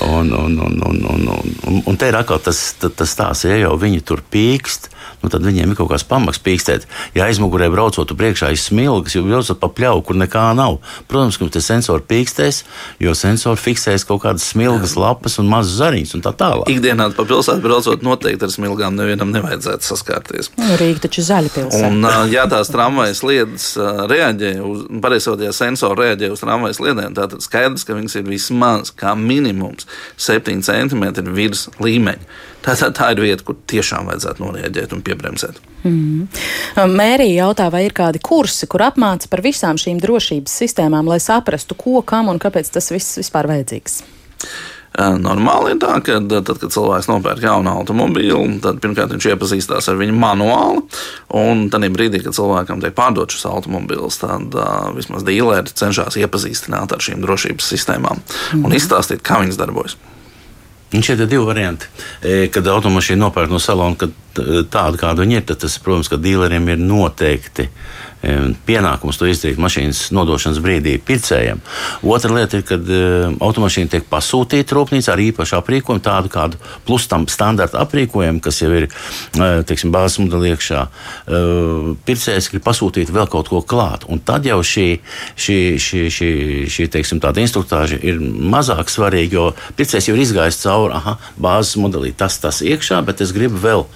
Un, 0.08 0.32
un, 0.36 0.58
un, 0.66 0.78
un, 0.88 1.02
un, 1.12 1.28
un, 1.36 1.52
Un, 1.68 1.82
un 1.86 1.98
te 1.98 2.08
ir 2.10 2.16
atkal 2.18 2.40
tas, 2.42 2.58
tas, 2.80 2.94
tas 2.98 3.12
stāsts, 3.14 3.46
ja 3.46 3.56
jau 3.60 3.76
viņi 3.78 4.02
tur 4.06 4.22
pīkst, 4.32 4.88
nu, 5.22 5.30
tad 5.30 5.44
viņiem 5.46 5.72
ir 5.72 5.78
kaut 5.78 5.92
kāds 5.92 6.04
pamats 6.08 6.40
pīkstēt. 6.42 6.88
Ja 7.14 7.28
aizmugurē 7.28 7.68
braucot, 7.72 8.08
tu 8.10 8.16
priekšā 8.18 8.50
ir 8.52 8.58
smilgas, 8.58 9.14
jau 9.14 9.22
braucot 9.26 9.60
pa 9.60 9.70
pļauju, 9.70 10.04
kur 10.08 10.18
nekā 10.18 10.44
nav. 10.58 10.80
Protams, 11.10 11.38
ka 11.38 11.46
tas 11.54 11.68
sensors 11.70 12.06
pīkstēs, 12.10 12.62
jo 13.02 13.14
sensors 13.18 13.62
fiksēs 13.62 14.06
kaut 14.08 14.24
kādas 14.24 14.48
smilgas, 14.50 14.96
lapas 14.98 15.38
un 15.42 15.50
mazas 15.52 15.78
zariņas 15.78 16.16
un 16.18 16.24
tā 16.26 16.34
tālāk. 16.38 16.72
Ikdienā 16.72 17.08
pa 17.16 17.26
pilsētu 17.28 17.62
braucot, 17.64 18.02
noteikti 18.06 18.48
ar 18.48 18.54
smilgām 18.54 18.98
nevienam 18.98 19.30
nevajadzētu 19.34 19.86
saskārties. 19.86 20.50
Nu, 20.58 20.74
Rīga 20.80 21.04
taču 21.06 21.24
zaļa 21.26 21.54
pilsēta. 21.54 21.92
Un, 21.92 22.10
ja 22.32 22.48
tās 22.50 22.72
tramvajas 22.72 23.22
sliedas 23.22 23.68
reaģē 24.10 24.52
uz, 24.66 24.84
pareizot, 25.04 25.42
ja 25.46 25.54
sensori 25.54 26.08
reaģē 26.08 26.32
uz 26.34 26.42
tramvajas 26.42 26.82
sliedēm, 26.82 27.14
tad 27.18 27.38
skaidrs, 27.44 27.86
ka 27.86 27.96
viņas 27.98 28.18
ir 28.18 28.26
vismaz 28.26 28.90
kā 28.98 29.14
minimums 29.18 29.86
7 30.18 30.62
cm 30.66 31.06
virs 31.43 31.68
līmeņa. 31.82 32.32
Tā, 32.62 32.76
tā, 32.78 32.93
tā 32.95 33.11
ir 33.12 33.22
vieta, 33.24 33.43
kur 33.47 33.59
tiešām 33.70 34.11
vajadzētu 34.11 34.45
norēģēt 34.45 34.93
un 34.95 35.03
piebremzēt. 35.03 35.59
Mm. 35.82 36.28
Mērija 36.95 37.49
jautā, 37.49 37.66
vai 37.74 37.84
ir 37.88 37.95
kādi 37.97 38.22
kursi, 38.22 38.68
kur 38.70 38.84
apmāca 38.86 39.30
par 39.32 39.43
visām 39.43 39.80
šīm 39.80 39.99
drošības 40.03 40.61
sistēmām, 40.62 41.11
lai 41.11 41.18
saprastu, 41.22 41.78
ko, 41.78 41.99
kam 42.07 42.30
un 42.30 42.38
kāpēc 42.43 42.70
tas 42.70 42.93
viss 42.95 43.18
vispār 43.18 43.51
vajadzīgs. 43.51 44.03
Normāli 44.93 45.72
ir 45.72 45.78
tā, 45.80 45.95
ka 46.05 46.18
tad, 46.20 46.51
kad 46.61 46.72
cilvēks 46.74 47.09
nopērk 47.09 47.47
jaunu 47.47 47.70
automobīlu, 47.80 48.59
tad 48.61 48.82
pirmkārt 48.84 49.14
viņš 49.14 49.28
iepazīstās 49.30 49.88
ar 49.88 49.97
viņu 49.97 50.18
manuāli. 50.20 50.82
Un 51.40 51.64
tad 51.72 51.86
brīdī, 51.97 52.20
kad 52.20 52.36
cilvēkam 52.36 52.82
tiek 52.84 52.93
pārdots 52.99 53.38
šis 53.38 53.49
automobilis, 53.49 54.20
tad 54.20 54.53
uh, 54.53 54.93
vismaz 54.93 55.24
dīleri 55.24 55.72
cenšas 55.72 56.20
iepazīstināt 56.20 56.93
ar 56.93 57.05
šīm 57.09 57.24
drošības 57.24 57.72
sistēmām 57.72 58.20
un 58.61 58.76
izstāstīt, 58.76 59.24
kā 59.24 59.40
viņas 59.40 59.61
darbojas. 59.64 59.97
Un 60.93 61.05
šie 61.05 61.16
divi 61.24 61.40
varianti. 61.47 61.88
E, 62.20 62.49
kad 62.53 62.66
automašīna 62.68 63.24
nopērk 63.24 63.53
no 63.53 63.61
salona, 63.62 63.97
kad 63.97 64.12
tāda, 64.72 64.99
kāda 65.01 65.24
viņa 65.24 65.38
ir, 65.38 65.47
tad 65.49 65.62
tas, 65.64 65.78
protams, 65.82 66.11
ka 66.12 66.20
dīleriem 66.20 66.68
ir 66.72 66.80
noteikti 66.80 67.68
pienākums 68.66 69.18
to 69.18 69.26
izdarīt 69.26 69.58
mašīnas 69.62 70.04
nodošanas 70.14 70.60
brīdī 70.62 70.94
pircējiem. 71.02 71.62
Otra 72.06 72.30
lieta 72.36 72.60
ir, 72.60 72.66
kad 72.66 72.90
automašīna 73.42 73.90
tiek 73.96 74.06
pasūtīta 74.10 74.76
rūpnīcā 74.76 75.14
ar 75.14 75.22
īpašu 75.22 75.58
aprīkojumu, 75.58 76.02
tādu 76.04 76.30
kādu 76.32 76.60
plus 76.86 77.08
tam 77.10 77.26
standarta 77.30 77.80
aprīkojumu, 77.82 78.42
kas 78.44 78.62
jau 78.62 78.70
ir 78.78 78.88
teiksim, 79.68 79.92
bāzes 79.94 80.20
modelī 80.22 80.52
iekšā. 80.54 80.84
Pircējs 82.06 82.50
grib 82.52 82.66
pasūtīt 82.66 83.10
vēl 83.14 83.26
kaut 83.32 83.50
ko 83.50 83.62
klāt, 83.66 84.06
un 84.06 84.22
tad 84.22 84.46
jau 84.46 84.60
šī, 84.62 84.86
šī, 85.34 85.58
šī, 85.82 86.04
šī, 86.14 86.30
šī 86.70 86.88
teiksim, 86.94 87.22
instruktāža 87.42 87.98
ir 88.06 88.20
mazāk 88.22 88.92
svarīga, 88.92 89.34
jo 89.34 89.74
pircējs 89.78 90.10
jau 90.10 90.16
ir 90.16 90.24
izgājis 90.26 90.62
cauri 90.62 90.96
aha, 90.98 91.18
bāzes 91.42 91.78
modelī, 91.80 92.14
tas 92.14 92.38
tas 92.42 92.62
iekšā, 92.62 93.02
bet 93.06 93.24
es 93.24 93.34
gribu 93.34 93.58
vēl 93.62 93.86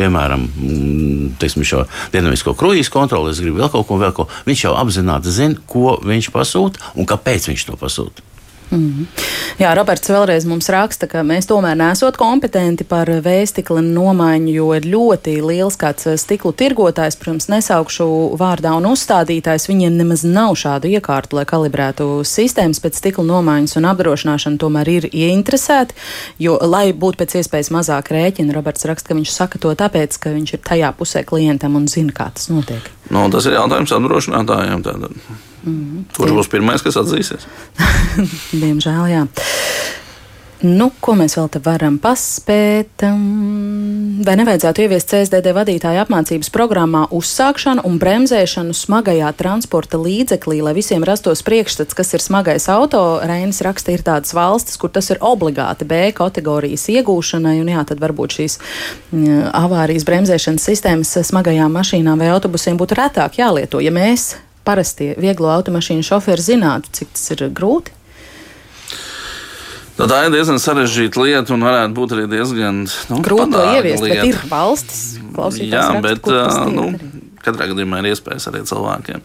piemēram, 0.00 0.46
mm, 0.48 1.28
teiksim, 1.42 1.66
šo 1.66 1.84
dinamisko 2.14 2.56
kruīzu 2.58 2.92
kontroli, 2.94 3.34
es 3.34 3.42
gribu 3.42 3.60
vēl 3.60 3.72
kaut 3.72 3.88
ko, 3.88 4.00
vēl 4.00 4.16
ko. 4.16 4.28
Viņš 4.48 4.66
jau 4.66 4.74
apzināti 4.80 5.34
zina, 5.34 5.60
ko 5.70 5.98
viņš 6.04 6.32
pasūta 6.34 6.92
un 6.96 7.08
kāpēc 7.08 7.52
viņš 7.52 7.68
to 7.68 7.78
pasūta. 7.80 8.26
Mm. 8.70 9.06
Jā, 9.58 9.72
Roberts 9.74 10.08
vēlreiz 10.08 10.44
mums 10.48 10.68
raksta, 10.70 11.08
ka 11.10 11.24
mēs 11.26 11.48
tomēr 11.50 11.74
nesot 11.78 12.16
kompetenti 12.20 12.86
par 12.86 13.10
vēstikla 13.24 13.82
nomaiņu, 13.82 14.52
jo 14.54 14.68
ir 14.78 14.86
ļoti 14.92 15.34
liels 15.42 15.76
kāds 15.80 16.06
eh, 16.06 16.16
stiklu 16.20 16.52
tirgotājs, 16.56 17.18
protams, 17.20 17.48
nesaukšu 17.50 18.06
vārdā 18.40 18.76
un 18.78 18.86
uzstādītājs. 18.92 19.66
Viņiem 19.70 19.98
nemaz 19.98 20.22
nav 20.24 20.54
šādu 20.60 20.92
iekārtu, 20.94 21.40
lai 21.40 21.46
kalibrētu 21.50 22.22
sistēmas 22.28 22.82
pēc 22.84 23.02
stikla 23.02 23.26
nomaiņas 23.32 23.76
un 23.80 23.90
apdrošināšana 23.90 24.62
tomēr 24.62 24.92
ir 24.94 25.10
ieinteresēti, 25.10 25.98
jo, 26.46 26.56
lai 26.62 26.86
būtu 26.94 27.24
pēc 27.24 27.40
iespējas 27.42 27.74
mazāk 27.74 28.14
rēķina, 28.14 28.54
Roberts 28.54 28.86
raksta, 28.88 29.10
ka 29.10 29.18
viņš 29.18 29.34
saka 29.34 29.60
to 29.60 29.74
tāpēc, 29.74 30.16
ka 30.22 30.34
viņš 30.36 30.56
ir 30.56 30.64
tajā 30.70 30.94
pusē 30.96 31.26
klientam 31.26 31.76
un 31.80 31.90
zina, 31.90 32.14
kā 32.14 32.30
tas 32.34 32.48
notiek. 32.54 32.86
Nu, 33.10 33.26
tas 33.34 33.50
ir 33.50 33.58
jautājums 33.58 33.98
apdrošinātājiem. 33.98 34.86
Tātad. 34.86 35.48
Mm, 35.60 36.06
Kurš 36.16 36.36
būs 36.38 36.52
pirmais, 36.52 36.84
kas 36.84 36.96
atzīsies? 37.00 37.48
Diemžēl, 38.62 39.04
jā. 39.12 39.26
Nu, 40.60 40.90
ko 41.00 41.14
mēs 41.16 41.38
vēl 41.38 41.46
te 41.48 41.60
varam 41.64 41.94
paspēt? 42.00 43.00
Vai 43.00 44.34
nevajadzētu 44.36 44.82
ieviest 44.84 45.08
CSDD 45.08 45.54
vadītāju 45.56 46.02
apmācības 46.02 46.50
programmā 46.52 47.06
uzsākšanu 47.16 47.86
un 47.88 47.96
bremzēšanu 48.02 48.76
smagajā 48.76 49.30
transporta 49.38 49.96
līdzeklī, 49.96 50.58
lai 50.60 50.74
visiem 50.76 51.06
rastos 51.08 51.40
priekšstats, 51.48 51.96
kas 51.96 52.12
ir 52.12 52.20
smagais 52.20 52.68
auto? 52.68 53.00
Reinis 53.24 53.62
raksta, 53.64 53.94
ir 53.96 54.04
tādas 54.04 54.36
valstis, 54.36 54.76
kur 54.76 54.92
tas 54.92 55.08
ir 55.08 55.22
obligāti 55.24 55.88
B 55.88 56.02
kategorijas 56.12 56.90
iegūšanai, 56.92 57.56
un 57.64 57.72
jā, 57.72 57.86
tad 57.88 58.04
varbūt 58.04 58.36
šīs 58.36 58.60
avārijas 59.56 60.04
bremzēšanas 60.04 60.68
sistēmas 60.68 61.16
smagajām 61.32 61.72
mašīnām 61.72 62.20
vai 62.20 62.28
autobusiem 62.36 62.76
būtu 62.76 63.00
retāk 63.00 63.40
jālieto. 63.40 63.80
Ja 63.80 63.96
mēs 63.96 64.34
parastie 64.64 65.14
vieglo 65.20 65.50
automašīnu 65.52 66.04
šoferi 66.06 66.44
zinātu, 66.44 66.92
cik 67.00 67.16
tas 67.16 67.32
ir 67.34 67.48
grūti? 67.54 67.96
Nu, 70.00 70.06
tā 70.08 70.22
ir 70.24 70.32
diezgan 70.32 70.56
sarežģīta 70.62 71.20
lieta 71.20 71.52
un 71.52 71.64
varētu 71.66 71.96
būt 71.96 72.12
arī 72.16 72.22
diezgan 72.30 72.84
nu, 72.86 73.18
grūti 73.24 73.52
to 73.52 73.64
ieviest. 73.74 74.04
Lieta. 74.04 74.14
Bet 74.14 74.30
ir 74.30 74.38
valstis, 74.48 75.02
Jā, 75.60 75.82
bet 76.00 76.24
raksta, 76.24 76.62
uh, 76.64 76.72
nu, 76.72 76.86
katrā 77.44 77.68
gadījumā 77.68 78.00
ir 78.00 78.10
iespējas 78.14 78.48
arī 78.48 78.62
cilvēkiem, 78.68 79.24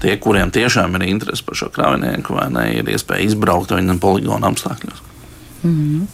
tie, 0.00 0.14
kuriem 0.20 0.52
tiešām 0.54 0.96
ir 0.96 1.06
interese 1.10 1.44
par 1.44 1.58
šo 1.60 1.68
kravinieku, 1.74 2.38
vai 2.38 2.48
ne, 2.52 2.64
ir 2.80 2.88
iespēja 2.94 3.28
izbraukt 3.28 3.74
viņam 3.76 4.00
poligonu 4.00 4.48
apstākļos. 4.48 5.04
Mm 5.64 5.76
-hmm. 5.76 6.08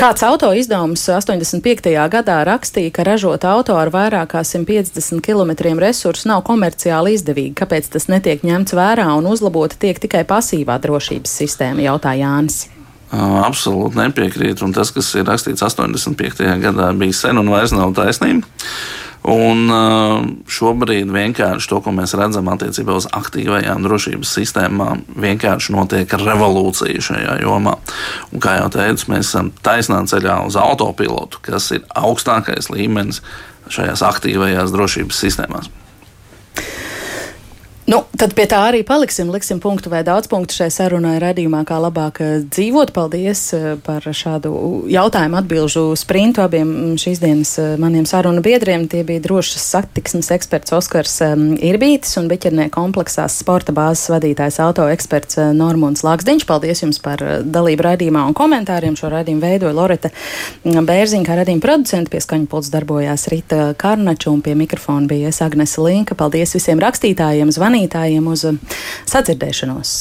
Kāds 0.00 0.22
auto 0.24 0.48
izdevums 0.56 1.02
85. 1.12 1.90
gadā 2.08 2.38
rakstīja, 2.48 2.88
ka 2.96 3.04
ražot 3.04 3.42
auto 3.44 3.74
ar 3.76 3.90
vairāk 3.92 4.30
kā 4.32 4.40
150 4.48 5.20
km 5.20 5.50
resursu 5.76 6.30
nav 6.30 6.40
komerciāli 6.46 7.12
izdevīgi. 7.18 7.52
Kāpēc 7.58 7.90
tas 7.92 8.08
netiek 8.08 8.40
ņemts 8.40 8.72
vērā 8.78 9.04
un 9.18 9.28
uzlabota 9.28 9.76
tiek 9.76 10.00
tikai 10.00 10.22
pasīvā 10.24 10.78
drošības 10.80 11.34
sistēma, 11.42 11.84
jautā 11.84 12.14
Jānis. 12.16 12.62
Absolūti 13.12 14.00
nepiekrītu. 14.00 14.64
Un 14.64 14.72
tas, 14.72 14.88
kas 14.96 15.12
ir 15.20 15.28
rakstīts 15.28 15.66
85. 15.68 16.48
gadā, 16.64 16.88
bija 16.96 17.20
sen 17.20 17.44
un 17.44 17.52
vairs 17.52 17.76
nav 17.76 17.92
taisnība. 18.00 18.48
Un 19.28 19.66
uh, 19.68 20.22
šobrīd 20.48 21.10
vienkārši 21.12 21.68
to, 21.68 21.80
ko 21.84 21.92
mēs 21.92 22.14
redzam 22.16 22.48
attiecībā 22.48 22.94
uz 22.96 23.04
aktīvajām 23.12 23.84
drošības 23.84 24.32
sistēmām, 24.38 25.02
vienkārši 25.20 25.74
notiek 25.76 26.14
revolūcija 26.22 27.04
šajā 27.04 27.36
jomā. 27.42 27.76
Un, 28.32 28.40
kā 28.40 28.56
jau 28.56 28.70
teicu, 28.72 29.10
mēs 29.12 29.28
esam 29.28 29.52
taisnā 29.66 30.00
ceļā 30.08 30.38
uz 30.48 30.56
autopilotu, 30.56 31.42
kas 31.44 31.68
ir 31.76 31.84
augstākais 32.00 32.72
līmenis 32.72 33.20
šajās 33.70 34.00
aktīvajās 34.08 34.72
drošības 34.72 35.20
sistēmās. 35.26 35.68
Nu, 37.90 38.04
tad 38.14 38.36
pie 38.38 38.44
tā 38.46 38.60
arī 38.68 38.84
paliksim. 38.86 39.32
Liksim 39.34 39.58
punktu 39.58 39.90
vai 39.90 40.04
daudz 40.06 40.28
punktu 40.30 40.54
šai 40.54 40.68
sarunai 40.70 41.16
radījumā, 41.18 41.64
kā 41.66 41.74
labāk 41.82 42.20
eh, 42.22 42.34
dzīvot. 42.46 42.92
Paldies 42.94 43.40
eh, 43.56 43.64
par 43.82 44.04
šādu 44.06 44.52
jautājumu 44.86 45.38
atbilžu 45.40 45.82
sprintu 45.98 46.44
abiem 46.44 46.68
mm, 46.68 47.00
šīs 47.02 47.18
dienas 47.18 47.56
eh, 47.58 47.72
maniem 47.82 48.06
sarunu 48.06 48.44
biedriem. 48.46 48.84
Tie 48.86 49.02
bija 49.08 49.24
drošas 49.24 49.64
satiksmes 49.72 50.30
eksperts 50.36 50.76
Oskars 50.76 51.16
Irbītis 51.66 52.14
un 52.20 52.28
Biķernē 52.30 52.68
kompleksās 52.70 53.40
sporta 53.42 53.74
bāzes 53.74 54.12
vadītājs 54.14 54.60
auto 54.62 54.86
eksperts 54.92 55.40
Normons 55.58 56.04
Lāksdiņš. 56.06 56.46
Paldies 56.46 56.84
jums 56.84 57.02
par 57.02 57.26
dalību 57.42 57.88
radījumā 57.88 58.22
un 58.30 58.38
komentāriem. 58.38 58.94
Šo 58.94 59.10
radījumu 59.16 59.42
veidoja 59.42 59.74
Loreta 59.74 60.12
Bērziņa, 60.62 61.26
kā 61.26 61.40
radījuma 61.40 61.66
producenta. 61.66 62.14
Pie 62.14 62.22
skaņu 62.22 62.46
pults 62.54 62.70
darbojās 62.70 63.26
Rita 63.34 63.72
Karnača 63.74 64.30
un 64.30 64.46
pie 64.46 64.54
mikrofona 64.62 65.10
bija 65.10 65.34
es 65.34 65.42
Agnese 65.42 65.82
Linka. 65.82 66.14
Paldies 66.14 66.54
visiem 66.54 66.78
rakstītājiem, 66.86 67.50
zvanītājiem! 67.50 67.79
Klausītājiem 67.80 68.26
uz 68.28 68.44
sadzirdēšanos. 69.08 69.92